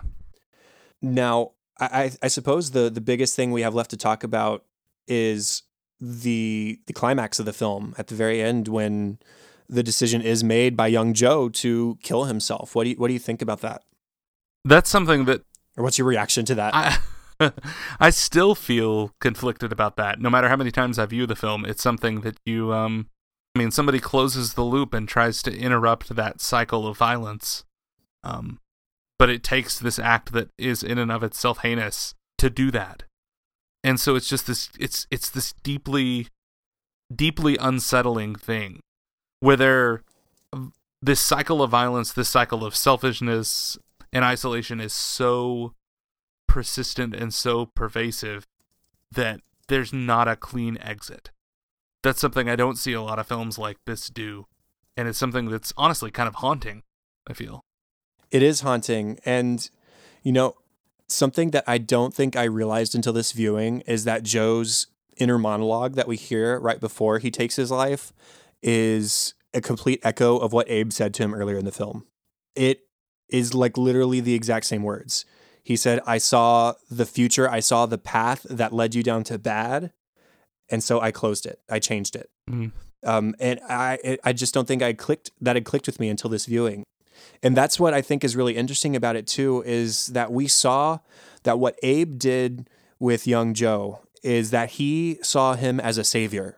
Now, 1.02 1.52
I, 1.80 2.12
I 2.24 2.28
suppose 2.30 2.72
the 2.72 2.90
the 2.90 3.02
biggest 3.02 3.36
thing 3.36 3.52
we 3.52 3.62
have 3.62 3.76
left 3.76 3.92
to 3.92 3.98
talk 3.98 4.24
about 4.24 4.64
is 5.08 5.64
the 6.02 6.80
the 6.88 6.94
climax 6.94 7.40
of 7.40 7.46
the 7.46 7.54
film 7.54 7.94
at 7.98 8.08
the 8.08 8.16
very 8.16 8.42
end 8.42 8.68
when 8.68 9.20
the 9.68 9.84
decision 9.84 10.22
is 10.22 10.44
made 10.44 10.76
by 10.76 10.88
young 10.88 11.14
Joe 11.14 11.50
to 11.50 11.98
kill 12.02 12.26
himself. 12.26 12.76
What 12.76 12.84
do 12.84 12.92
you 12.92 12.96
what 12.96 13.08
do 13.08 13.14
you 13.14 13.20
think 13.20 13.42
about 13.42 13.62
that? 13.62 13.84
That's 14.64 14.90
something 14.90 15.26
that 15.26 15.44
or 15.78 15.84
what's 15.84 15.98
your 15.98 16.08
reaction 16.08 16.46
to 16.46 16.56
that? 16.56 16.74
I, 17.40 17.52
I 18.00 18.10
still 18.10 18.56
feel 18.56 19.12
conflicted 19.20 19.72
about 19.72 19.98
that. 19.98 20.20
No 20.20 20.30
matter 20.30 20.50
how 20.50 20.56
many 20.56 20.72
times 20.72 20.98
I 20.98 21.06
view 21.06 21.26
the 21.26 21.36
film, 21.36 21.66
it's 21.66 21.84
something 21.84 22.22
that 22.22 22.38
you 22.46 22.74
um 22.74 23.10
I 23.56 23.60
mean 23.60 23.72
somebody 23.72 24.00
closes 24.00 24.54
the 24.54 24.64
loop 24.64 24.94
and 24.94 25.08
tries 25.08 25.42
to 25.44 25.56
interrupt 25.56 26.16
that 26.16 26.42
cycle 26.42 26.88
of 26.88 26.98
violence. 26.98 27.64
Um 28.24 28.60
but 29.18 29.30
it 29.30 29.44
takes 29.44 29.80
this 29.80 29.98
act 29.98 30.34
that 30.34 30.50
is 30.58 30.84
in 30.84 30.98
and 30.98 31.12
of 31.12 31.24
itself 31.24 31.60
heinous 31.60 32.16
to 32.38 32.50
do 32.50 32.70
that 32.72 33.04
and 33.86 34.00
so 34.00 34.16
it's 34.16 34.28
just 34.28 34.48
this 34.48 34.70
it's 34.80 35.08
it's 35.12 35.30
this 35.30 35.54
deeply 35.64 36.28
deeply 37.16 37.56
unsettling 37.58 38.36
thing 38.36 38.82
where 39.46 39.58
there 39.58 40.02
this 41.02 41.20
cycle 41.20 41.62
of 41.62 41.70
violence 41.70 42.12
this 42.14 42.30
cycle 42.30 42.66
of 42.66 42.76
selfishness 42.76 43.78
and 44.12 44.24
isolation 44.24 44.80
is 44.80 44.94
so 44.94 45.74
persistent 46.48 47.14
and 47.14 47.34
so 47.34 47.66
pervasive 47.66 48.48
that 49.12 49.42
there's 49.68 49.92
not 49.94 50.28
a 50.28 50.36
clean 50.36 50.78
exit 50.82 51.32
that's 52.04 52.20
something 52.20 52.50
i 52.50 52.56
don't 52.56 52.78
see 52.78 52.94
a 52.94 53.02
lot 53.02 53.20
of 53.20 53.28
films 53.28 53.58
like 53.58 53.78
this 53.86 54.10
do 54.10 54.46
and 54.96 55.08
it's 55.08 55.18
something 55.18 55.50
that's 55.50 55.74
honestly 55.76 56.12
kind 56.12 56.28
of 56.28 56.36
haunting 56.36 56.84
i 57.28 57.34
feel 57.34 57.66
it 58.32 58.44
is 58.44 58.60
haunting. 58.60 59.18
And, 59.26 59.70
you 60.22 60.34
know, 60.34 60.56
something 61.08 61.52
that 61.52 61.64
I 61.68 61.78
don't 61.78 62.14
think 62.14 62.36
I 62.36 62.44
realized 62.44 62.96
until 62.96 63.14
this 63.14 63.32
viewing 63.32 63.80
is 63.88 64.04
that 64.04 64.24
Joe's 64.24 64.88
inner 65.16 65.38
monologue 65.38 65.96
that 65.96 66.08
we 66.08 66.18
hear 66.18 66.60
right 66.60 66.80
before 66.80 67.20
he 67.20 67.32
takes 67.32 67.56
his 67.56 67.72
life 67.72 68.12
is 68.62 69.35
a 69.56 69.62
complete 69.62 70.00
echo 70.04 70.38
of 70.38 70.54
what 70.54 70.70
Abe 70.70 70.92
said 70.92 71.14
to 71.16 71.24
him 71.24 71.34
earlier 71.34 71.58
in 71.58 71.66
the 71.66 71.72
film. 71.72 72.06
It 72.56 72.82
is 73.30 73.54
like 73.54 73.78
literally 73.78 74.20
the 74.20 74.34
exact 74.34 74.66
same 74.66 74.84
words. 74.84 75.26
He 75.64 75.76
said, 75.76 76.00
I 76.06 76.20
saw 76.20 76.74
the 76.92 77.06
future, 77.06 77.50
I 77.50 77.60
saw 77.60 77.86
the 77.88 77.98
path 77.98 78.46
that 78.50 78.74
led 78.74 78.94
you 78.94 79.02
down 79.02 79.24
to 79.26 79.40
bad. 79.40 79.92
And 80.70 80.84
so 80.84 81.00
I 81.00 81.12
closed 81.12 81.46
it, 81.46 81.60
I 81.70 81.80
changed 81.80 82.16
it. 82.16 82.30
Mm-hmm. 82.50 82.68
Um, 83.08 83.36
and 83.40 83.60
I, 83.70 84.18
I 84.24 84.34
just 84.34 84.54
don't 84.54 84.68
think 84.68 84.82
I 84.82 84.94
clicked 84.94 85.32
that 85.42 85.56
had 85.56 85.66
clicked 85.66 85.86
with 85.88 86.00
me 86.00 86.10
until 86.10 86.30
this 86.30 86.46
viewing 86.46 86.84
And 87.44 87.56
that's 87.56 87.80
what 87.80 87.94
I 87.94 88.02
think 88.02 88.24
is 88.24 88.36
really 88.36 88.56
interesting 88.56 88.96
about 88.96 89.16
it 89.16 89.28
too 89.28 89.64
is 89.66 90.08
that 90.08 90.32
we 90.32 90.48
saw 90.48 91.00
that 91.44 91.60
what 91.60 91.78
Abe 91.84 92.18
did 92.18 92.70
with 93.00 93.28
young 93.28 93.54
Joe 93.54 94.02
is 94.24 94.52
that 94.52 94.72
he 94.72 95.20
saw 95.22 95.54
him 95.54 95.80
as 95.80 95.98
a 95.98 96.04
savior. 96.04 96.58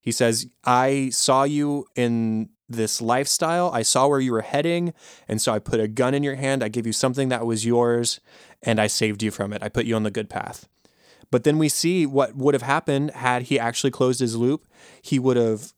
He 0.00 0.12
says, 0.12 0.46
I 0.64 1.10
saw 1.10 1.44
you 1.44 1.86
in 1.94 2.50
this 2.68 3.02
lifestyle. 3.02 3.70
I 3.72 3.82
saw 3.82 4.06
where 4.06 4.20
you 4.20 4.32
were 4.32 4.42
heading. 4.42 4.94
And 5.28 5.42
so 5.42 5.52
I 5.52 5.58
put 5.58 5.80
a 5.80 5.88
gun 5.88 6.14
in 6.14 6.22
your 6.22 6.36
hand. 6.36 6.62
I 6.62 6.68
gave 6.68 6.86
you 6.86 6.92
something 6.92 7.28
that 7.28 7.44
was 7.44 7.66
yours 7.66 8.20
and 8.62 8.80
I 8.80 8.86
saved 8.86 9.22
you 9.22 9.30
from 9.30 9.52
it. 9.52 9.62
I 9.62 9.68
put 9.68 9.86
you 9.86 9.96
on 9.96 10.04
the 10.04 10.10
good 10.10 10.30
path. 10.30 10.68
But 11.30 11.44
then 11.44 11.58
we 11.58 11.68
see 11.68 12.06
what 12.06 12.34
would 12.36 12.54
have 12.54 12.62
happened 12.62 13.10
had 13.12 13.42
he 13.42 13.58
actually 13.58 13.90
closed 13.90 14.20
his 14.20 14.36
loop. 14.36 14.66
He 15.02 15.18
would 15.18 15.36
have 15.36 15.72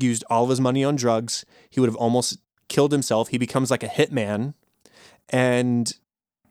used 0.00 0.24
all 0.30 0.44
of 0.44 0.50
his 0.50 0.60
money 0.60 0.84
on 0.84 0.96
drugs. 0.96 1.44
He 1.68 1.80
would 1.80 1.88
have 1.88 1.96
almost 1.96 2.38
killed 2.68 2.92
himself. 2.92 3.28
He 3.28 3.38
becomes 3.38 3.70
like 3.70 3.82
a 3.82 3.88
hitman. 3.88 4.54
And 5.28 5.92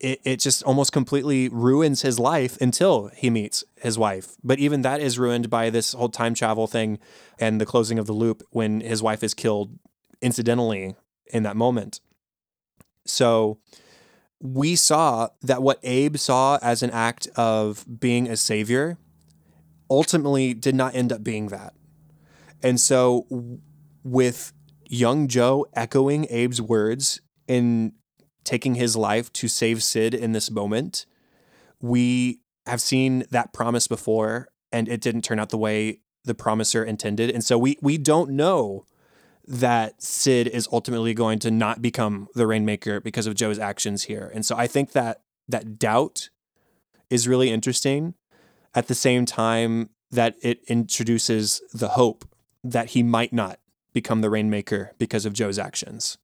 it, 0.00 0.20
it 0.24 0.40
just 0.40 0.62
almost 0.64 0.92
completely 0.92 1.48
ruins 1.48 2.02
his 2.02 2.18
life 2.18 2.60
until 2.60 3.08
he 3.14 3.30
meets 3.30 3.64
his 3.76 3.98
wife. 3.98 4.34
But 4.42 4.58
even 4.58 4.82
that 4.82 5.00
is 5.00 5.18
ruined 5.18 5.50
by 5.50 5.70
this 5.70 5.92
whole 5.92 6.08
time 6.08 6.34
travel 6.34 6.66
thing 6.66 6.98
and 7.38 7.60
the 7.60 7.66
closing 7.66 7.98
of 7.98 8.06
the 8.06 8.12
loop 8.12 8.42
when 8.50 8.80
his 8.80 9.02
wife 9.02 9.22
is 9.22 9.34
killed 9.34 9.78
incidentally 10.20 10.96
in 11.32 11.42
that 11.44 11.56
moment. 11.56 12.00
So 13.06 13.58
we 14.40 14.76
saw 14.76 15.28
that 15.42 15.62
what 15.62 15.78
Abe 15.82 16.16
saw 16.16 16.58
as 16.60 16.82
an 16.82 16.90
act 16.90 17.28
of 17.36 17.84
being 18.00 18.28
a 18.28 18.36
savior 18.36 18.98
ultimately 19.90 20.54
did 20.54 20.74
not 20.74 20.94
end 20.94 21.12
up 21.12 21.22
being 21.22 21.48
that. 21.48 21.74
And 22.62 22.80
so 22.80 23.26
with 24.02 24.52
young 24.88 25.28
Joe 25.28 25.66
echoing 25.74 26.26
Abe's 26.30 26.60
words 26.60 27.20
in 27.46 27.92
taking 28.44 28.74
his 28.74 28.96
life 28.96 29.32
to 29.34 29.48
save 29.48 29.82
Cid 29.82 30.14
in 30.14 30.32
this 30.32 30.50
moment, 30.50 31.06
we 31.80 32.40
have 32.66 32.80
seen 32.80 33.24
that 33.30 33.52
promise 33.52 33.86
before 33.86 34.48
and 34.72 34.88
it 34.88 35.00
didn't 35.00 35.22
turn 35.22 35.38
out 35.38 35.50
the 35.50 35.58
way 35.58 36.00
the 36.24 36.34
promiser 36.34 36.84
intended. 36.84 37.30
And 37.30 37.44
so 37.44 37.58
we 37.58 37.78
we 37.80 37.98
don't 37.98 38.30
know 38.30 38.86
that 39.46 40.02
Cid 40.02 40.48
is 40.48 40.68
ultimately 40.72 41.14
going 41.14 41.38
to 41.40 41.50
not 41.50 41.82
become 41.82 42.28
the 42.34 42.46
rainmaker 42.46 43.00
because 43.00 43.26
of 43.26 43.34
Joe's 43.34 43.58
actions 43.58 44.04
here. 44.04 44.30
And 44.34 44.44
so 44.44 44.56
I 44.56 44.66
think 44.66 44.92
that 44.92 45.22
that 45.48 45.78
doubt 45.78 46.30
is 47.10 47.28
really 47.28 47.50
interesting 47.50 48.14
at 48.74 48.88
the 48.88 48.94
same 48.94 49.26
time 49.26 49.90
that 50.10 50.36
it 50.42 50.62
introduces 50.66 51.60
the 51.72 51.88
hope 51.88 52.24
that 52.62 52.90
he 52.90 53.02
might 53.02 53.32
not 53.32 53.58
become 53.92 54.22
the 54.22 54.30
rainmaker 54.30 54.92
because 54.98 55.26
of 55.26 55.34
Joe's 55.34 55.58
actions. 55.58 56.16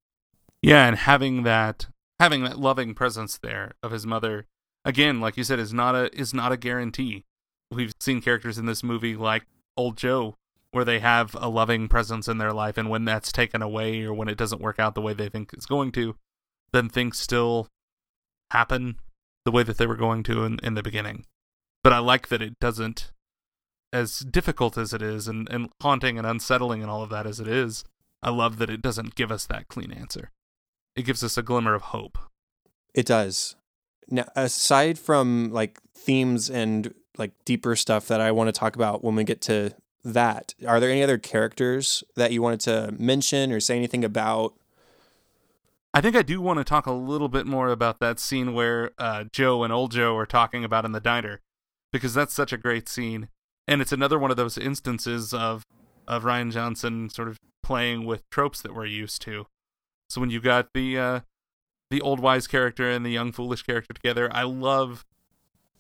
Yeah, 0.62 0.86
and 0.86 0.96
having 0.96 1.42
that 1.44 1.86
having 2.20 2.44
that 2.44 2.58
loving 2.58 2.94
presence 2.94 3.38
there 3.38 3.72
of 3.82 3.90
his 3.90 4.06
mother 4.06 4.46
again 4.84 5.20
like 5.20 5.38
you 5.38 5.42
said 5.42 5.58
is 5.58 5.72
not 5.72 5.94
a 5.94 6.14
is 6.16 6.32
not 6.32 6.52
a 6.52 6.56
guarantee. 6.56 7.24
We've 7.72 7.92
seen 7.98 8.20
characters 8.20 8.58
in 8.58 8.66
this 8.66 8.82
movie 8.82 9.16
like 9.16 9.46
old 9.76 9.96
joe 9.96 10.36
where 10.70 10.84
they 10.84 11.00
have 11.00 11.34
a 11.34 11.48
loving 11.48 11.88
presence 11.88 12.28
in 12.28 12.38
their 12.38 12.52
life 12.52 12.76
and 12.76 12.90
when 12.90 13.04
that's 13.04 13.32
taken 13.32 13.62
away 13.62 14.02
or 14.02 14.12
when 14.12 14.28
it 14.28 14.36
doesn't 14.36 14.60
work 14.60 14.78
out 14.78 14.94
the 14.94 15.00
way 15.00 15.14
they 15.14 15.28
think 15.28 15.52
it's 15.52 15.66
going 15.66 15.90
to 15.92 16.14
then 16.72 16.88
things 16.88 17.18
still 17.18 17.68
happen 18.52 18.96
the 19.44 19.50
way 19.50 19.62
that 19.62 19.78
they 19.78 19.86
were 19.86 19.96
going 19.96 20.22
to 20.22 20.44
in, 20.44 20.58
in 20.62 20.74
the 20.74 20.82
beginning. 20.82 21.24
But 21.82 21.94
i 21.94 21.98
like 21.98 22.28
that 22.28 22.42
it 22.42 22.60
doesn't 22.60 23.12
as 23.92 24.20
difficult 24.20 24.76
as 24.76 24.92
it 24.92 25.02
is 25.02 25.26
and, 25.26 25.48
and 25.48 25.70
haunting 25.80 26.18
and 26.18 26.26
unsettling 26.26 26.82
and 26.82 26.90
all 26.90 27.02
of 27.02 27.10
that 27.10 27.26
as 27.26 27.40
it 27.40 27.48
is 27.48 27.82
i 28.22 28.30
love 28.30 28.58
that 28.58 28.70
it 28.70 28.82
doesn't 28.82 29.16
give 29.16 29.32
us 29.32 29.46
that 29.46 29.66
clean 29.66 29.90
answer 29.90 30.30
it 30.96 31.02
gives 31.02 31.22
us 31.24 31.36
a 31.36 31.42
glimmer 31.42 31.74
of 31.74 31.82
hope. 31.82 32.18
It 32.94 33.06
does. 33.06 33.56
Now, 34.08 34.26
aside 34.34 34.98
from 34.98 35.50
like 35.52 35.80
themes 35.94 36.50
and 36.50 36.92
like 37.16 37.32
deeper 37.44 37.76
stuff 37.76 38.08
that 38.08 38.20
I 38.20 38.32
want 38.32 38.48
to 38.48 38.58
talk 38.58 38.74
about 38.74 39.04
when 39.04 39.14
we 39.14 39.24
get 39.24 39.40
to 39.42 39.74
that, 40.04 40.54
are 40.66 40.80
there 40.80 40.90
any 40.90 41.02
other 41.02 41.18
characters 41.18 42.02
that 42.16 42.32
you 42.32 42.42
wanted 42.42 42.60
to 42.60 42.94
mention 42.98 43.52
or 43.52 43.60
say 43.60 43.76
anything 43.76 44.04
about? 44.04 44.54
I 45.92 46.00
think 46.00 46.16
I 46.16 46.22
do 46.22 46.40
want 46.40 46.58
to 46.58 46.64
talk 46.64 46.86
a 46.86 46.92
little 46.92 47.28
bit 47.28 47.46
more 47.46 47.68
about 47.68 47.98
that 48.00 48.20
scene 48.20 48.54
where 48.54 48.92
uh, 48.98 49.24
Joe 49.32 49.64
and 49.64 49.72
old 49.72 49.92
Joe 49.92 50.16
are 50.16 50.26
talking 50.26 50.64
about 50.64 50.84
in 50.84 50.92
the 50.92 51.00
diner, 51.00 51.40
because 51.92 52.14
that's 52.14 52.34
such 52.34 52.52
a 52.52 52.56
great 52.56 52.88
scene, 52.88 53.28
and 53.66 53.80
it's 53.80 53.92
another 53.92 54.18
one 54.18 54.30
of 54.30 54.36
those 54.36 54.56
instances 54.56 55.34
of 55.34 55.64
of 56.06 56.24
Rian 56.24 56.52
Johnson 56.52 57.08
sort 57.08 57.28
of 57.28 57.36
playing 57.62 58.04
with 58.04 58.28
tropes 58.30 58.60
that 58.62 58.74
we're 58.74 58.86
used 58.86 59.22
to. 59.22 59.46
So 60.10 60.20
when 60.20 60.30
you 60.30 60.40
got 60.40 60.72
the 60.74 60.98
uh, 60.98 61.20
the 61.90 62.00
old 62.00 62.18
wise 62.20 62.46
character 62.46 62.90
and 62.90 63.06
the 63.06 63.10
young 63.10 63.30
foolish 63.30 63.62
character 63.62 63.94
together, 63.94 64.28
I 64.32 64.42
love. 64.42 65.06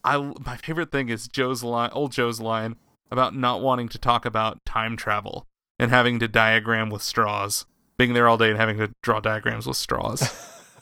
I 0.04 0.32
my 0.44 0.56
favorite 0.56 0.92
thing 0.92 1.08
is 1.08 1.28
Joe's 1.28 1.62
line, 1.62 1.90
old 1.92 2.12
Joe's 2.12 2.40
line 2.40 2.76
about 3.10 3.34
not 3.34 3.60
wanting 3.60 3.88
to 3.88 3.98
talk 3.98 4.24
about 4.24 4.64
time 4.64 4.96
travel 4.96 5.46
and 5.78 5.90
having 5.90 6.20
to 6.20 6.28
diagram 6.28 6.90
with 6.90 7.02
straws, 7.02 7.66
being 7.98 8.12
there 8.12 8.28
all 8.28 8.38
day 8.38 8.50
and 8.50 8.58
having 8.58 8.78
to 8.78 8.92
draw 9.02 9.18
diagrams 9.18 9.66
with 9.66 9.76
straws. 9.76 10.22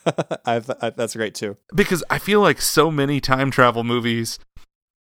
I 0.44 0.60
th- 0.60 0.78
I, 0.80 0.90
that's 0.90 1.16
great 1.16 1.34
too. 1.34 1.56
Because 1.74 2.04
I 2.10 2.18
feel 2.18 2.40
like 2.40 2.60
so 2.60 2.90
many 2.90 3.20
time 3.20 3.50
travel 3.50 3.82
movies 3.82 4.38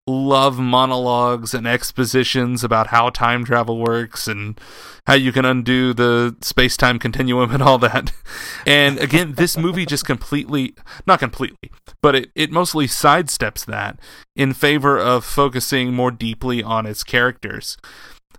love 0.07 0.57
monologues 0.57 1.53
and 1.53 1.67
expositions 1.67 2.63
about 2.63 2.87
how 2.87 3.09
time 3.09 3.43
travel 3.43 3.77
works 3.77 4.27
and 4.27 4.59
how 5.05 5.13
you 5.13 5.31
can 5.31 5.43
undo 5.43 5.93
the 5.93 6.35
space 6.41 6.77
time 6.77 6.97
continuum 6.97 7.51
and 7.51 7.61
all 7.61 7.77
that. 7.77 8.11
And 8.65 8.99
again, 8.99 9.35
this 9.35 9.57
movie 9.57 9.85
just 9.85 10.05
completely, 10.05 10.75
not 11.05 11.19
completely, 11.19 11.71
but 12.01 12.15
it, 12.15 12.31
it 12.35 12.51
mostly 12.51 12.85
sidesteps 12.85 13.65
that 13.65 13.97
in 14.35 14.53
favor 14.53 14.99
of 14.99 15.23
focusing 15.23 15.93
more 15.93 16.11
deeply 16.11 16.61
on 16.61 16.85
its 16.85 17.01
characters. 17.01 17.77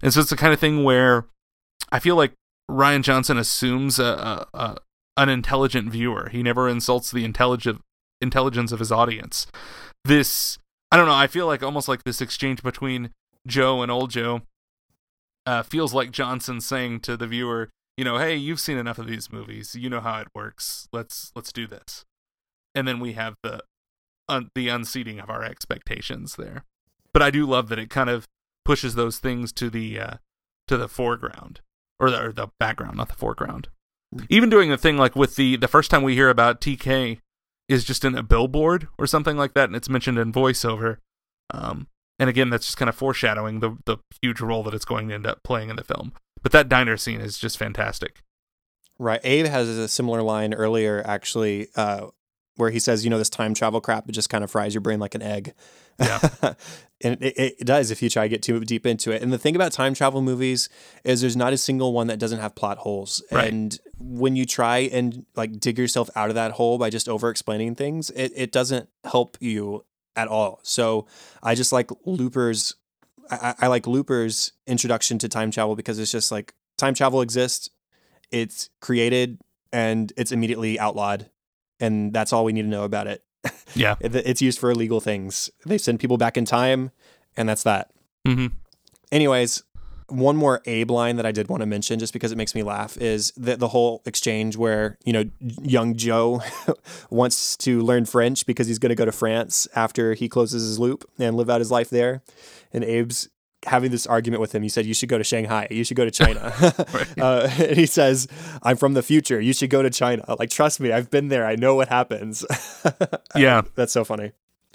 And 0.03 0.13
so 0.13 0.21
it's 0.21 0.29
the 0.29 0.37
kind 0.37 0.53
of 0.53 0.61
thing 0.61 0.85
where 0.85 1.25
I 1.91 1.99
feel 1.99 2.15
like 2.15 2.35
Rian 2.71 3.03
Johnson 3.03 3.39
assumes 3.39 3.99
a, 3.99 4.47
a, 4.53 4.59
a 4.59 4.77
an 5.17 5.29
intelligent 5.29 5.91
viewer. 5.91 6.29
He 6.31 6.43
never 6.43 6.69
insults 6.69 7.11
the 7.11 7.25
intelligent 7.25 7.81
intelligence 8.21 8.71
of 8.71 8.79
his 8.79 8.93
audience. 8.93 9.47
This 10.05 10.59
I 10.91 10.97
don't 10.97 11.07
know. 11.07 11.15
I 11.15 11.27
feel 11.27 11.47
like 11.47 11.63
almost 11.63 11.89
like 11.89 12.05
this 12.05 12.21
exchange 12.21 12.63
between 12.63 13.11
Joe 13.47 13.83
and 13.83 13.91
old 13.91 14.11
Joe 14.11 14.43
uh, 15.47 15.63
feels 15.63 15.95
like 15.95 16.11
Johnson 16.11 16.61
saying 16.61 17.01
to 17.01 17.17
the 17.17 17.27
viewer, 17.27 17.71
you 17.97 18.05
know, 18.05 18.19
hey, 18.19 18.37
you've 18.37 18.61
seen 18.61 18.79
enough 18.79 18.99
of 18.99 19.07
these 19.07 19.33
movies. 19.33 19.75
You 19.75 19.91
know 19.91 20.01
how 20.01 20.21
it 20.21 20.29
works. 20.35 20.89
Let's 20.93 21.33
let's 21.35 21.53
do 21.53 21.67
this. 21.67 22.05
And 22.75 22.87
then 22.87 23.01
we 23.01 23.15
have 23.15 23.35
the 23.43 23.63
un- 24.29 24.51
the 24.55 24.69
unseating 24.69 25.19
of 25.19 25.31
our 25.31 25.43
expectations 25.43 26.37
there. 26.37 26.65
But 27.13 27.23
I 27.23 27.31
do 27.31 27.47
love 27.47 27.69
that 27.69 27.79
it 27.79 27.91
kind 27.91 28.11
of 28.11 28.27
pushes 28.65 28.95
those 28.95 29.19
things 29.19 29.53
to 29.55 29.71
the 29.71 29.99
uh, 29.99 30.15
to 30.69 30.77
the 30.77 30.89
foreground 30.89 31.61
or 31.99 32.11
the, 32.11 32.23
or 32.23 32.33
the 32.33 32.49
background, 32.61 32.99
not 32.99 33.09
the 33.09 33.15
foreground. 33.15 33.69
Hmm. 34.15 34.25
Even 34.29 34.51
doing 34.51 34.71
the 34.71 34.79
thing 34.79 34.97
like 34.97 35.17
with 35.17 35.37
the 35.37 35.57
the 35.57 35.69
first 35.69 35.91
time 35.91 36.03
we 36.03 36.15
hear 36.15 36.31
about 36.31 36.61
TK 36.61 37.19
is 37.69 37.85
just 37.85 38.05
in 38.05 38.17
a 38.17 38.23
billboard 38.23 38.89
or 38.99 39.07
something 39.07 39.37
like 39.37 39.55
that, 39.55 39.69
and 39.69 39.77
it's 39.77 39.89
mentioned 39.89 40.19
in 40.19 40.33
voiceover. 40.33 40.99
Um, 41.51 41.89
and 42.19 42.29
again, 42.29 42.51
that's 42.51 42.67
just 42.67 42.79
kind 42.79 42.89
of 42.89 42.95
foreshadowing 42.95 43.61
the 43.61 43.77
the 43.85 43.99
huge 44.23 44.41
role 44.41 44.63
that 44.65 44.75
it's 44.75 44.85
going 44.85 45.09
to 45.09 45.15
end 45.15 45.27
up 45.27 45.43
playing 45.43 45.71
in 45.71 45.77
the 45.77 45.85
film. 45.85 46.13
But 46.43 46.53
that 46.53 46.69
diner 46.69 46.97
scene 46.97 47.21
is 47.21 47.39
just 47.39 47.59
fantastic. 47.59 48.23
Right. 48.99 49.21
Abe 49.23 49.47
has 49.47 49.69
a 49.69 49.87
similar 49.87 50.23
line 50.23 50.53
earlier, 50.55 51.03
actually, 51.07 51.69
uh, 51.77 52.09
where 52.59 52.71
he 52.71 52.79
says, 52.79 53.05
you 53.05 53.11
know, 53.11 53.19
this 53.19 53.31
time 53.31 53.55
travel 53.55 53.81
crap, 53.81 54.09
it 54.09 54.13
just 54.13 54.29
kind 54.29 54.45
of 54.45 54.51
fries 54.51 54.75
your 54.75 54.81
brain 54.81 54.99
like 54.99 55.15
an 55.15 55.23
egg. 55.23 55.55
Yeah. 55.99 56.19
and 57.03 57.23
it, 57.23 57.59
it, 57.61 57.67
does 57.67 57.91
if 57.91 58.03
you 58.03 58.11
try 58.11 58.25
to 58.25 58.29
get 58.29 58.43
too 58.43 58.61
deep 58.61 58.87
into 58.87 59.11
it. 59.11 59.23
And 59.23 59.33
the 59.33 59.39
thing 59.39 59.57
about 59.57 59.73
time 59.73 59.95
travel 59.95 60.23
movies 60.23 60.69
is 61.05 61.21
there's 61.21 61.37
not 61.37 61.53
a 61.53 61.57
single 61.57 61.93
one 61.93 62.07
that 62.09 62.19
doesn't 62.19 62.41
have 62.41 62.55
plot 62.55 62.79
holes. 62.79 63.23
Right. 63.33 63.53
And 63.53 63.79
when 63.99 64.37
you 64.37 64.45
try 64.45 64.79
and 64.79 65.25
like 65.35 65.59
dig 65.59 65.79
yourself 65.79 66.11
out 66.15 66.29
of 66.29 66.35
that 66.35 66.53
hole 66.53 66.79
by 66.79 66.91
just 66.91 67.09
over 67.09 67.31
explaining 67.31 67.75
things, 67.75 68.11
it, 68.11 68.33
it 68.35 68.53
doesn't 68.53 68.89
help 69.05 69.37
you 69.41 69.85
at 70.15 70.29
all. 70.29 70.61
So 70.63 71.07
I 71.43 71.55
just 71.55 71.73
like 71.73 71.91
Looper's 72.05 72.75
I, 73.31 73.55
I 73.61 73.67
like 73.69 73.87
Looper's 73.87 74.53
introduction 74.67 75.19
to 75.19 75.29
time 75.29 75.51
travel 75.51 75.77
because 75.77 75.99
it's 75.99 76.13
just 76.13 76.33
like 76.33 76.55
time 76.77 76.95
travel 76.95 77.21
exists, 77.21 77.71
it's 78.31 78.71
created, 78.81 79.39
and 79.73 80.13
it's 80.17 80.33
immediately 80.33 80.79
outlawed. 80.79 81.31
And 81.81 82.13
that's 82.13 82.33
all 82.33 82.45
we 82.45 82.53
need 82.53 82.63
to 82.63 82.69
know 82.69 82.85
about 82.85 83.07
it. 83.07 83.23
Yeah. 83.75 83.97
it's 84.01 84.43
used 84.43 84.59
for 84.59 84.71
illegal 84.71 85.01
things. 85.01 85.51
They 85.65 85.79
send 85.79 86.01
people 86.01 86.17
back 86.17 86.37
in 86.37 86.45
time, 86.45 86.91
and 87.37 87.49
that's 87.49 87.63
that. 87.63 87.91
Mm-hmm. 88.27 88.55
Anyways, 89.11 89.63
one 90.09 90.37
more 90.37 90.63
Abe 90.65 90.91
line 90.91 91.17
that 91.17 91.27
I 91.27 91.33
did 91.33 91.49
want 91.49 91.61
to 91.61 91.67
mention, 91.67 91.99
just 91.99 92.13
because 92.13 92.33
it 92.33 92.37
makes 92.37 92.55
me 92.55 92.63
laugh, 92.63 92.97
is 92.97 93.33
the, 93.37 93.57
the 93.57 93.69
whole 93.69 94.03
exchange 94.07 94.57
where, 94.57 94.99
you 95.05 95.13
know, 95.13 95.25
young 95.41 95.97
Joe 95.97 96.43
wants 97.11 97.57
to 97.59 97.81
learn 97.83 98.07
French 98.07 98.47
because 98.47 98.67
he's 98.67 98.79
going 98.79 98.91
to 98.91 98.97
go 98.97 99.05
to 99.05 99.13
France 99.13 99.69
after 99.75 100.15
he 100.15 100.29
closes 100.29 100.63
his 100.63 100.79
loop 100.79 101.09
and 101.19 101.37
live 101.37 101.51
out 101.51 101.61
his 101.61 101.71
life 101.71 101.91
there. 101.91 102.23
And 102.73 102.85
Abe's 102.85 103.29
having 103.67 103.91
this 103.91 104.07
argument 104.07 104.41
with 104.41 104.55
him. 104.55 104.63
You 104.63 104.69
said 104.69 104.87
you 104.87 104.95
should 104.95 105.09
go 105.09 105.19
to 105.19 105.25
Shanghai. 105.25 105.67
You 105.71 105.85
should 105.85 105.97
go 105.97 106.05
to 106.05 106.11
China. 106.25 106.53
uh, 107.19 107.49
and 107.59 107.77
he 107.77 107.87
says, 107.87 108.29
"I'm 108.63 108.77
from 108.77 108.95
the 108.95 109.03
future. 109.03 109.41
You 109.41 109.53
should 109.53 109.71
go 109.71 109.83
to 109.83 109.91
China. 109.91 110.25
Like, 110.39 110.51
trust 110.51 110.81
me, 110.81 110.93
I've 110.93 111.11
been 111.11 111.29
there. 111.29 111.47
I 111.47 111.57
know 111.57 111.75
what 111.75 111.89
happens." 111.89 112.45
Yeah. 113.37 113.63
that's 113.75 113.93
so 113.93 114.05
funny. 114.05 114.33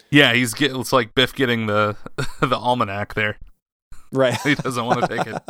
Yeah, 0.09 0.33
he's 0.33 0.53
get, 0.53 0.71
it's 0.75 0.93
like 0.93 1.15
Biff 1.15 1.33
getting 1.33 1.65
the 1.65 1.97
the 2.39 2.55
almanac 2.55 3.13
there. 3.15 3.37
Right. 4.11 4.39
He 4.41 4.55
doesn't 4.55 4.85
want 4.85 5.01
to 5.01 5.07
take 5.07 5.27
it. 5.27 5.41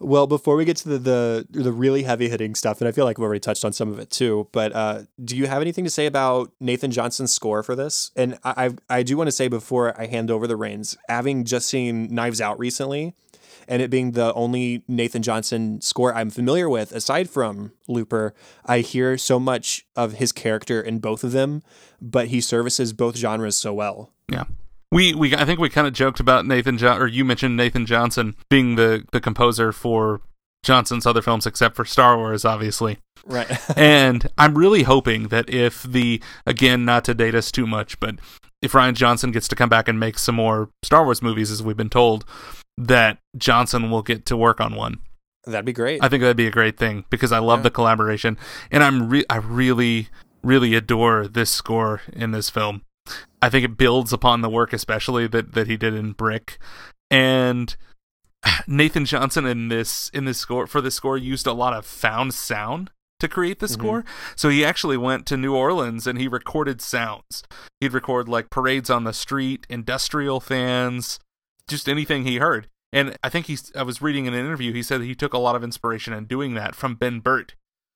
Well, 0.00 0.26
before 0.26 0.56
we 0.56 0.64
get 0.64 0.76
to 0.78 0.88
the, 0.88 0.98
the 0.98 1.46
the 1.50 1.72
really 1.72 2.02
heavy 2.02 2.28
hitting 2.28 2.54
stuff, 2.54 2.80
and 2.80 2.88
I 2.88 2.92
feel 2.92 3.04
like 3.04 3.18
we've 3.18 3.24
already 3.24 3.40
touched 3.40 3.64
on 3.64 3.72
some 3.72 3.88
of 3.88 3.98
it 3.98 4.10
too, 4.10 4.48
but 4.52 4.74
uh, 4.74 5.02
do 5.24 5.36
you 5.36 5.46
have 5.46 5.62
anything 5.62 5.84
to 5.84 5.90
say 5.90 6.06
about 6.06 6.52
Nathan 6.60 6.90
Johnson's 6.90 7.32
score 7.32 7.62
for 7.62 7.74
this? 7.76 8.10
And 8.16 8.38
I 8.44 8.74
I, 8.90 8.98
I 8.98 9.02
do 9.02 9.16
want 9.16 9.28
to 9.28 9.32
say 9.32 9.48
before 9.48 9.98
I 10.00 10.06
hand 10.06 10.30
over 10.30 10.46
the 10.46 10.56
reins, 10.56 10.96
having 11.08 11.44
just 11.44 11.68
seen 11.68 12.12
Knives 12.12 12.40
Out 12.40 12.58
recently, 12.58 13.14
and 13.68 13.80
it 13.80 13.90
being 13.90 14.12
the 14.12 14.32
only 14.34 14.82
Nathan 14.88 15.22
Johnson 15.22 15.80
score 15.80 16.14
I'm 16.14 16.30
familiar 16.30 16.68
with 16.68 16.92
aside 16.92 17.30
from 17.30 17.72
Looper, 17.86 18.34
I 18.64 18.80
hear 18.80 19.16
so 19.16 19.38
much 19.38 19.86
of 19.94 20.14
his 20.14 20.32
character 20.32 20.80
in 20.80 20.98
both 20.98 21.22
of 21.22 21.32
them, 21.32 21.62
but 22.00 22.28
he 22.28 22.40
services 22.40 22.92
both 22.92 23.16
genres 23.16 23.56
so 23.56 23.72
well. 23.72 24.12
Yeah. 24.30 24.44
We 24.90 25.14
we 25.14 25.34
I 25.34 25.44
think 25.44 25.60
we 25.60 25.68
kind 25.68 25.86
of 25.86 25.92
joked 25.92 26.20
about 26.20 26.46
Nathan 26.46 26.78
John 26.78 27.00
or 27.00 27.06
you 27.06 27.24
mentioned 27.24 27.56
Nathan 27.56 27.84
Johnson 27.86 28.34
being 28.48 28.76
the 28.76 29.04
the 29.12 29.20
composer 29.20 29.72
for 29.72 30.20
Johnson's 30.64 31.06
other 31.06 31.22
films 31.22 31.46
except 31.46 31.76
for 31.76 31.84
Star 31.84 32.16
Wars 32.16 32.44
obviously. 32.44 32.98
Right. 33.26 33.50
and 33.76 34.26
I'm 34.38 34.56
really 34.56 34.84
hoping 34.84 35.28
that 35.28 35.50
if 35.50 35.82
the 35.82 36.22
again 36.46 36.84
not 36.84 37.04
to 37.04 37.14
date 37.14 37.34
us 37.34 37.52
too 37.52 37.66
much, 37.66 38.00
but 38.00 38.16
if 38.62 38.72
Rian 38.72 38.94
Johnson 38.94 39.30
gets 39.30 39.46
to 39.48 39.54
come 39.56 39.68
back 39.68 39.88
and 39.88 40.00
make 40.00 40.18
some 40.18 40.34
more 40.36 40.70
Star 40.82 41.04
Wars 41.04 41.22
movies 41.22 41.50
as 41.50 41.62
we've 41.62 41.76
been 41.76 41.90
told, 41.90 42.24
that 42.78 43.18
Johnson 43.36 43.90
will 43.90 44.02
get 44.02 44.24
to 44.26 44.36
work 44.36 44.60
on 44.60 44.74
one. 44.74 44.98
That'd 45.44 45.64
be 45.66 45.72
great. 45.72 46.02
I 46.02 46.08
think 46.08 46.22
that'd 46.22 46.36
be 46.36 46.46
a 46.46 46.50
great 46.50 46.76
thing 46.78 47.04
because 47.10 47.30
I 47.30 47.38
love 47.38 47.60
Yeah. 47.60 47.64
the 47.64 47.70
collaboration 47.70 48.36
and 48.70 48.82
I'm 48.82 49.08
re- 49.10 49.24
I 49.28 49.36
really 49.36 50.08
really 50.42 50.74
adore 50.74 51.28
this 51.28 51.50
score 51.50 52.00
in 52.12 52.30
this 52.30 52.48
film. 52.48 52.82
I 53.40 53.48
think 53.48 53.64
it 53.64 53.76
builds 53.76 54.12
upon 54.12 54.40
the 54.40 54.48
work 54.48 54.72
especially 54.72 55.26
that 55.28 55.52
that 55.52 55.66
he 55.66 55.76
did 55.76 55.94
in 55.94 56.12
Brick 56.12 56.58
and 57.10 57.74
Nathan 58.66 59.04
Johnson 59.04 59.46
in 59.46 59.68
this 59.68 60.10
in 60.14 60.24
this 60.24 60.38
score 60.38 60.66
for 60.66 60.80
this 60.80 60.94
score 60.94 61.18
used 61.18 61.46
a 61.46 61.52
lot 61.52 61.72
of 61.74 61.84
found 61.84 62.34
sound 62.34 62.90
to 63.20 63.26
create 63.28 63.58
the 63.58 63.66
Mhm. 63.66 63.70
score. 63.72 64.04
So 64.36 64.48
he 64.48 64.64
actually 64.64 64.96
went 64.96 65.26
to 65.26 65.36
New 65.36 65.54
Orleans 65.54 66.06
and 66.06 66.20
he 66.20 66.28
recorded 66.28 66.80
sounds. 66.80 67.42
He'd 67.80 67.92
record 67.92 68.28
like 68.28 68.48
parades 68.48 68.90
on 68.90 69.02
the 69.02 69.12
street, 69.12 69.66
industrial 69.68 70.38
fans, 70.38 71.18
just 71.68 71.88
anything 71.88 72.24
he 72.24 72.36
heard. 72.36 72.68
And 72.92 73.16
I 73.24 73.28
think 73.28 73.46
he's 73.46 73.72
I 73.74 73.82
was 73.82 74.00
reading 74.00 74.26
in 74.26 74.34
an 74.34 74.40
interview 74.46 74.72
he 74.72 74.82
said 74.84 75.00
he 75.00 75.16
took 75.16 75.32
a 75.32 75.38
lot 75.38 75.56
of 75.56 75.64
inspiration 75.64 76.12
in 76.12 76.26
doing 76.26 76.54
that 76.54 76.74
from 76.76 76.94
Ben 76.94 77.18
Burtt, 77.18 77.54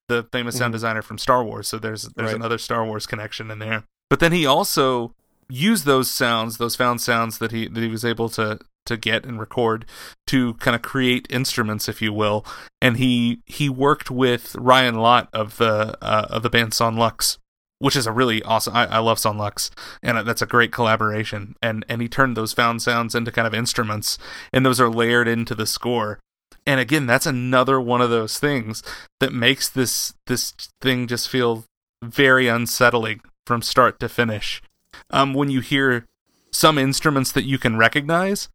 the 0.08 0.24
famous 0.32 0.56
sound 0.58 0.72
Mhm. 0.72 0.76
designer 0.76 1.02
from 1.02 1.18
Star 1.18 1.44
Wars. 1.44 1.68
So 1.68 1.78
there's 1.78 2.08
there's 2.16 2.28
Right. 2.30 2.36
another 2.36 2.58
Star 2.58 2.84
Wars 2.84 3.06
connection 3.06 3.50
in 3.50 3.60
there. 3.60 3.84
But 4.10 4.18
then 4.18 4.32
he 4.32 4.44
also 4.44 5.14
used 5.52 5.84
those 5.84 6.10
sounds, 6.10 6.56
those 6.56 6.76
found 6.76 7.00
sounds 7.00 7.38
that 7.38 7.52
he 7.52 7.68
that 7.68 7.80
he 7.80 7.88
was 7.88 8.04
able 8.04 8.28
to 8.30 8.58
to 8.86 8.96
get 8.96 9.24
and 9.24 9.38
record 9.38 9.86
to 10.26 10.54
kind 10.54 10.74
of 10.74 10.82
create 10.82 11.26
instruments, 11.30 11.88
if 11.88 12.02
you 12.02 12.12
will. 12.12 12.44
And 12.80 12.96
he 12.96 13.42
he 13.46 13.68
worked 13.68 14.10
with 14.10 14.56
Ryan 14.56 14.96
Lott 14.96 15.28
of 15.32 15.58
the 15.58 15.96
uh, 16.00 16.26
of 16.30 16.42
the 16.42 16.50
band 16.50 16.74
Son 16.74 16.96
Lux, 16.96 17.38
which 17.78 17.96
is 17.96 18.06
a 18.06 18.12
really 18.12 18.42
awesome. 18.42 18.74
I, 18.74 18.86
I 18.86 18.98
love 18.98 19.18
Son 19.18 19.36
Lux, 19.36 19.70
and 20.02 20.26
that's 20.26 20.42
a 20.42 20.46
great 20.46 20.72
collaboration. 20.72 21.54
And 21.62 21.84
and 21.88 22.00
he 22.00 22.08
turned 22.08 22.36
those 22.36 22.54
found 22.54 22.80
sounds 22.80 23.14
into 23.14 23.30
kind 23.30 23.46
of 23.46 23.54
instruments, 23.54 24.18
and 24.52 24.64
those 24.64 24.80
are 24.80 24.90
layered 24.90 25.28
into 25.28 25.54
the 25.54 25.66
score. 25.66 26.18
And 26.66 26.80
again, 26.80 27.06
that's 27.06 27.26
another 27.26 27.80
one 27.80 28.00
of 28.00 28.10
those 28.10 28.38
things 28.38 28.82
that 29.20 29.32
makes 29.32 29.68
this 29.68 30.14
this 30.26 30.54
thing 30.80 31.06
just 31.06 31.28
feel 31.28 31.64
very 32.02 32.48
unsettling 32.48 33.20
from 33.46 33.62
start 33.62 34.00
to 34.00 34.08
finish. 34.08 34.62
Um, 35.10 35.34
when 35.34 35.50
you 35.50 35.60
hear 35.60 36.06
some 36.50 36.78
instruments 36.78 37.32
that 37.32 37.44
you 37.44 37.58
can 37.58 37.76
recognize, 37.76 38.48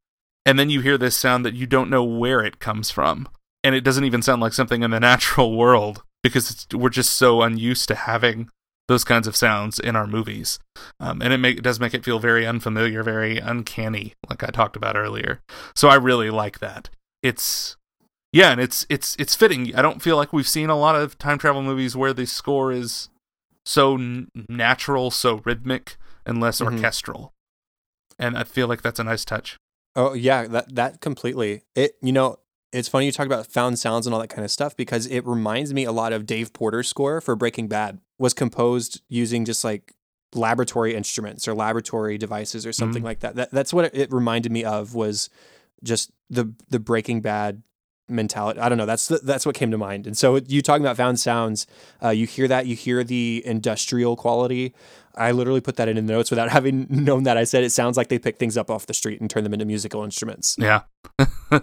and 0.45 0.58
then 0.58 0.70
you 0.70 0.82
hear 0.82 0.98
this 0.98 1.18
sound 1.18 1.45
that 1.45 1.56
you 1.56 1.66
don't 1.66 1.89
know 1.89 2.04
where 2.04 2.41
it 2.41 2.60
comes 2.60 2.89
from, 2.91 3.28
and 3.64 3.76
it 3.76 3.84
doesn't 3.84 4.06
even 4.06 4.22
sound 4.22 4.41
like 4.41 4.54
something 4.54 4.84
in 4.84 4.91
the 4.91 5.00
natural 5.02 5.56
world 5.58 6.04
because 6.24 6.68
we're 6.74 6.89
just 6.89 7.14
so 7.14 7.41
unused 7.41 7.88
to 7.88 7.95
having 7.95 8.50
those 8.88 9.04
kinds 9.04 9.28
of 9.28 9.36
sounds 9.36 9.80
in 9.80 9.95
our 9.95 10.08
movies, 10.08 10.60
um, 11.00 11.22
and 11.22 11.34
it, 11.34 11.38
make, 11.38 11.58
it 11.58 11.64
does 11.64 11.80
make 11.80 11.93
it 11.93 12.06
feel 12.06 12.20
very 12.20 12.45
unfamiliar, 12.45 13.04
very 13.04 13.38
uncanny, 13.38 14.14
like 14.30 14.43
I 14.43 14.48
talked 14.48 14.78
about 14.78 14.95
earlier. 14.95 15.41
So 15.76 15.89
I 15.89 15.95
really 15.95 16.30
like 16.30 16.60
that. 16.60 16.89
It's 17.22 17.76
yeah, 18.32 18.52
and 18.52 18.62
it's 18.62 18.86
it's 18.89 19.16
it's 19.18 19.36
fitting. 19.36 19.76
I 19.76 19.82
don't 19.82 20.02
feel 20.02 20.16
like 20.16 20.32
we've 20.32 20.48
seen 20.48 20.70
a 20.70 20.78
lot 20.78 20.95
of 20.95 21.18
time 21.18 21.38
travel 21.38 21.64
movies 21.64 21.95
where 21.95 22.14
the 22.14 22.26
score 22.26 22.72
is 22.72 23.10
so 23.66 23.95
n- 23.95 24.30
natural, 24.48 25.12
so 25.12 25.41
rhythmic, 25.43 25.98
and 26.28 26.39
less 26.39 26.59
Mhm. 26.59 26.73
orchestral. 26.73 27.34
And 28.19 28.38
I 28.38 28.43
feel 28.43 28.67
like 28.67 28.82
that's 28.82 28.99
a 28.99 29.03
nice 29.03 29.23
touch. 29.25 29.57
Oh 29.95 30.13
yeah, 30.13 30.47
that 30.47 30.75
that 30.75 31.01
completely. 31.01 31.63
It 31.75 31.95
you 32.01 32.11
know, 32.11 32.38
it's 32.71 32.88
funny 32.88 33.05
you 33.05 33.11
talk 33.11 33.25
about 33.25 33.47
found 33.47 33.80
sounds 33.80 34.05
and 34.05 34.13
all 34.13 34.19
that 34.21 34.28
kind 34.30 34.43
of 34.45 34.51
stuff 34.51 34.75
because 34.75 35.07
it 35.07 35.25
reminds 35.25 35.73
me 35.73 35.84
a 35.86 35.91
lot 35.91 36.13
of 36.13 36.25
Dave 36.25 36.53
Porter's 36.53 36.88
score 36.88 37.21
for 37.21 37.36
Breaking 37.36 37.67
Bad 37.67 37.99
was 38.19 38.34
composed 38.34 39.01
using 39.09 39.45
just 39.45 39.63
like 39.63 39.93
laboratory 40.36 40.93
instruments 40.93 41.47
or 41.47 41.55
laboratory 41.55 42.17
devices 42.17 42.65
or 42.65 42.73
something 42.73 43.01
Mhm. 43.01 43.05
like 43.05 43.19
that. 43.21 43.36
that. 43.36 43.51
That's 43.51 43.73
what 43.73 43.95
it 43.95 44.11
reminded 44.11 44.51
me 44.51 44.63
of 44.63 44.93
was 44.93 45.30
just 45.84 46.11
the 46.30 46.53
the 46.69 46.80
Breaking 46.80 47.21
Bad 47.21 47.63
mentality. 48.10 48.60
I 48.60 48.70
don't 48.70 48.78
know. 48.78 48.86
That's 48.86 49.08
the, 49.08 49.20
that's 49.20 49.45
what 49.45 49.55
came 49.55 49.72
to 49.72 49.78
mind. 49.78 50.08
And 50.08 50.18
so 50.18 50.38
you 50.47 50.62
talking 50.62 50.84
about 50.84 50.97
found 50.97 51.20
sounds, 51.20 51.68
uh, 52.03 52.10
you 52.10 52.26
hear 52.26 52.47
that, 52.47 52.66
you 52.66 52.76
hear 52.76 53.03
the 53.03 53.41
industrial 53.45 54.16
quality. 54.16 54.74
I 55.16 55.32
literally 55.32 55.62
put 55.62 55.76
that 55.78 55.88
in 55.88 55.95
the 55.95 56.01
notes 56.01 56.30
without 56.30 56.49
having 56.51 56.88
known 56.89 57.24
that. 57.24 57.38
I 57.38 57.43
said 57.43 57.64
it 57.64 57.72
sounds 57.72 57.97
like 57.97 58.08
they 58.08 58.20
pick 58.20 58.38
things 58.38 58.58
up 58.58 58.70
off 58.70 58.86
the 58.86 58.93
street 58.93 59.20
and 59.20 59.30
turn 59.30 59.43
them 59.43 59.53
into 59.53 59.66
musical 59.66 60.03
instruments. 60.03 60.55
Yeah. 60.60 60.82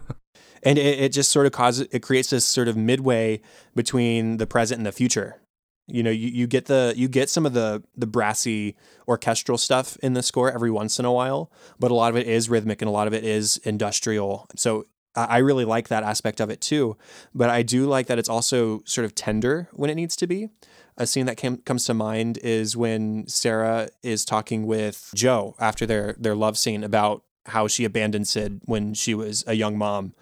And 0.64 0.78
it, 0.78 0.98
it 0.98 1.08
just 1.10 1.30
sort 1.30 1.46
of 1.46 1.52
causes 1.52 1.86
it 1.92 2.00
creates 2.00 2.30
this 2.30 2.44
sort 2.44 2.68
of 2.68 2.76
midway 2.76 3.40
between 3.74 4.38
the 4.38 4.46
present 4.46 4.78
and 4.78 4.86
the 4.86 4.92
future. 4.92 5.40
You 5.86 6.02
know, 6.02 6.10
you, 6.10 6.28
you 6.28 6.46
get 6.46 6.64
the 6.64 6.94
you 6.96 7.08
get 7.08 7.28
some 7.28 7.44
of 7.44 7.52
the 7.52 7.82
the 7.94 8.06
brassy 8.06 8.74
orchestral 9.06 9.58
stuff 9.58 9.98
in 10.02 10.14
the 10.14 10.22
score 10.22 10.50
every 10.50 10.70
once 10.70 10.98
in 10.98 11.04
a 11.04 11.12
while, 11.12 11.52
but 11.78 11.90
a 11.90 11.94
lot 11.94 12.10
of 12.10 12.16
it 12.16 12.26
is 12.26 12.48
rhythmic 12.48 12.80
and 12.80 12.88
a 12.88 12.92
lot 12.92 13.06
of 13.06 13.12
it 13.12 13.22
is 13.22 13.58
industrial. 13.58 14.48
So 14.56 14.86
I 15.16 15.38
really 15.38 15.64
like 15.64 15.88
that 15.88 16.02
aspect 16.02 16.40
of 16.40 16.50
it 16.50 16.60
too. 16.60 16.96
But 17.34 17.50
I 17.50 17.62
do 17.62 17.86
like 17.86 18.06
that 18.06 18.18
it's 18.18 18.28
also 18.28 18.82
sort 18.84 19.04
of 19.04 19.14
tender 19.14 19.68
when 19.72 19.90
it 19.90 19.94
needs 19.94 20.16
to 20.16 20.26
be. 20.26 20.48
A 20.96 21.06
scene 21.06 21.26
that 21.26 21.36
came, 21.36 21.56
comes 21.58 21.84
to 21.86 21.94
mind 21.94 22.38
is 22.38 22.76
when 22.76 23.26
Sarah 23.26 23.88
is 24.02 24.24
talking 24.24 24.66
with 24.66 25.10
Joe 25.14 25.56
after 25.58 25.86
their 25.86 26.14
their 26.18 26.36
love 26.36 26.56
scene 26.56 26.84
about 26.84 27.24
how 27.46 27.66
she 27.66 27.84
abandoned 27.84 28.28
Cid 28.28 28.60
when 28.64 28.94
she 28.94 29.14
was 29.14 29.44
a 29.46 29.54
young 29.54 29.76
mom. 29.76 30.14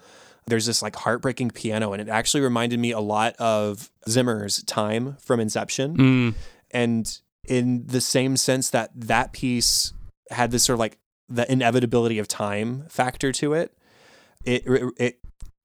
There's 0.45 0.65
this 0.65 0.81
like 0.81 0.95
heartbreaking 0.95 1.51
piano, 1.51 1.93
and 1.93 2.01
it 2.01 2.09
actually 2.09 2.41
reminded 2.41 2.79
me 2.79 2.91
a 2.91 2.99
lot 2.99 3.35
of 3.35 3.91
Zimmer's 4.09 4.63
Time 4.63 5.15
from 5.21 5.39
Inception 5.39 5.95
Mm, 5.95 6.33
and 6.71 7.19
in 7.47 7.85
the 7.87 8.01
same 8.01 8.35
sense 8.35 8.69
that 8.71 8.89
that 8.95 9.31
piece 9.31 9.93
had 10.31 10.51
this 10.51 10.63
sort 10.63 10.75
of 10.75 10.79
like 10.79 10.97
the 11.29 11.49
inevitability 11.51 12.19
of 12.19 12.27
time 12.27 12.85
factor 12.89 13.31
to 13.31 13.53
it 13.53 13.77
it 14.45 14.63
it 14.97 15.19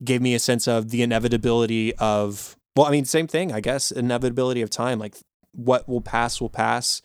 gave 0.04 0.20
me 0.20 0.34
a 0.34 0.38
sense 0.38 0.68
of 0.68 0.90
the 0.90 1.02
inevitability 1.02 1.94
of 1.96 2.56
well 2.76 2.86
i 2.86 2.90
mean 2.90 3.04
same 3.04 3.26
thing 3.26 3.52
i 3.52 3.60
guess 3.60 3.90
inevitability 3.90 4.62
of 4.62 4.70
time 4.70 4.98
like 4.98 5.16
what 5.52 5.88
will 5.88 6.00
pass 6.00 6.40
will 6.40 6.50
pass 6.50 7.02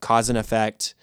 cause 0.00 0.28
and 0.28 0.38
effect 0.38 0.94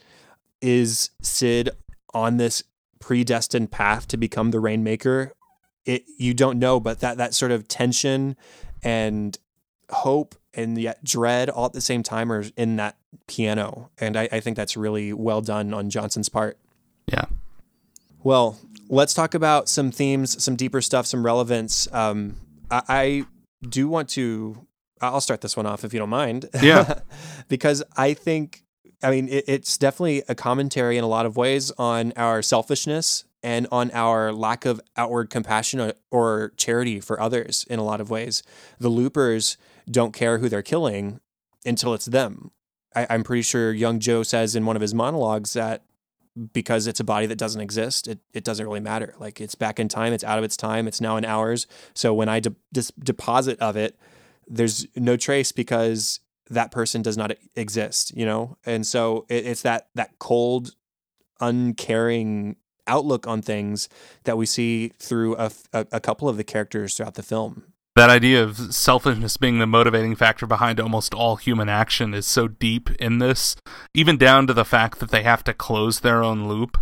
is 0.62 1.12
Cid 1.22 1.70
on 2.14 2.38
this 2.38 2.64
predestined 3.00 3.72
path 3.72 4.08
to 4.08 4.18
become 4.18 4.52
the 4.52 4.60
rainmaker 4.60 5.32
it 5.86 6.04
you 6.18 6.34
don't 6.34 6.58
know 6.58 6.80
but 6.80 7.00
that 7.02 7.18
that 7.18 7.34
sort 7.34 7.52
of 7.52 7.68
tension 7.68 8.36
and 8.84 9.38
hope 9.90 10.36
and 10.54 10.78
yet 10.78 11.04
dread 11.04 11.50
all 11.50 11.66
at 11.66 11.74
the 11.74 11.82
same 11.82 12.04
time 12.04 12.32
are 12.32 12.44
in 12.58 12.76
that 12.78 12.98
piano. 13.28 13.92
And 14.00 14.18
I, 14.18 14.28
I 14.32 14.40
think 14.40 14.58
that's 14.58 14.76
really 14.76 15.14
well 15.14 15.42
done 15.42 15.74
on 15.74 15.90
Johnson's 15.90 16.30
part. 16.30 16.58
yeah. 17.08 17.26
Well, 18.24 18.60
let's 18.90 19.14
talk 19.14 19.34
about 19.34 19.70
some 19.70 19.92
themes, 19.92 20.44
some 20.44 20.56
deeper 20.56 20.82
stuff, 20.82 21.06
some 21.06 21.26
relevance. 21.26 21.88
Um, 21.94 22.36
I, 22.70 22.82
I 22.88 23.26
do 23.68 23.88
want 23.88 24.10
to, 24.10 24.66
I'll 25.02 25.22
start 25.22 25.42
this 25.42 25.56
one 25.56 25.66
off 25.66 25.84
if 25.84 25.94
you 25.94 26.00
don't 26.00 26.10
mind. 26.10 26.50
Yeah. 26.62 27.00
because 27.48 27.84
I 27.96 28.14
think, 28.14 28.64
I 29.04 29.12
mean, 29.12 29.28
it, 29.30 29.46
it's 29.48 29.78
definitely 29.78 30.24
a 30.28 30.36
commentary 30.36 30.98
in 30.98 31.04
a 31.04 31.08
lot 31.08 31.26
of 31.26 31.38
ways 31.38 31.72
on 31.78 32.14
our 32.16 32.42
selfishness 32.42 33.26
and 33.44 33.68
on 33.72 33.92
our 33.92 34.34
lack 34.34 34.66
of 34.66 34.82
outward 34.96 35.30
compassion 35.30 35.80
or, 35.80 35.94
or 36.12 36.54
charity 36.58 37.00
for 37.00 37.20
others 37.22 37.66
in 37.70 37.80
a 37.80 37.84
lot 37.84 38.02
of 38.02 38.10
ways. 38.10 38.44
The 38.80 38.90
loopers 38.90 39.58
don't 39.90 40.14
care 40.14 40.40
who 40.40 40.50
they're 40.50 40.62
killing 40.62 41.20
until 41.66 41.94
it's 41.94 42.06
them. 42.06 42.52
I, 42.96 43.06
I'm 43.10 43.24
pretty 43.24 43.44
sure 43.44 43.72
young 43.72 44.00
Joe 44.00 44.24
says 44.24 44.56
in 44.56 44.66
one 44.66 44.76
of 44.76 44.82
his 44.82 44.94
monologues 44.94 45.54
that 45.54 45.84
because 46.54 46.88
it's 46.88 47.00
a 47.00 47.04
body 47.04 47.26
that 47.26 47.38
doesn't 47.38 47.62
exist, 47.62 48.08
it, 48.08 48.20
it 48.34 48.44
doesn't 48.44 48.66
really 48.66 48.80
matter. 48.80 49.14
Like 49.20 49.42
it's 49.42 49.56
back 49.56 49.80
in 49.80 49.88
time, 49.88 50.14
it's 50.14 50.24
out 50.24 50.38
of 50.38 50.44
its 50.44 50.58
time, 50.58 50.88
it's 50.88 51.02
now 51.02 51.18
in 51.18 51.26
ours. 51.26 51.68
So 51.94 52.14
when 52.14 52.30
I 52.30 52.40
de- 52.40 52.56
dis- 52.72 52.92
deposit 53.00 53.60
of 53.60 53.76
it, 53.76 53.98
there's 54.48 54.88
no 54.96 55.18
trace 55.18 55.52
because 55.52 56.20
that 56.50 56.72
person 56.72 57.02
does 57.02 57.18
not 57.18 57.32
exist, 57.56 58.16
you 58.16 58.26
know? 58.26 58.58
And 58.66 58.86
so 58.86 59.26
it, 59.30 59.46
it's 59.46 59.62
that 59.64 59.90
that 59.96 60.18
cold, 60.20 60.76
uncaring 61.40 62.56
outlook 62.88 63.28
on 63.28 63.42
things 63.42 63.90
that 64.24 64.38
we 64.38 64.46
see 64.46 64.94
through 65.00 65.36
a, 65.36 65.52
a, 65.74 65.86
a 65.92 66.00
couple 66.00 66.30
of 66.30 66.38
the 66.38 66.44
characters 66.44 66.96
throughout 66.96 67.16
the 67.16 67.24
film 67.24 67.64
that 67.98 68.10
idea 68.12 68.44
of 68.44 68.74
selfishness 68.74 69.38
being 69.38 69.58
the 69.58 69.66
motivating 69.66 70.16
factor 70.16 70.46
behind 70.46 70.80
almost 70.80 71.14
all 71.16 71.36
human 71.36 71.68
action 71.68 72.14
is 72.14 72.28
so 72.28 72.48
deep 72.48 72.92
in 73.00 73.18
this, 73.18 73.56
even 73.94 74.18
down 74.18 74.46
to 74.48 74.54
the 74.54 74.66
fact 74.66 75.00
that 75.00 75.10
they 75.10 75.24
have 75.24 75.44
to 75.44 75.54
close 75.54 76.00
their 76.00 76.24
own 76.24 76.48
loop. 76.48 76.78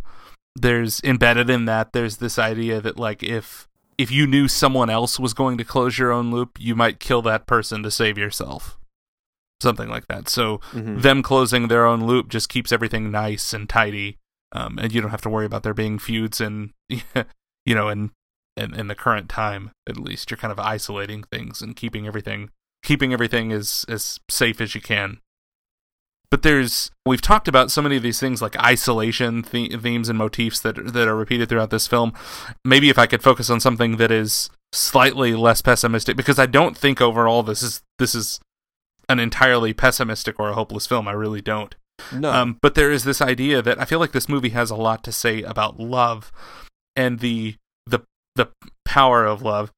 There's 0.55 1.01
embedded 1.03 1.49
in 1.49 1.65
that 1.65 1.93
there's 1.93 2.17
this 2.17 2.37
idea 2.37 2.81
that 2.81 2.99
like 2.99 3.23
if 3.23 3.67
if 3.97 4.11
you 4.11 4.27
knew 4.27 4.49
someone 4.49 4.89
else 4.89 5.17
was 5.17 5.33
going 5.33 5.57
to 5.57 5.63
close 5.63 5.97
your 5.97 6.11
own 6.11 6.31
loop, 6.31 6.57
you 6.59 6.75
might 6.75 6.99
kill 6.99 7.21
that 7.21 7.47
person 7.47 7.81
to 7.83 7.91
save 7.91 8.17
yourself. 8.17 8.77
Something 9.61 9.87
like 9.87 10.07
that. 10.07 10.27
So 10.27 10.57
mm-hmm. 10.73 10.99
them 10.99 11.23
closing 11.23 11.69
their 11.69 11.85
own 11.85 12.05
loop 12.05 12.27
just 12.27 12.49
keeps 12.49 12.73
everything 12.73 13.09
nice 13.09 13.53
and 13.53 13.69
tidy. 13.69 14.17
Um, 14.51 14.77
and 14.79 14.93
you 14.93 14.99
don't 14.99 15.11
have 15.11 15.21
to 15.21 15.29
worry 15.29 15.45
about 15.45 15.63
there 15.63 15.73
being 15.73 15.97
feuds 15.97 16.41
and 16.41 16.71
you 16.89 17.03
know 17.73 17.87
and 17.87 18.11
in, 18.57 18.73
in 18.73 18.87
the 18.87 18.95
current 18.95 19.29
time 19.29 19.71
at 19.87 19.97
least 19.97 20.31
you're 20.31 20.37
kind 20.37 20.51
of 20.51 20.59
isolating 20.59 21.23
things 21.23 21.61
and 21.61 21.75
keeping 21.75 22.07
everything 22.07 22.49
keeping 22.83 23.11
everything 23.11 23.51
as 23.51 23.85
as 23.89 24.19
safe 24.29 24.61
as 24.61 24.75
you 24.75 24.81
can. 24.81 25.19
But 26.31 26.43
there's 26.43 26.91
we've 27.05 27.21
talked 27.21 27.47
about 27.47 27.71
so 27.71 27.81
many 27.81 27.97
of 27.97 28.03
these 28.03 28.19
things 28.19 28.41
like 28.41 28.57
isolation 28.57 29.43
the- 29.51 29.75
themes 29.77 30.09
and 30.09 30.17
motifs 30.17 30.59
that 30.61 30.93
that 30.93 31.07
are 31.07 31.15
repeated 31.15 31.49
throughout 31.49 31.69
this 31.69 31.87
film. 31.87 32.13
Maybe 32.63 32.89
if 32.89 32.99
i 32.99 33.07
could 33.07 33.23
focus 33.23 33.49
on 33.49 33.59
something 33.59 33.97
that 33.97 34.11
is 34.11 34.49
slightly 34.71 35.35
less 35.35 35.61
pessimistic 35.61 36.17
because 36.17 36.37
i 36.37 36.45
don't 36.45 36.77
think 36.77 36.99
overall 36.99 37.43
this 37.43 37.63
is 37.63 37.81
this 37.97 38.13
is 38.13 38.41
an 39.07 39.19
entirely 39.19 39.73
pessimistic 39.73 40.39
or 40.39 40.49
a 40.49 40.53
hopeless 40.53 40.87
film. 40.87 41.07
I 41.07 41.11
really 41.13 41.41
don't. 41.41 41.75
No. 42.11 42.31
Um, 42.31 42.57
but 42.61 42.75
there 42.75 42.91
is 42.91 43.03
this 43.03 43.21
idea 43.21 43.61
that 43.61 43.79
I 43.79 43.85
feel 43.85 43.99
like 43.99 44.11
this 44.11 44.27
movie 44.27 44.49
has 44.49 44.69
a 44.69 44.75
lot 44.75 45.03
to 45.05 45.11
say 45.11 45.43
about 45.43 45.79
love 45.79 46.31
and 46.95 47.19
the 47.19 47.55
the 48.35 48.51
power 48.85 49.25
of 49.25 49.41
love. 49.41 49.71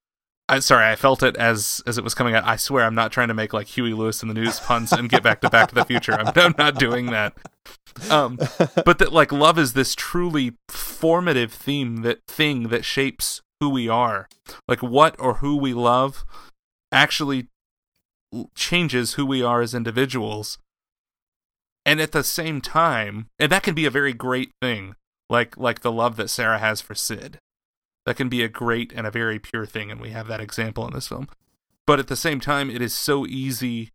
I 0.49 0.59
sorry, 0.59 0.89
I 0.89 0.95
felt 0.95 1.23
it 1.23 1.35
as 1.35 1.81
as 1.85 1.97
it 1.97 2.03
was 2.03 2.13
coming 2.13 2.33
out. 2.33 2.45
I 2.45 2.55
swear, 2.55 2.85
I'm 2.85 2.95
not 2.95 3.11
trying 3.11 3.27
to 3.27 3.33
make 3.33 3.53
like 3.53 3.67
Huey 3.67 3.93
Lewis 3.93 4.21
in 4.21 4.29
the 4.29 4.33
News 4.33 4.59
puns 4.59 4.93
and 4.93 5.09
get 5.09 5.23
back 5.23 5.41
to 5.41 5.49
Back 5.49 5.69
to 5.69 5.75
the 5.75 5.83
Future. 5.83 6.13
I'm, 6.13 6.31
I'm 6.35 6.55
not 6.57 6.75
doing 6.79 7.07
that. 7.07 7.35
Um, 8.09 8.37
but 8.85 8.99
that 8.99 9.11
like 9.11 9.31
love 9.31 9.59
is 9.59 9.73
this 9.73 9.93
truly 9.93 10.53
formative 10.69 11.51
theme 11.51 11.97
that 12.03 12.19
thing 12.27 12.69
that 12.69 12.85
shapes 12.85 13.41
who 13.59 13.69
we 13.69 13.89
are. 13.89 14.29
Like 14.67 14.81
what 14.81 15.15
or 15.19 15.35
who 15.35 15.57
we 15.57 15.73
love 15.73 16.23
actually 16.93 17.47
changes 18.55 19.13
who 19.13 19.25
we 19.25 19.43
are 19.43 19.61
as 19.61 19.73
individuals. 19.73 20.59
And 21.85 21.99
at 21.99 22.13
the 22.13 22.23
same 22.23 22.61
time, 22.61 23.27
and 23.39 23.51
that 23.51 23.63
can 23.63 23.73
be 23.73 23.85
a 23.85 23.91
very 23.91 24.13
great 24.13 24.51
thing, 24.61 24.95
like 25.29 25.57
like 25.57 25.81
the 25.81 25.91
love 25.91 26.15
that 26.15 26.29
Sarah 26.29 26.59
has 26.59 26.79
for 26.79 26.95
Cid 26.95 27.39
that 28.07 28.15
can 28.15 28.29
be 28.29 28.41
a 28.41 28.47
great 28.47 28.93
and 28.93 29.05
a 29.05 29.11
very 29.11 29.37
pure 29.37 29.65
thing, 29.65 29.91
and 29.91 29.99
we 29.99 30.11
have 30.11 30.27
that 30.27 30.39
example 30.39 30.87
in 30.87 30.93
this 30.93 31.09
film. 31.09 31.27
But 31.85 31.99
at 31.99 32.07
the 32.07 32.15
same 32.15 32.39
time, 32.39 32.69
it 32.69 32.81
is 32.81 32.93
so 32.93 33.27
easy 33.27 33.91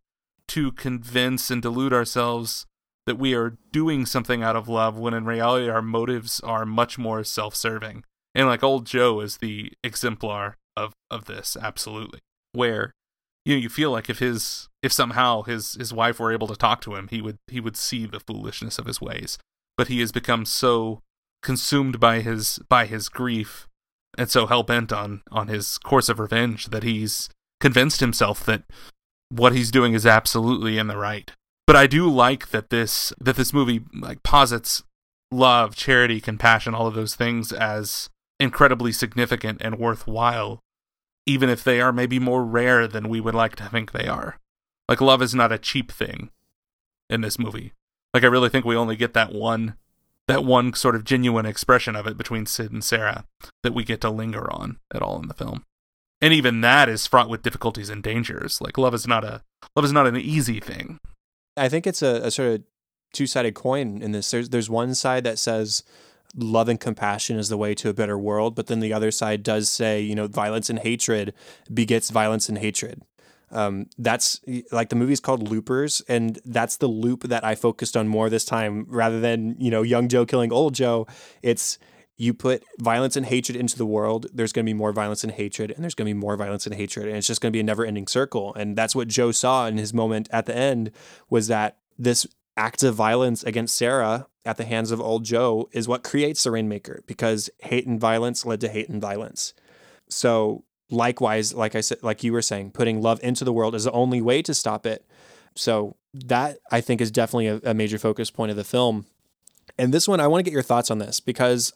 to 0.49 0.71
convince 0.71 1.49
and 1.49 1.63
delude 1.63 1.93
ourselves 1.93 2.67
that 3.07 3.17
we 3.17 3.33
are 3.33 3.57
doing 3.71 4.05
something 4.05 4.43
out 4.43 4.55
of 4.55 4.69
love 4.69 4.99
when 4.99 5.15
in 5.15 5.25
reality 5.25 5.67
our 5.67 5.81
motives 5.81 6.39
are 6.41 6.63
much 6.63 6.99
more 6.99 7.23
self-serving. 7.23 8.03
And 8.35 8.45
like 8.45 8.61
old 8.61 8.85
Joe 8.85 9.19
is 9.19 9.37
the 9.37 9.73
exemplar 9.83 10.57
of 10.77 10.93
of 11.09 11.25
this 11.25 11.57
absolutely. 11.59 12.19
Where 12.51 12.91
you 13.45 13.55
know 13.55 13.61
you 13.61 13.69
feel 13.69 13.89
like 13.89 14.11
if 14.11 14.19
his 14.19 14.69
if 14.83 14.93
somehow 14.93 15.41
his 15.41 15.73
his 15.73 15.91
wife 15.91 16.19
were 16.19 16.31
able 16.31 16.47
to 16.49 16.55
talk 16.55 16.81
to 16.81 16.93
him, 16.93 17.07
he 17.07 17.19
would 17.19 17.37
he 17.47 17.59
would 17.59 17.77
see 17.77 18.05
the 18.05 18.19
foolishness 18.19 18.77
of 18.77 18.85
his 18.85 19.01
ways. 19.01 19.39
But 19.75 19.87
he 19.87 20.01
has 20.01 20.11
become 20.11 20.45
so 20.45 21.01
consumed 21.41 21.99
by 21.99 22.21
his 22.21 22.59
by 22.69 22.85
his 22.85 23.09
grief 23.09 23.67
and 24.17 24.29
so 24.29 24.45
hell 24.45 24.63
bent 24.63 24.91
on 24.91 25.21
on 25.31 25.47
his 25.47 25.77
course 25.77 26.09
of 26.09 26.19
revenge 26.19 26.67
that 26.67 26.83
he's 26.83 27.29
convinced 27.59 27.99
himself 27.99 28.45
that 28.45 28.63
what 29.29 29.53
he's 29.53 29.71
doing 29.71 29.93
is 29.93 30.05
absolutely 30.05 30.77
in 30.77 30.87
the 30.87 30.97
right. 30.97 31.31
But 31.65 31.75
I 31.75 31.87
do 31.87 32.09
like 32.09 32.49
that 32.49 32.69
this 32.69 33.13
that 33.19 33.35
this 33.35 33.53
movie 33.53 33.81
like 33.93 34.23
posits 34.23 34.83
love, 35.31 35.75
charity, 35.75 36.21
compassion, 36.21 36.75
all 36.75 36.87
of 36.87 36.93
those 36.93 37.15
things 37.15 37.51
as 37.51 38.09
incredibly 38.39 38.91
significant 38.91 39.61
and 39.61 39.79
worthwhile, 39.79 40.59
even 41.25 41.49
if 41.49 41.63
they 41.63 41.81
are 41.81 41.91
maybe 41.91 42.19
more 42.19 42.43
rare 42.43 42.87
than 42.87 43.09
we 43.09 43.19
would 43.19 43.33
like 43.33 43.55
to 43.55 43.69
think 43.69 43.91
they 43.91 44.07
are. 44.07 44.39
Like 44.87 45.01
love 45.01 45.21
is 45.21 45.33
not 45.33 45.51
a 45.51 45.57
cheap 45.57 45.91
thing 45.91 46.29
in 47.09 47.21
this 47.21 47.39
movie. 47.39 47.73
Like 48.13 48.23
I 48.23 48.27
really 48.27 48.49
think 48.49 48.65
we 48.65 48.75
only 48.75 48.95
get 48.95 49.13
that 49.13 49.33
one 49.33 49.75
that 50.27 50.45
one 50.45 50.73
sort 50.73 50.95
of 50.95 51.03
genuine 51.03 51.45
expression 51.45 51.95
of 51.95 52.07
it 52.07 52.17
between 52.17 52.45
Cid 52.45 52.71
and 52.71 52.83
Sarah 52.83 53.25
that 53.61 53.73
we 53.73 53.83
get 53.83 54.01
to 54.01 54.09
linger 54.09 54.51
on 54.51 54.77
at 54.93 55.01
all 55.01 55.19
in 55.21 55.27
the 55.27 55.33
film. 55.33 55.63
And 56.21 56.33
even 56.33 56.61
that 56.61 56.87
is 56.87 57.05
fraught 57.05 57.29
with 57.29 57.43
difficulties 57.43 57.89
and 57.89 58.01
dangers. 58.01 58.61
Like 58.61 58.77
love 58.77 58.93
is 58.93 59.07
not 59.07 59.25
a 59.25 59.41
love 59.75 59.83
is 59.83 59.91
not 59.91 60.07
an 60.07 60.15
easy 60.15 60.59
thing. 60.59 60.99
I 61.57 61.69
think 61.69 61.85
it's 61.85 62.01
a, 62.01 62.21
a 62.23 62.31
sort 62.31 62.53
of 62.53 62.63
two 63.11 63.27
sided 63.27 63.53
coin 63.55 64.01
in 64.01 64.13
this. 64.13 64.31
There's 64.31 64.49
there's 64.49 64.69
one 64.69 64.95
side 64.95 65.25
that 65.25 65.37
says 65.37 65.83
love 66.35 66.69
and 66.69 66.79
compassion 66.79 67.37
is 67.37 67.49
the 67.49 67.57
way 67.57 67.75
to 67.75 67.89
a 67.89 67.93
better 67.93 68.17
world, 68.17 68.55
but 68.55 68.67
then 68.67 68.79
the 68.79 68.93
other 68.93 69.11
side 69.11 69.43
does 69.43 69.69
say, 69.69 70.01
you 70.01 70.15
know, 70.15 70.27
violence 70.27 70.69
and 70.69 70.79
hatred 70.79 71.33
begets 71.71 72.09
violence 72.09 72.49
and 72.49 72.57
hatred. 72.57 73.01
Um, 73.53 73.87
that's 73.97 74.41
like 74.71 74.89
the 74.89 74.95
movie's 74.95 75.19
called 75.19 75.47
Loopers, 75.47 76.01
and 76.07 76.39
that's 76.43 76.77
the 76.77 76.87
loop 76.87 77.23
that 77.23 77.45
I 77.45 77.55
focused 77.55 77.95
on 77.95 78.07
more 78.07 78.29
this 78.29 78.45
time 78.45 78.85
rather 78.89 79.19
than 79.21 79.55
you 79.59 79.71
know 79.71 79.83
young 79.83 80.07
Joe 80.07 80.25
killing 80.25 80.51
old 80.51 80.73
Joe. 80.73 81.07
It's 81.41 81.77
you 82.17 82.33
put 82.33 82.63
violence 82.79 83.15
and 83.15 83.25
hatred 83.25 83.55
into 83.55 83.77
the 83.77 83.85
world, 83.85 84.27
there's 84.33 84.53
going 84.53 84.65
to 84.65 84.69
be 84.69 84.77
more 84.77 84.91
violence 84.91 85.23
and 85.23 85.33
hatred, 85.33 85.71
and 85.71 85.83
there's 85.83 85.95
going 85.95 86.07
to 86.07 86.13
be 86.13 86.19
more 86.19 86.35
violence 86.35 86.65
and 86.65 86.75
hatred, 86.75 87.07
and 87.07 87.17
it's 87.17 87.27
just 87.27 87.41
going 87.41 87.51
to 87.51 87.55
be 87.55 87.59
a 87.59 87.63
never-ending 87.63 88.07
circle. 88.07 88.53
And 88.53 88.75
that's 88.75 88.95
what 88.95 89.07
Joe 89.07 89.31
saw 89.31 89.67
in 89.67 89.77
his 89.77 89.93
moment 89.93 90.29
at 90.31 90.45
the 90.45 90.55
end 90.55 90.91
was 91.29 91.47
that 91.47 91.77
this 91.97 92.27
act 92.55 92.83
of 92.83 92.95
violence 92.95 93.43
against 93.43 93.75
Sarah 93.75 94.27
at 94.45 94.57
the 94.57 94.65
hands 94.65 94.91
of 94.91 95.01
old 95.01 95.23
Joe 95.23 95.69
is 95.71 95.87
what 95.87 96.03
creates 96.03 96.43
the 96.43 96.51
Rainmaker 96.51 97.03
because 97.07 97.49
hate 97.59 97.87
and 97.87 97.99
violence 97.99 98.45
led 98.45 98.61
to 98.61 98.69
hate 98.69 98.89
and 98.89 99.01
violence. 99.01 99.53
So 100.09 100.65
likewise, 100.89 101.53
like 101.53 101.75
I 101.75 101.81
said, 101.81 102.03
like 102.03 102.23
you 102.23 102.33
were 102.33 102.41
saying, 102.41 102.71
putting 102.71 103.01
love 103.01 103.19
into 103.23 103.43
the 103.43 103.53
world 103.53 103.75
is 103.75 103.85
the 103.85 103.91
only 103.91 104.21
way 104.21 104.41
to 104.41 104.53
stop 104.53 104.85
it. 104.85 105.05
So 105.55 105.95
that 106.13 106.59
I 106.71 106.81
think 106.81 107.01
is 107.01 107.11
definitely 107.11 107.47
a, 107.47 107.61
a 107.63 107.73
major 107.73 107.97
focus 107.97 108.31
point 108.31 108.51
of 108.51 108.57
the 108.57 108.63
film. 108.63 109.05
And 109.77 109.93
this 109.93 110.07
one, 110.07 110.19
I 110.19 110.27
want 110.27 110.39
to 110.39 110.43
get 110.43 110.53
your 110.53 110.63
thoughts 110.63 110.91
on 110.91 110.99
this 110.99 111.19
because 111.19 111.73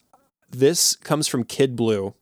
this 0.49 0.95
comes 0.95 1.27
from 1.27 1.43
Kid 1.43 1.75
Blue, 1.75 2.13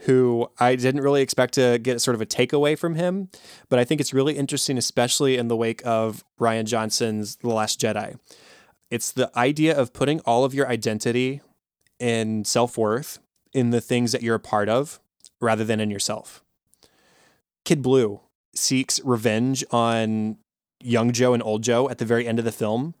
who 0.00 0.50
I 0.58 0.76
didn't 0.76 1.02
really 1.02 1.22
expect 1.22 1.54
to 1.54 1.78
get 1.78 2.00
sort 2.00 2.14
of 2.14 2.20
a 2.20 2.26
takeaway 2.26 2.78
from 2.78 2.94
him, 2.94 3.28
but 3.68 3.78
I 3.78 3.84
think 3.84 4.00
it's 4.00 4.12
really 4.12 4.36
interesting, 4.36 4.78
especially 4.78 5.36
in 5.36 5.48
the 5.48 5.56
wake 5.56 5.84
of 5.86 6.24
Rian 6.40 6.64
Johnson's 6.64 7.36
The 7.36 7.48
Last 7.48 7.80
Jedi. 7.80 8.18
It's 8.90 9.10
the 9.10 9.30
idea 9.36 9.76
of 9.76 9.92
putting 9.92 10.20
all 10.20 10.44
of 10.44 10.54
your 10.54 10.68
identity 10.68 11.40
and 11.98 12.46
self 12.46 12.76
worth 12.76 13.18
in 13.52 13.70
the 13.70 13.80
things 13.80 14.12
that 14.12 14.22
you're 14.22 14.36
a 14.36 14.40
part 14.40 14.68
of 14.68 15.00
rather 15.40 15.64
than 15.64 15.80
in 15.80 15.90
yourself. 15.90 16.42
Kid 17.64 17.82
Blue 17.82 18.20
seeks 18.54 19.00
revenge 19.04 19.64
on 19.70 20.38
young 20.80 21.12
Joe 21.12 21.34
and 21.34 21.42
old 21.42 21.62
Joe 21.62 21.88
at 21.88 21.98
the 21.98 22.04
very 22.04 22.26
end 22.26 22.38
of 22.38 22.44
the 22.44 22.52
film 22.52 22.94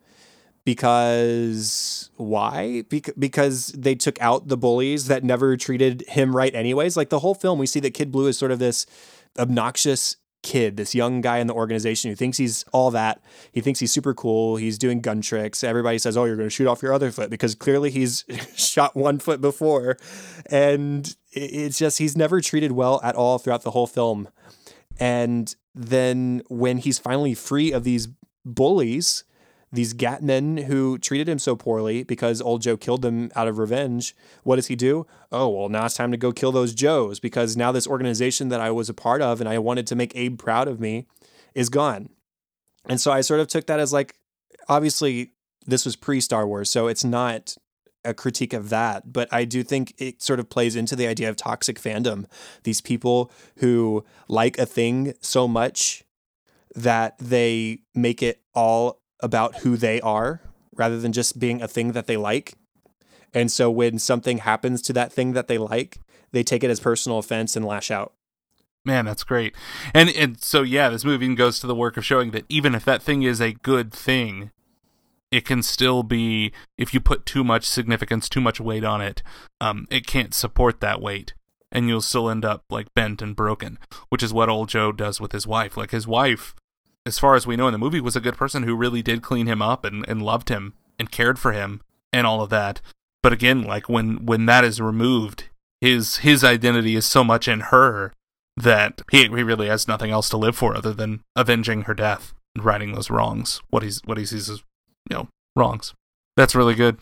because 0.64 2.10
why? 2.16 2.82
because 3.18 3.68
they 3.68 3.94
took 3.94 4.20
out 4.20 4.48
the 4.48 4.56
bullies 4.56 5.06
that 5.06 5.22
never 5.22 5.56
treated 5.56 6.04
him 6.08 6.34
right, 6.34 6.54
anyways. 6.54 6.96
Like 6.96 7.08
the 7.08 7.20
whole 7.20 7.34
film, 7.34 7.58
we 7.58 7.66
see 7.66 7.80
that 7.80 7.94
Kid 7.94 8.10
Blue 8.10 8.26
is 8.26 8.36
sort 8.36 8.50
of 8.50 8.58
this 8.58 8.84
obnoxious 9.38 10.16
kid, 10.42 10.76
this 10.76 10.94
young 10.94 11.20
guy 11.20 11.38
in 11.38 11.46
the 11.46 11.54
organization 11.54 12.10
who 12.10 12.14
thinks 12.14 12.38
he's 12.38 12.64
all 12.72 12.90
that. 12.92 13.22
He 13.52 13.60
thinks 13.60 13.80
he's 13.80 13.92
super 13.92 14.14
cool. 14.14 14.56
He's 14.56 14.78
doing 14.78 15.00
gun 15.00 15.20
tricks. 15.20 15.64
Everybody 15.64 15.98
says, 15.98 16.16
"Oh, 16.16 16.24
you're 16.24 16.36
going 16.36 16.46
to 16.48 16.54
shoot 16.54 16.66
off 16.66 16.82
your 16.82 16.92
other 16.92 17.10
foot," 17.10 17.30
because 17.30 17.54
clearly 17.54 17.90
he's 17.90 18.24
shot 18.56 18.94
one 18.94 19.18
foot 19.18 19.40
before, 19.40 19.96
and 20.50 21.14
it's 21.32 21.78
just 21.78 21.98
he's 21.98 22.16
never 22.16 22.40
treated 22.40 22.72
well 22.72 23.00
at 23.02 23.14
all 23.14 23.38
throughout 23.38 23.62
the 23.62 23.72
whole 23.72 23.86
film. 23.86 24.28
And 24.98 25.54
then 25.74 26.42
when 26.48 26.78
he's 26.78 26.98
finally 26.98 27.34
free 27.34 27.72
of 27.72 27.84
these 27.84 28.08
bullies, 28.44 29.24
these 29.72 29.94
Gatmen 29.94 30.64
who 30.64 30.98
treated 30.98 31.28
him 31.28 31.38
so 31.38 31.56
poorly 31.56 32.04
because 32.04 32.40
old 32.40 32.62
Joe 32.62 32.76
killed 32.76 33.02
them 33.02 33.30
out 33.34 33.48
of 33.48 33.58
revenge, 33.58 34.14
what 34.42 34.56
does 34.56 34.68
he 34.68 34.76
do? 34.76 35.06
Oh, 35.32 35.48
well, 35.48 35.68
now 35.68 35.86
it's 35.86 35.94
time 35.94 36.12
to 36.12 36.16
go 36.16 36.32
kill 36.32 36.52
those 36.52 36.74
Joes 36.74 37.20
because 37.20 37.56
now 37.56 37.72
this 37.72 37.86
organization 37.86 38.48
that 38.48 38.60
I 38.60 38.70
was 38.70 38.88
a 38.88 38.94
part 38.94 39.22
of 39.22 39.40
and 39.40 39.48
I 39.48 39.58
wanted 39.58 39.86
to 39.88 39.96
make 39.96 40.14
Abe 40.14 40.38
proud 40.38 40.68
of 40.68 40.80
me 40.80 41.06
is 41.54 41.68
gone. 41.68 42.10
And 42.88 43.00
so 43.00 43.10
I 43.10 43.20
sort 43.20 43.40
of 43.40 43.48
took 43.48 43.66
that 43.66 43.80
as 43.80 43.92
like, 43.92 44.16
obviously, 44.68 45.32
this 45.66 45.84
was 45.84 45.96
pre 45.96 46.20
Star 46.20 46.46
Wars, 46.46 46.70
so 46.70 46.86
it's 46.86 47.04
not 47.04 47.56
a 48.04 48.14
critique 48.14 48.52
of 48.52 48.68
that, 48.68 49.12
but 49.12 49.28
I 49.32 49.44
do 49.44 49.64
think 49.64 49.94
it 49.98 50.22
sort 50.22 50.38
of 50.38 50.48
plays 50.48 50.76
into 50.76 50.94
the 50.94 51.08
idea 51.08 51.28
of 51.28 51.36
toxic 51.36 51.80
fandom. 51.80 52.26
These 52.62 52.80
people 52.80 53.32
who 53.56 54.04
like 54.28 54.58
a 54.58 54.66
thing 54.66 55.14
so 55.20 55.48
much 55.48 56.04
that 56.76 57.18
they 57.18 57.80
make 57.94 58.22
it 58.22 58.42
all 58.54 59.00
about 59.20 59.58
who 59.58 59.76
they 59.76 60.00
are 60.00 60.42
rather 60.74 61.00
than 61.00 61.12
just 61.12 61.38
being 61.38 61.62
a 61.62 61.68
thing 61.68 61.92
that 61.92 62.06
they 62.06 62.16
like. 62.16 62.54
And 63.32 63.50
so 63.50 63.70
when 63.70 63.98
something 63.98 64.38
happens 64.38 64.80
to 64.82 64.92
that 64.94 65.12
thing 65.12 65.32
that 65.32 65.48
they 65.48 65.58
like, 65.58 65.98
they 66.32 66.42
take 66.42 66.64
it 66.64 66.70
as 66.70 66.80
personal 66.80 67.18
offense 67.18 67.56
and 67.56 67.64
lash 67.64 67.90
out. 67.90 68.12
Man, 68.84 69.04
that's 69.04 69.24
great. 69.24 69.54
And 69.92 70.08
and 70.10 70.40
so 70.40 70.62
yeah, 70.62 70.88
this 70.90 71.04
movie 71.04 71.34
goes 71.34 71.58
to 71.58 71.66
the 71.66 71.74
work 71.74 71.96
of 71.96 72.04
showing 72.04 72.30
that 72.30 72.44
even 72.48 72.74
if 72.74 72.84
that 72.84 73.02
thing 73.02 73.24
is 73.24 73.40
a 73.40 73.52
good 73.52 73.92
thing, 73.92 74.52
it 75.32 75.44
can 75.44 75.62
still 75.62 76.04
be 76.04 76.52
if 76.78 76.94
you 76.94 77.00
put 77.00 77.26
too 77.26 77.42
much 77.42 77.64
significance, 77.64 78.28
too 78.28 78.40
much 78.40 78.60
weight 78.60 78.84
on 78.84 79.00
it, 79.00 79.24
um, 79.60 79.86
it 79.90 80.06
can't 80.06 80.32
support 80.32 80.80
that 80.80 81.00
weight. 81.00 81.34
And 81.72 81.88
you'll 81.88 82.00
still 82.00 82.30
end 82.30 82.44
up 82.44 82.62
like 82.70 82.94
bent 82.94 83.20
and 83.20 83.34
broken, 83.34 83.78
which 84.08 84.22
is 84.22 84.32
what 84.32 84.48
old 84.48 84.68
Joe 84.68 84.92
does 84.92 85.20
with 85.20 85.32
his 85.32 85.48
wife. 85.48 85.76
Like 85.76 85.90
his 85.90 86.06
wife, 86.06 86.54
as 87.06 87.18
far 87.18 87.34
as 87.34 87.46
we 87.46 87.56
know 87.56 87.68
in 87.68 87.72
the 87.72 87.78
movie, 87.78 88.00
was 88.00 88.16
a 88.16 88.20
good 88.20 88.36
person 88.36 88.64
who 88.64 88.74
really 88.74 89.02
did 89.02 89.22
clean 89.22 89.46
him 89.46 89.62
up 89.62 89.84
and, 89.84 90.04
and 90.08 90.22
loved 90.22 90.48
him 90.48 90.74
and 90.98 91.10
cared 91.10 91.38
for 91.38 91.52
him 91.52 91.80
and 92.12 92.26
all 92.26 92.42
of 92.42 92.50
that. 92.50 92.80
But 93.22 93.32
again, 93.32 93.62
like 93.62 93.88
when 93.88 94.24
when 94.26 94.46
that 94.46 94.64
is 94.64 94.80
removed, 94.80 95.44
his 95.80 96.18
his 96.18 96.44
identity 96.44 96.96
is 96.96 97.06
so 97.06 97.24
much 97.24 97.48
in 97.48 97.60
her 97.60 98.12
that 98.56 99.02
he 99.10 99.22
he 99.24 99.28
really 99.28 99.68
has 99.68 99.88
nothing 99.88 100.10
else 100.10 100.28
to 100.30 100.36
live 100.36 100.56
for 100.56 100.76
other 100.76 100.92
than 100.92 101.22
avenging 101.34 101.82
her 101.82 101.94
death 101.94 102.34
and 102.54 102.64
righting 102.64 102.92
those 102.92 103.10
wrongs. 103.10 103.60
What 103.70 103.82
he's 103.82 104.00
what 104.04 104.18
he 104.18 104.26
sees 104.26 104.48
as 104.48 104.62
you 105.10 105.16
know 105.16 105.28
wrongs. 105.54 105.94
That's 106.36 106.54
really 106.54 106.74
good. 106.74 106.98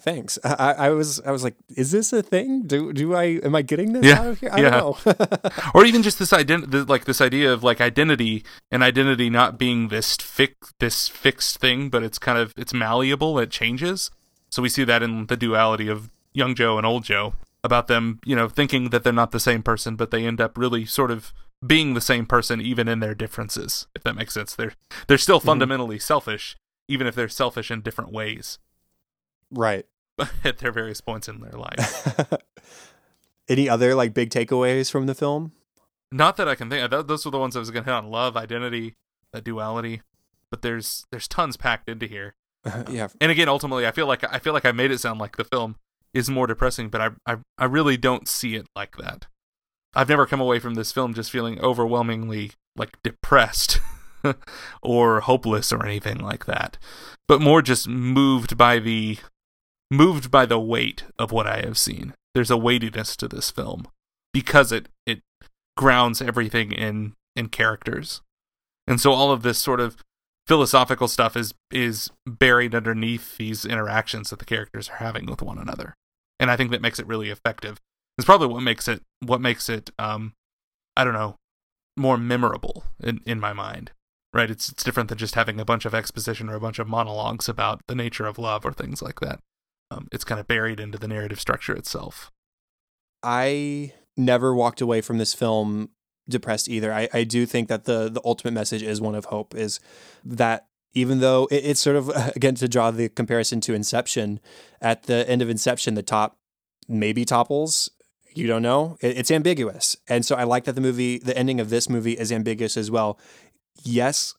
Thanks. 0.00 0.38
I, 0.42 0.74
I 0.78 0.90
was 0.90 1.20
I 1.20 1.30
was 1.30 1.44
like, 1.44 1.54
is 1.68 1.92
this 1.92 2.12
a 2.12 2.22
thing? 2.22 2.62
Do 2.62 2.92
do 2.92 3.14
I 3.14 3.40
am 3.44 3.54
I 3.54 3.62
getting 3.62 3.92
this 3.92 4.04
Yeah, 4.04 4.20
out 4.20 4.26
of 4.26 4.40
here? 4.40 4.50
I 4.52 4.60
yeah. 4.60 4.70
don't 4.70 5.06
know. 5.06 5.50
or 5.74 5.84
even 5.84 6.02
just 6.02 6.18
this 6.18 6.32
identity, 6.32 6.78
like 6.78 7.04
this 7.04 7.20
idea 7.20 7.52
of 7.52 7.62
like 7.62 7.80
identity 7.80 8.44
and 8.72 8.82
identity 8.82 9.30
not 9.30 9.58
being 9.58 9.88
this 9.88 10.16
fix 10.16 10.74
this 10.80 11.08
fixed 11.08 11.58
thing, 11.58 11.90
but 11.90 12.02
it's 12.02 12.18
kind 12.18 12.38
of 12.38 12.52
it's 12.56 12.74
malleable. 12.74 13.38
It 13.38 13.50
changes. 13.50 14.10
So 14.50 14.62
we 14.62 14.68
see 14.68 14.84
that 14.84 15.02
in 15.02 15.26
the 15.26 15.36
duality 15.36 15.88
of 15.88 16.10
young 16.32 16.54
Joe 16.54 16.76
and 16.76 16.86
old 16.86 17.04
Joe 17.04 17.34
about 17.62 17.86
them, 17.86 18.18
you 18.24 18.34
know, 18.34 18.48
thinking 18.48 18.90
that 18.90 19.04
they're 19.04 19.12
not 19.12 19.30
the 19.30 19.40
same 19.40 19.62
person, 19.62 19.94
but 19.94 20.10
they 20.10 20.24
end 20.24 20.40
up 20.40 20.58
really 20.58 20.86
sort 20.86 21.10
of 21.10 21.32
being 21.64 21.94
the 21.94 22.00
same 22.00 22.24
person 22.26 22.60
even 22.60 22.88
in 22.88 23.00
their 23.00 23.14
differences. 23.14 23.86
If 23.94 24.02
that 24.02 24.16
makes 24.16 24.34
sense, 24.34 24.56
they're 24.56 24.74
they're 25.06 25.18
still 25.18 25.38
mm-hmm. 25.38 25.46
fundamentally 25.46 26.00
selfish, 26.00 26.56
even 26.88 27.06
if 27.06 27.14
they're 27.14 27.28
selfish 27.28 27.70
in 27.70 27.82
different 27.82 28.10
ways 28.10 28.58
right. 29.50 29.86
at 30.44 30.58
their 30.58 30.72
various 30.72 31.00
points 31.00 31.28
in 31.28 31.40
their 31.40 31.52
life. 31.52 32.24
Any 33.48 33.68
other 33.68 33.94
like 33.94 34.14
big 34.14 34.30
takeaways 34.30 34.90
from 34.90 35.06
the 35.06 35.14
film? 35.14 35.52
Not 36.10 36.36
that 36.36 36.48
I 36.48 36.54
can 36.54 36.70
think. 36.70 36.92
Of. 36.92 37.06
Those 37.06 37.24
were 37.24 37.30
the 37.30 37.38
ones 37.38 37.56
I 37.56 37.60
was 37.60 37.70
going 37.70 37.84
to 37.84 37.90
hit 37.90 37.96
on: 37.96 38.10
love, 38.10 38.36
identity, 38.36 38.94
that 39.32 39.44
duality. 39.44 40.02
But 40.50 40.62
there's 40.62 41.06
there's 41.10 41.28
tons 41.28 41.56
packed 41.56 41.88
into 41.88 42.06
here. 42.06 42.34
yeah. 42.90 43.08
And 43.20 43.30
again, 43.30 43.48
ultimately, 43.48 43.86
I 43.86 43.92
feel 43.92 44.06
like 44.06 44.24
I 44.30 44.38
feel 44.38 44.52
like 44.52 44.64
I 44.64 44.72
made 44.72 44.90
it 44.90 44.98
sound 44.98 45.20
like 45.20 45.36
the 45.36 45.44
film 45.44 45.76
is 46.12 46.28
more 46.28 46.46
depressing, 46.46 46.88
but 46.88 47.00
I 47.00 47.10
I, 47.26 47.36
I 47.56 47.64
really 47.64 47.96
don't 47.96 48.28
see 48.28 48.54
it 48.54 48.66
like 48.74 48.96
that. 48.96 49.26
I've 49.94 50.08
never 50.08 50.26
come 50.26 50.40
away 50.40 50.58
from 50.58 50.74
this 50.74 50.92
film 50.92 51.14
just 51.14 51.30
feeling 51.30 51.60
overwhelmingly 51.60 52.52
like 52.76 52.98
depressed 53.02 53.80
or 54.82 55.20
hopeless 55.20 55.72
or 55.72 55.84
anything 55.84 56.18
like 56.18 56.44
that, 56.46 56.76
but 57.26 57.40
more 57.40 57.62
just 57.62 57.88
moved 57.88 58.58
by 58.58 58.78
the 58.78 59.18
moved 59.90 60.30
by 60.30 60.46
the 60.46 60.60
weight 60.60 61.04
of 61.18 61.32
what 61.32 61.46
I 61.46 61.60
have 61.60 61.78
seen. 61.78 62.14
There's 62.34 62.50
a 62.50 62.56
weightiness 62.56 63.16
to 63.16 63.28
this 63.28 63.50
film 63.50 63.88
because 64.32 64.72
it 64.72 64.88
it 65.06 65.22
grounds 65.76 66.20
everything 66.20 66.72
in 66.72 67.14
in 67.34 67.48
characters. 67.48 68.20
And 68.86 69.00
so 69.00 69.12
all 69.12 69.30
of 69.30 69.42
this 69.42 69.58
sort 69.58 69.80
of 69.80 69.96
philosophical 70.46 71.08
stuff 71.08 71.36
is 71.36 71.54
is 71.70 72.10
buried 72.26 72.74
underneath 72.74 73.36
these 73.36 73.64
interactions 73.64 74.30
that 74.30 74.38
the 74.38 74.44
characters 74.44 74.88
are 74.88 74.96
having 74.96 75.26
with 75.26 75.42
one 75.42 75.58
another. 75.58 75.94
And 76.40 76.50
I 76.50 76.56
think 76.56 76.70
that 76.70 76.82
makes 76.82 76.98
it 76.98 77.06
really 77.06 77.30
effective. 77.30 77.78
It's 78.16 78.24
probably 78.24 78.48
what 78.48 78.62
makes 78.62 78.88
it 78.88 79.02
what 79.20 79.40
makes 79.40 79.68
it 79.68 79.90
um 79.98 80.32
I 80.96 81.04
don't 81.04 81.14
know, 81.14 81.36
more 81.96 82.16
memorable 82.18 82.84
in 83.00 83.20
in 83.26 83.40
my 83.40 83.52
mind. 83.52 83.92
Right? 84.32 84.50
It's 84.50 84.68
it's 84.68 84.84
different 84.84 85.08
than 85.08 85.18
just 85.18 85.34
having 85.34 85.60
a 85.60 85.64
bunch 85.64 85.84
of 85.84 85.94
exposition 85.94 86.48
or 86.48 86.54
a 86.54 86.60
bunch 86.60 86.78
of 86.78 86.88
monologues 86.88 87.48
about 87.48 87.80
the 87.86 87.94
nature 87.94 88.26
of 88.26 88.38
love 88.38 88.64
or 88.64 88.72
things 88.72 89.00
like 89.02 89.20
that. 89.20 89.40
Um, 89.90 90.08
it's 90.12 90.24
kind 90.24 90.40
of 90.40 90.46
buried 90.46 90.80
into 90.80 90.98
the 90.98 91.08
narrative 91.08 91.40
structure 91.40 91.74
itself. 91.74 92.30
I 93.22 93.94
never 94.16 94.54
walked 94.54 94.80
away 94.80 95.00
from 95.00 95.18
this 95.18 95.34
film 95.34 95.90
depressed 96.28 96.68
either. 96.68 96.92
I, 96.92 97.08
I 97.12 97.24
do 97.24 97.46
think 97.46 97.68
that 97.68 97.84
the 97.84 98.08
the 98.08 98.20
ultimate 98.24 98.52
message 98.52 98.82
is 98.82 99.00
one 99.00 99.14
of 99.14 99.26
hope. 99.26 99.54
Is 99.54 99.80
that 100.24 100.66
even 100.94 101.20
though 101.20 101.48
it, 101.50 101.64
it's 101.64 101.80
sort 101.80 101.96
of 101.96 102.08
again 102.36 102.54
to 102.56 102.68
draw 102.68 102.90
the 102.90 103.08
comparison 103.08 103.60
to 103.62 103.74
Inception, 103.74 104.40
at 104.80 105.04
the 105.04 105.28
end 105.28 105.42
of 105.42 105.48
Inception, 105.48 105.94
the 105.94 106.02
top 106.02 106.38
maybe 106.88 107.24
topples. 107.24 107.90
You 108.34 108.46
don't 108.46 108.62
know. 108.62 108.98
It, 109.00 109.16
it's 109.16 109.30
ambiguous, 109.30 109.96
and 110.08 110.24
so 110.24 110.36
I 110.36 110.44
like 110.44 110.64
that 110.64 110.74
the 110.74 110.80
movie, 110.80 111.18
the 111.18 111.36
ending 111.36 111.60
of 111.60 111.70
this 111.70 111.88
movie, 111.88 112.12
is 112.12 112.30
ambiguous 112.30 112.76
as 112.76 112.90
well. 112.90 113.18
Yes, 113.82 114.34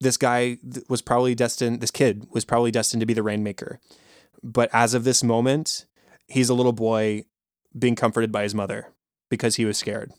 this 0.00 0.16
guy 0.16 0.58
was 0.88 1.02
probably 1.02 1.34
destined. 1.34 1.80
This 1.80 1.90
kid 1.90 2.26
was 2.30 2.44
probably 2.44 2.70
destined 2.70 3.00
to 3.00 3.06
be 3.06 3.14
the 3.14 3.22
rainmaker, 3.22 3.80
but 4.42 4.70
as 4.72 4.94
of 4.94 5.04
this 5.04 5.22
moment, 5.22 5.86
he's 6.28 6.48
a 6.48 6.54
little 6.54 6.72
boy 6.72 7.24
being 7.78 7.94
comforted 7.96 8.32
by 8.32 8.42
his 8.42 8.54
mother 8.54 8.88
because 9.28 9.56
he 9.56 9.64
was 9.64 9.78
scared. 9.78 10.12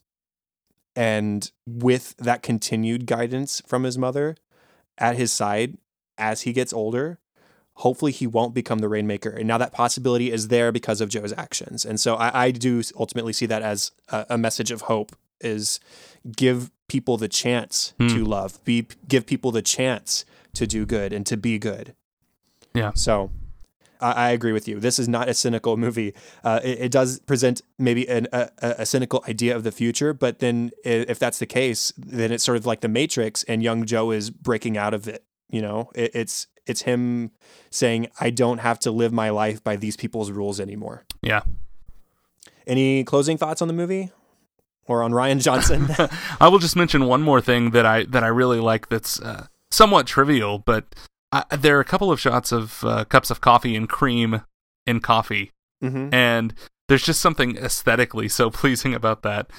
And 0.95 1.49
with 1.65 2.15
that 2.17 2.43
continued 2.43 3.05
guidance 3.05 3.61
from 3.65 3.83
his 3.83 3.97
mother 3.97 4.35
at 4.97 5.15
his 5.15 5.31
side 5.31 5.77
as 6.17 6.41
he 6.41 6.53
gets 6.53 6.73
older, 6.73 7.17
hopefully 7.75 8.11
he 8.11 8.27
won't 8.27 8.53
become 8.53 8.79
the 8.79 8.89
rainmaker. 8.89 9.29
And 9.29 9.47
now 9.47 9.57
that 9.57 9.71
possibility 9.71 10.31
is 10.31 10.49
there 10.49 10.71
because 10.71 10.99
of 11.01 11.09
Joe's 11.09 11.33
actions. 11.33 11.85
And 11.85 11.99
so 11.99 12.15
I, 12.15 12.45
I 12.45 12.51
do 12.51 12.81
ultimately 12.97 13.33
see 13.33 13.45
that 13.45 13.61
as 13.61 13.91
a, 14.09 14.25
a 14.31 14.37
message 14.37 14.71
of 14.71 14.81
hope 14.81 15.15
is 15.39 15.79
give 16.35 16.69
people 16.87 17.17
the 17.17 17.29
chance 17.29 17.93
Hmm. 17.97 18.07
to 18.09 18.25
love, 18.25 18.63
be 18.65 18.85
give 19.07 19.25
people 19.25 19.51
the 19.51 19.61
chance 19.61 20.25
to 20.53 20.67
do 20.67 20.85
good 20.85 21.13
and 21.13 21.25
to 21.25 21.37
be 21.37 21.57
good. 21.57 21.95
Yeah. 22.75 22.91
So 22.95 23.31
I, 24.01 24.11
I 24.11 24.29
agree 24.31 24.51
with 24.51 24.67
you. 24.67 24.79
This 24.79 24.99
is 24.99 25.07
not 25.07 25.29
a 25.29 25.33
cynical 25.33 25.77
movie. 25.77 26.13
Uh, 26.43 26.59
it, 26.63 26.79
it 26.79 26.91
does 26.91 27.19
present 27.19 27.61
maybe 27.77 28.07
an, 28.07 28.27
a, 28.33 28.49
a 28.61 28.75
a 28.79 28.85
cynical 28.85 29.23
idea 29.27 29.55
of 29.55 29.63
the 29.63 29.71
future, 29.71 30.13
but 30.13 30.39
then 30.39 30.71
if 30.83 31.19
that's 31.19 31.39
the 31.39 31.45
case, 31.45 31.93
then 31.97 32.31
it's 32.31 32.43
sort 32.43 32.57
of 32.57 32.65
like 32.65 32.81
the 32.81 32.87
Matrix, 32.87 33.43
and 33.43 33.63
young 33.63 33.85
Joe 33.85 34.11
is 34.11 34.29
breaking 34.29 34.77
out 34.77 34.93
of 34.93 35.07
it. 35.07 35.23
You 35.49 35.61
know, 35.61 35.91
it, 35.95 36.11
it's 36.13 36.47
it's 36.65 36.81
him 36.83 37.31
saying, 37.69 38.07
"I 38.19 38.29
don't 38.29 38.59
have 38.59 38.79
to 38.79 38.91
live 38.91 39.11
my 39.13 39.29
life 39.29 39.63
by 39.63 39.75
these 39.75 39.97
people's 39.97 40.31
rules 40.31 40.59
anymore." 40.59 41.05
Yeah. 41.21 41.41
Any 42.67 43.03
closing 43.03 43.37
thoughts 43.37 43.61
on 43.61 43.67
the 43.67 43.73
movie 43.73 44.11
or 44.85 45.03
on 45.03 45.11
Rian 45.11 45.41
Johnson? 45.41 45.89
I 46.39 46.47
will 46.47 46.59
just 46.59 46.75
mention 46.75 47.05
one 47.05 47.21
more 47.21 47.41
thing 47.41 47.71
that 47.71 47.85
I 47.85 48.03
that 48.05 48.23
I 48.23 48.27
really 48.27 48.59
like. 48.59 48.89
That's 48.89 49.19
uh, 49.21 49.47
somewhat 49.69 50.07
trivial, 50.07 50.59
but 50.59 50.85
I, 51.31 51.43
there 51.55 51.77
are 51.77 51.81
a 51.81 51.85
couple 51.85 52.11
of 52.11 52.19
shots 52.19 52.51
of 52.51 52.83
uh, 52.83 53.05
cups 53.05 53.31
of 53.31 53.41
coffee 53.41 53.75
and 53.75 53.87
cream 53.87 54.41
in 54.85 54.99
coffee, 54.99 55.51
hmm 55.81 56.09
and 56.11 56.53
there's 56.89 57.03
just 57.03 57.21
something 57.21 57.55
aesthetically 57.57 58.27
so 58.27 58.49
pleasing 58.61 58.93
about 58.93 59.21
that. 59.23 59.49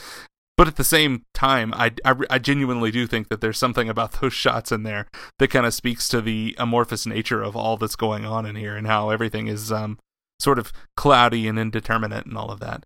But 0.59 0.69
at 0.69 0.77
the 0.77 0.85
same 0.85 1.25
time, 1.33 1.73
I, 1.75 1.93
I, 2.05 2.15
I 2.29 2.39
genuinely 2.39 2.91
do 2.91 3.07
think 3.07 3.29
that 3.31 3.41
there's 3.41 3.57
something 3.57 3.89
about 3.89 4.21
those 4.21 4.35
shots 4.35 4.71
in 4.71 4.83
there 4.83 5.09
that 5.39 5.49
kind 5.49 5.65
of 5.65 5.73
speaks 5.73 6.09
to 6.09 6.21
the 6.21 6.55
amorphous 6.59 7.07
nature 7.07 7.43
of 7.43 7.57
all 7.57 7.79
that's 7.79 7.97
going 7.97 8.27
on 8.27 8.45
in 8.45 8.55
here 8.55 8.77
and 8.77 8.87
how 8.87 9.09
everything 9.09 9.47
is 9.49 9.73
um, 9.73 9.99
sort 10.39 10.59
of 10.59 10.71
cloudy 10.95 11.49
and 11.49 11.59
indeterminate 11.59 12.27
and 12.27 12.37
all 12.37 12.51
of 12.51 12.61
that. 12.61 12.85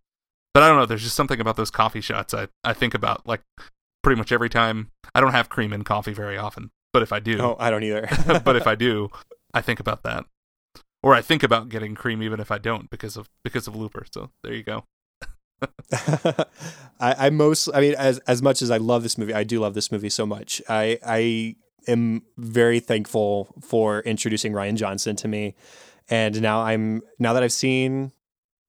But 0.54 0.62
I 0.62 0.68
don't 0.68 0.78
know. 0.78 0.86
There's 0.86 1.02
just 1.02 1.16
something 1.16 1.40
about 1.40 1.56
those 1.56 1.70
coffee 1.72 2.00
shots 2.00 2.32
I, 2.32 2.46
I 2.62 2.72
think 2.72 2.94
about 2.94 3.26
like 3.26 3.42
pretty 4.02 4.16
much 4.16 4.30
every 4.30 4.48
time. 4.48 4.92
I 5.14 5.20
don't 5.20 5.32
have 5.32 5.48
cream 5.48 5.72
in 5.72 5.82
coffee 5.82 6.14
very 6.14 6.38
often, 6.38 6.70
but 6.96 7.02
if 7.02 7.12
I 7.12 7.20
do, 7.20 7.38
Oh, 7.42 7.56
I 7.58 7.68
don't 7.68 7.82
either. 7.82 8.08
but 8.42 8.56
if 8.56 8.66
I 8.66 8.74
do, 8.86 9.10
I 9.52 9.60
think 9.60 9.80
about 9.80 10.02
that, 10.04 10.24
or 11.02 11.12
I 11.12 11.20
think 11.20 11.42
about 11.42 11.68
getting 11.68 11.94
cream 11.94 12.22
even 12.22 12.40
if 12.40 12.50
I 12.50 12.56
don't 12.56 12.88
because 12.88 13.18
of 13.18 13.28
because 13.44 13.68
of 13.68 13.76
Looper. 13.76 14.06
So 14.10 14.30
there 14.42 14.54
you 14.54 14.62
go. 14.62 14.84
I, 15.92 16.46
I 17.26 17.30
most 17.30 17.68
I 17.74 17.80
mean 17.82 17.94
as 17.98 18.18
as 18.20 18.40
much 18.40 18.62
as 18.62 18.70
I 18.70 18.78
love 18.78 19.02
this 19.02 19.18
movie, 19.18 19.34
I 19.34 19.44
do 19.44 19.60
love 19.60 19.74
this 19.74 19.92
movie 19.92 20.08
so 20.08 20.24
much. 20.24 20.62
I 20.70 20.98
I 21.06 21.56
am 21.86 22.22
very 22.38 22.80
thankful 22.80 23.54
for 23.60 24.00
introducing 24.00 24.54
Rian 24.54 24.76
Johnson 24.76 25.16
to 25.16 25.28
me. 25.28 25.54
And 26.08 26.40
now 26.40 26.62
I'm 26.62 27.02
now 27.18 27.34
that 27.34 27.42
I've 27.42 27.52
seen 27.52 28.12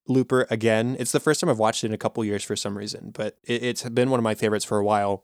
Looper 0.10 0.48
again, 0.50 0.98
it's 1.00 1.14
the 1.14 1.22
first 1.22 1.40
time 1.40 1.50
I've 1.50 1.60
watched 1.60 1.86
it 1.86 1.88
in 1.88 1.94
a 1.94 1.98
couple 1.98 2.26
years 2.26 2.44
for 2.44 2.58
some 2.58 2.78
reason, 2.78 3.12
but 3.14 3.38
it, 3.46 3.64
it's 3.64 3.84
been 3.88 4.10
one 4.10 4.20
of 4.20 4.24
my 4.26 4.36
favorites 4.36 4.66
for 4.66 4.80
a 4.80 4.84
while. 4.84 5.24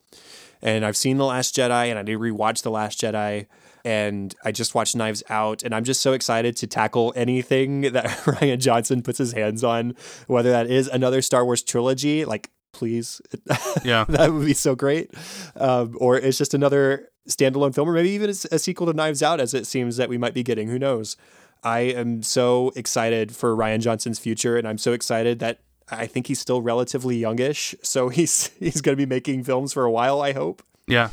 And 0.64 0.86
I've 0.86 0.98
seen 0.98 1.18
The 1.18 1.26
Last 1.26 1.56
Jedi 1.56 1.90
and 1.90 2.00
I 2.00 2.04
did 2.04 2.18
rewatch 2.18 2.64
The 2.64 2.72
Last 2.72 3.00
Jedi 3.00 3.46
and 3.86 4.34
I 4.46 4.52
just 4.54 4.74
watched 4.74 4.96
Knives 4.96 5.24
Out, 5.30 5.62
and 5.62 5.76
I'm 5.76 5.84
just 5.84 6.02
so 6.02 6.14
excited 6.14 6.56
to 6.58 6.68
tackle 6.68 7.12
anything 7.18 7.82
that 7.92 8.06
Rian 8.26 8.60
Johnson 8.60 9.02
puts 9.02 9.18
his 9.18 9.34
hands 9.34 9.64
on, 9.64 9.96
whether 10.28 10.52
that 10.52 10.68
is 10.68 10.88
another 10.88 11.22
Star 11.22 11.44
Wars 11.44 11.62
trilogy, 11.62 12.24
like 12.26 12.50
please, 12.72 13.22
Yeah. 13.84 14.06
that 14.10 14.32
would 14.32 14.46
be 14.46 14.54
so 14.54 14.74
great, 14.74 15.12
um, 15.58 15.96
or 16.00 16.18
it's 16.18 16.38
just 16.38 16.54
another 16.54 17.10
standalone 17.30 17.76
film, 17.76 17.90
or 17.90 17.94
maybe 17.94 18.10
even 18.12 18.30
a 18.30 18.34
sequel 18.34 18.88
to 18.88 18.94
Knives 18.94 19.22
Out, 19.22 19.40
as 19.42 19.54
it 19.54 19.68
seems 19.68 19.98
that 19.98 20.08
we 20.10 20.18
might 20.18 20.34
be 20.34 20.44
getting. 20.44 20.70
Who 20.70 20.80
knows? 20.80 21.18
I 21.62 21.80
am 21.82 22.24
so 22.24 22.72
excited 22.76 23.36
for 23.36 23.56
Rian 23.56 23.80
Johnson's 23.82 24.18
future, 24.20 24.58
and 24.58 24.68
I'm 24.68 24.78
so 24.78 24.94
excited 24.94 25.40
that 25.40 25.60
I 25.98 26.08
think 26.08 26.28
he's 26.28 26.40
still 26.40 26.62
relatively 26.62 27.18
youngish, 27.18 27.76
so 27.82 28.10
he's 28.18 28.48
he's 28.60 28.82
going 28.82 28.98
to 28.98 29.02
be 29.02 29.10
making 29.10 29.44
films 29.44 29.74
for 29.74 29.86
a 29.86 29.92
while. 29.92 30.22
I 30.22 30.34
hope. 30.34 30.64
Yeah. 30.88 31.10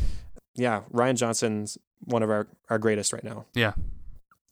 Yeah, 0.55 0.83
Rian 0.93 1.17
Johnson's 1.17 1.79
one 2.05 2.23
of 2.23 2.31
our, 2.31 2.49
our 2.69 2.79
greatest 2.79 3.13
right 3.13 3.25
now. 3.25 3.47
Yeah. 3.55 3.73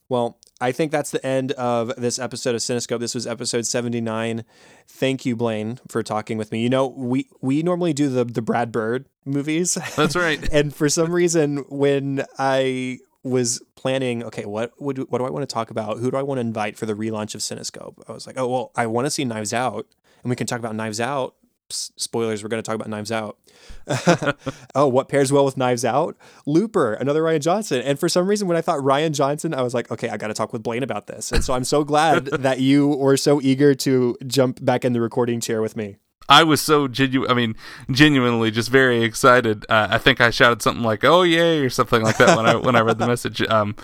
Well, 0.09 0.39
I 0.61 0.73
think 0.73 0.91
that's 0.91 1.11
the 1.11 1.25
end 1.25 1.53
of 1.53 1.95
this 1.97 2.19
episode 2.19 2.55
of 2.55 2.61
Cinescope. 2.61 2.99
This 3.01 3.15
was 3.15 3.27
episode 3.27 3.67
79. 3.67 4.45
Thank 4.87 5.27
you, 5.27 5.37
Blaine, 5.37 5.79
for 5.87 6.03
talking 6.03 6.39
with 6.39 6.51
me. 6.51 6.63
You 6.63 6.71
know, 6.71 6.87
we 6.87 7.29
we 7.41 7.63
normally 7.63 7.93
do 7.93 8.09
the 8.09 8.25
the 8.25 8.43
Brad 8.43 8.73
Bird 8.73 9.07
movies. 9.25 9.77
That's 9.97 10.17
right. 10.17 10.49
and 10.53 10.75
for 10.75 10.89
some 10.89 11.13
reason 11.13 11.59
when 11.69 12.25
I 12.39 13.01
was 13.23 13.63
planning, 13.77 14.25
okay, 14.25 14.47
what 14.47 14.73
would 14.81 15.11
what 15.11 15.19
do 15.19 15.27
I 15.27 15.31
want 15.31 15.49
to 15.49 15.53
talk 15.53 15.71
about? 15.71 15.99
Who 15.99 16.11
do 16.11 16.17
I 16.17 16.23
want 16.23 16.39
to 16.39 16.43
invite 16.43 16.77
for 16.77 16.87
the 16.87 16.95
relaunch 16.95 17.35
of 17.35 17.43
Cinescope? 17.43 17.97
I 18.09 18.13
was 18.13 18.27
like, 18.27 18.39
oh 18.39 18.49
well, 18.49 18.73
I 18.75 18.87
want 18.87 19.07
to 19.07 19.11
see 19.11 19.25
Knives 19.25 19.53
Out, 19.53 19.87
and 20.23 20.31
we 20.31 20.37
can 20.37 20.47
talk 20.47 20.59
about 20.59 20.75
Knives 20.75 21.01
Out. 21.01 21.35
Spoilers, 21.71 22.43
we're 22.43 22.49
going 22.49 22.63
to 22.63 22.67
talk 22.67 22.75
about 22.75 22.89
Knives 22.89 23.13
Out. 23.13 23.39
oh, 24.75 24.87
what 24.87 25.09
pairs 25.09 25.31
well 25.31 25.45
with 25.45 25.57
Knives 25.57 25.85
Out? 25.85 26.17
Looper, 26.47 26.95
another 26.95 27.23
Rian 27.23 27.41
Johnson. 27.41 27.83
And 27.83 27.99
for 27.99 28.09
some 28.09 28.27
reason, 28.27 28.49
when 28.49 28.57
I 28.57 28.63
thought 28.63 28.81
Rian 28.81 29.13
Johnson, 29.13 29.53
I 29.55 29.63
was 29.63 29.75
like, 29.75 29.91
okay, 29.91 30.09
I 30.09 30.17
got 30.17 30.29
to 30.29 30.35
talk 30.35 30.53
with 30.53 30.63
Blaine 30.63 30.83
about 30.83 31.07
this. 31.07 31.31
And 31.31 31.45
so 31.45 31.53
I'm 31.53 31.65
so 31.65 31.85
glad 31.85 32.27
that 32.27 32.61
you 32.61 32.89
were 32.89 33.17
so 33.17 33.41
eager 33.43 33.75
to 33.75 34.17
jump 34.27 34.65
back 34.65 34.85
in 34.85 34.93
the 34.93 35.01
recording 35.01 35.41
chair 35.41 35.61
with 35.61 35.77
me. 35.77 35.97
I 36.31 36.43
was 36.45 36.61
so 36.61 36.89
genuine. 36.89 37.31
I 37.31 37.35
mean, 37.35 37.55
genuinely, 37.91 38.51
just 38.51 38.69
very 38.69 39.03
excited. 39.03 39.65
Uh, 39.69 39.89
I 39.91 39.99
think 39.99 40.21
I 40.21 40.29
shouted 40.29 40.61
something 40.61 40.85
like 40.85 41.03
"Oh 41.03 41.23
yay" 41.23 41.61
or 41.61 41.71
something 41.71 42.03
like 42.03 42.19
that 42.19 42.37
when 42.37 42.45
I 42.45 42.55
when 42.57 42.77
I 42.77 42.81
read 42.81 42.99
the 42.99 43.07
message. 43.07 43.41
Um, 43.49 43.75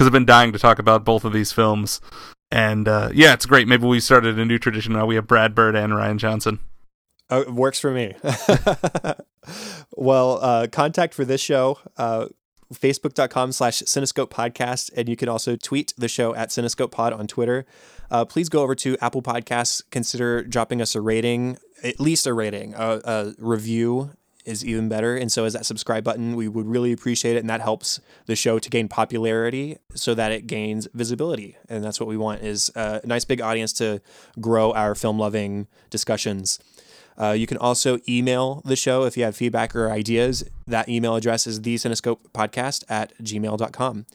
because 0.00 0.06
I've 0.06 0.14
been 0.14 0.24
dying 0.24 0.50
to 0.52 0.58
talk 0.58 0.78
about 0.78 1.04
both 1.04 1.26
of 1.26 1.34
these 1.34 1.52
films, 1.52 2.00
and 2.50 2.88
uh, 2.88 3.10
yeah, 3.14 3.32
it's 3.32 3.46
great. 3.46 3.68
Maybe 3.68 3.86
we 3.86 4.00
started 4.00 4.38
a 4.38 4.44
new 4.44 4.58
tradition 4.58 4.92
now. 4.92 5.06
We 5.06 5.14
have 5.14 5.26
Brad 5.26 5.54
Bird 5.54 5.76
and 5.76 5.92
Rian 5.92 6.16
Johnson. 6.16 6.58
Oh, 7.30 7.42
it 7.42 7.52
works 7.52 7.78
for 7.78 7.92
me. 7.92 8.16
well, 9.96 10.38
uh, 10.42 10.66
contact 10.66 11.14
for 11.14 11.24
this 11.24 11.40
show, 11.40 11.78
uh, 11.96 12.26
facebook.com 12.74 13.52
slash 13.52 13.82
cinescope 13.82 14.30
podcast. 14.30 14.90
And 14.96 15.08
you 15.08 15.16
can 15.16 15.28
also 15.28 15.54
tweet 15.54 15.94
the 15.96 16.08
show 16.08 16.34
at 16.34 16.48
cinescope 16.48 16.90
pod 16.90 17.12
on 17.12 17.28
Twitter. 17.28 17.66
Uh, 18.10 18.24
please 18.24 18.48
go 18.48 18.62
over 18.62 18.74
to 18.74 18.96
Apple 19.00 19.22
Podcasts. 19.22 19.82
Consider 19.90 20.42
dropping 20.42 20.82
us 20.82 20.96
a 20.96 21.00
rating, 21.00 21.56
at 21.84 22.00
least 22.00 22.26
a 22.26 22.34
rating. 22.34 22.74
A, 22.74 23.00
a 23.04 23.34
review 23.38 24.10
is 24.50 24.64
even 24.64 24.88
better. 24.88 25.16
And 25.16 25.30
so 25.30 25.44
is 25.44 25.52
that 25.54 25.64
subscribe 25.64 26.04
button. 26.04 26.36
We 26.36 26.48
would 26.48 26.66
really 26.66 26.92
appreciate 26.92 27.36
it. 27.36 27.38
And 27.38 27.48
that 27.48 27.60
helps 27.60 28.00
the 28.26 28.36
show 28.36 28.58
to 28.58 28.68
gain 28.68 28.88
popularity 28.88 29.78
so 29.94 30.14
that 30.14 30.32
it 30.32 30.46
gains 30.46 30.88
visibility. 30.92 31.56
And 31.68 31.82
that's 31.82 32.00
what 32.00 32.08
we 32.08 32.16
want 32.16 32.42
is 32.42 32.70
a 32.74 33.00
nice 33.04 33.24
big 33.24 33.40
audience 33.40 33.72
to 33.74 34.02
grow 34.40 34.72
our 34.72 34.94
film 34.94 35.18
loving 35.18 35.68
discussions. 35.88 36.58
Uh, 37.20 37.32
you 37.32 37.46
can 37.46 37.58
also 37.58 37.98
email 38.08 38.62
the 38.64 38.76
show 38.76 39.04
if 39.04 39.16
you 39.16 39.24
have 39.24 39.36
feedback 39.36 39.76
or 39.76 39.90
ideas. 39.90 40.44
That 40.66 40.88
email 40.88 41.16
address 41.16 41.46
is 41.46 41.60
thecinescopepodcast 41.60 42.84
at 42.88 43.16
gmail.com. 43.18 44.06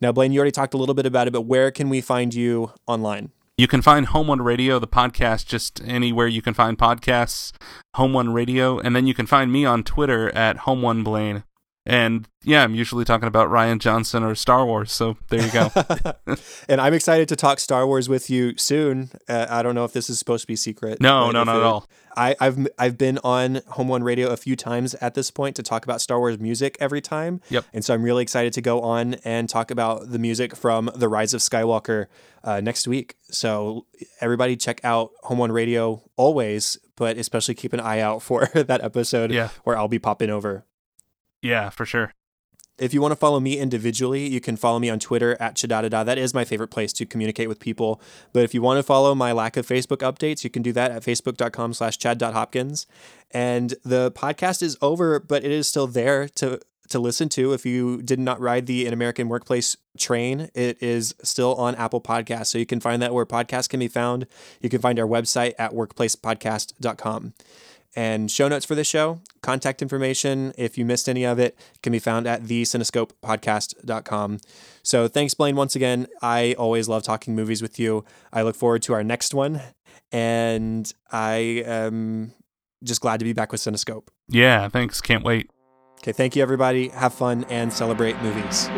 Now, 0.00 0.12
Blaine, 0.12 0.32
you 0.32 0.38
already 0.38 0.52
talked 0.52 0.74
a 0.74 0.76
little 0.76 0.94
bit 0.94 1.06
about 1.06 1.26
it, 1.26 1.32
but 1.32 1.42
where 1.42 1.70
can 1.70 1.88
we 1.88 2.00
find 2.00 2.34
you 2.34 2.72
online? 2.86 3.30
You 3.58 3.66
can 3.66 3.82
find 3.82 4.06
Home 4.06 4.28
One 4.28 4.40
Radio, 4.40 4.78
the 4.78 4.86
podcast, 4.86 5.46
just 5.46 5.82
anywhere 5.84 6.28
you 6.28 6.40
can 6.40 6.54
find 6.54 6.78
podcasts, 6.78 7.50
Home 7.94 8.12
One 8.12 8.32
Radio, 8.32 8.78
and 8.78 8.94
then 8.94 9.08
you 9.08 9.14
can 9.14 9.26
find 9.26 9.50
me 9.50 9.64
on 9.64 9.82
Twitter 9.82 10.32
at 10.32 10.58
Home 10.58 10.80
One 10.80 11.02
Blaine. 11.02 11.42
And 11.88 12.28
yeah, 12.42 12.62
I'm 12.62 12.74
usually 12.74 13.04
talking 13.04 13.28
about 13.28 13.48
Rian 13.48 13.78
Johnson 13.78 14.22
or 14.22 14.34
Star 14.34 14.66
Wars. 14.66 14.92
So 14.92 15.16
there 15.28 15.42
you 15.42 15.50
go. 15.50 15.70
and 16.68 16.80
I'm 16.80 16.92
excited 16.92 17.28
to 17.28 17.36
talk 17.36 17.58
Star 17.60 17.86
Wars 17.86 18.08
with 18.08 18.28
you 18.28 18.56
soon. 18.58 19.10
Uh, 19.26 19.46
I 19.48 19.62
don't 19.62 19.74
know 19.74 19.84
if 19.84 19.92
this 19.94 20.10
is 20.10 20.18
supposed 20.18 20.42
to 20.42 20.46
be 20.46 20.56
secret. 20.56 21.00
No, 21.00 21.30
no, 21.30 21.44
not 21.44 21.56
it, 21.56 21.60
at 21.60 21.64
all. 21.64 21.88
I, 22.14 22.36
have 22.40 22.68
I've 22.78 22.98
been 22.98 23.18
on 23.24 23.62
Home 23.68 23.88
One 23.88 24.02
Radio 24.02 24.28
a 24.28 24.36
few 24.36 24.54
times 24.54 24.94
at 24.94 25.14
this 25.14 25.30
point 25.30 25.56
to 25.56 25.62
talk 25.62 25.84
about 25.84 26.00
Star 26.00 26.18
Wars 26.18 26.38
music 26.38 26.76
every 26.80 27.00
time. 27.00 27.40
Yep. 27.48 27.64
And 27.72 27.84
so 27.84 27.94
I'm 27.94 28.02
really 28.02 28.22
excited 28.22 28.52
to 28.54 28.60
go 28.60 28.82
on 28.82 29.14
and 29.24 29.48
talk 29.48 29.70
about 29.70 30.10
the 30.10 30.18
music 30.18 30.54
from 30.54 30.90
The 30.94 31.08
Rise 31.08 31.32
of 31.32 31.40
Skywalker 31.40 32.06
uh, 32.44 32.60
next 32.60 32.86
week. 32.86 33.16
So 33.30 33.86
everybody 34.20 34.56
check 34.56 34.80
out 34.84 35.12
Home 35.22 35.38
One 35.38 35.52
Radio 35.52 36.02
always, 36.16 36.76
but 36.96 37.16
especially 37.16 37.54
keep 37.54 37.72
an 37.72 37.80
eye 37.80 38.00
out 38.00 38.22
for 38.22 38.46
that 38.54 38.82
episode 38.82 39.32
yeah. 39.32 39.48
where 39.64 39.78
I'll 39.78 39.88
be 39.88 39.98
popping 39.98 40.28
over. 40.28 40.64
Yeah, 41.42 41.70
for 41.70 41.86
sure. 41.86 42.12
If 42.78 42.94
you 42.94 43.02
want 43.02 43.10
to 43.12 43.16
follow 43.16 43.40
me 43.40 43.58
individually, 43.58 44.28
you 44.28 44.40
can 44.40 44.56
follow 44.56 44.78
me 44.78 44.88
on 44.88 45.00
Twitter 45.00 45.36
at 45.40 45.56
Chadadada. 45.56 46.04
That 46.04 46.16
is 46.16 46.32
my 46.32 46.44
favorite 46.44 46.68
place 46.68 46.92
to 46.94 47.06
communicate 47.06 47.48
with 47.48 47.58
people. 47.58 48.00
But 48.32 48.44
if 48.44 48.54
you 48.54 48.62
want 48.62 48.78
to 48.78 48.84
follow 48.84 49.16
my 49.16 49.32
lack 49.32 49.56
of 49.56 49.66
Facebook 49.66 49.98
updates, 49.98 50.44
you 50.44 50.50
can 50.50 50.62
do 50.62 50.72
that 50.72 50.92
at 50.92 51.02
facebook.com 51.02 51.74
slash 51.74 51.98
chad.hopkins. 51.98 52.86
And 53.32 53.74
the 53.84 54.12
podcast 54.12 54.62
is 54.62 54.78
over, 54.80 55.18
but 55.18 55.44
it 55.44 55.50
is 55.50 55.66
still 55.66 55.88
there 55.88 56.28
to 56.36 56.60
to 56.88 56.98
listen 56.98 57.28
to. 57.28 57.52
If 57.52 57.66
you 57.66 58.02
did 58.02 58.18
not 58.18 58.40
ride 58.40 58.66
the 58.66 58.86
An 58.86 58.92
American 58.92 59.28
Workplace 59.28 59.76
train, 59.98 60.48
it 60.54 60.82
is 60.82 61.14
still 61.22 61.54
on 61.56 61.74
Apple 61.74 62.00
Podcasts. 62.00 62.46
So 62.46 62.58
you 62.58 62.66
can 62.66 62.80
find 62.80 63.02
that 63.02 63.12
where 63.12 63.26
podcasts 63.26 63.68
can 63.68 63.80
be 63.80 63.88
found. 63.88 64.26
You 64.60 64.70
can 64.70 64.80
find 64.80 64.98
our 64.98 65.06
website 65.06 65.52
at 65.58 65.72
workplacepodcast.com. 65.72 67.34
And 67.98 68.30
show 68.30 68.46
notes 68.46 68.64
for 68.64 68.76
this 68.76 68.86
show, 68.86 69.18
contact 69.42 69.82
information, 69.82 70.52
if 70.56 70.78
you 70.78 70.84
missed 70.84 71.08
any 71.08 71.24
of 71.26 71.40
it, 71.40 71.58
can 71.82 71.90
be 71.90 71.98
found 71.98 72.28
at 72.28 72.44
thecinescopepodcast.com. 72.44 74.38
So 74.84 75.08
thanks, 75.08 75.34
Blaine, 75.34 75.56
once 75.56 75.74
again. 75.74 76.06
I 76.22 76.54
always 76.56 76.88
love 76.88 77.02
talking 77.02 77.34
movies 77.34 77.60
with 77.60 77.76
you. 77.76 78.04
I 78.32 78.42
look 78.42 78.54
forward 78.54 78.82
to 78.82 78.92
our 78.92 79.02
next 79.02 79.34
one. 79.34 79.60
And 80.12 80.92
I 81.10 81.64
am 81.66 82.34
just 82.84 83.00
glad 83.00 83.18
to 83.18 83.24
be 83.24 83.32
back 83.32 83.50
with 83.50 83.60
Cinescope. 83.60 84.06
Yeah, 84.28 84.68
thanks. 84.68 85.00
Can't 85.00 85.24
wait. 85.24 85.50
Okay, 86.00 86.12
thank 86.12 86.36
you, 86.36 86.42
everybody. 86.42 86.90
Have 86.90 87.14
fun 87.14 87.46
and 87.48 87.72
celebrate 87.72 88.22
movies. 88.22 88.68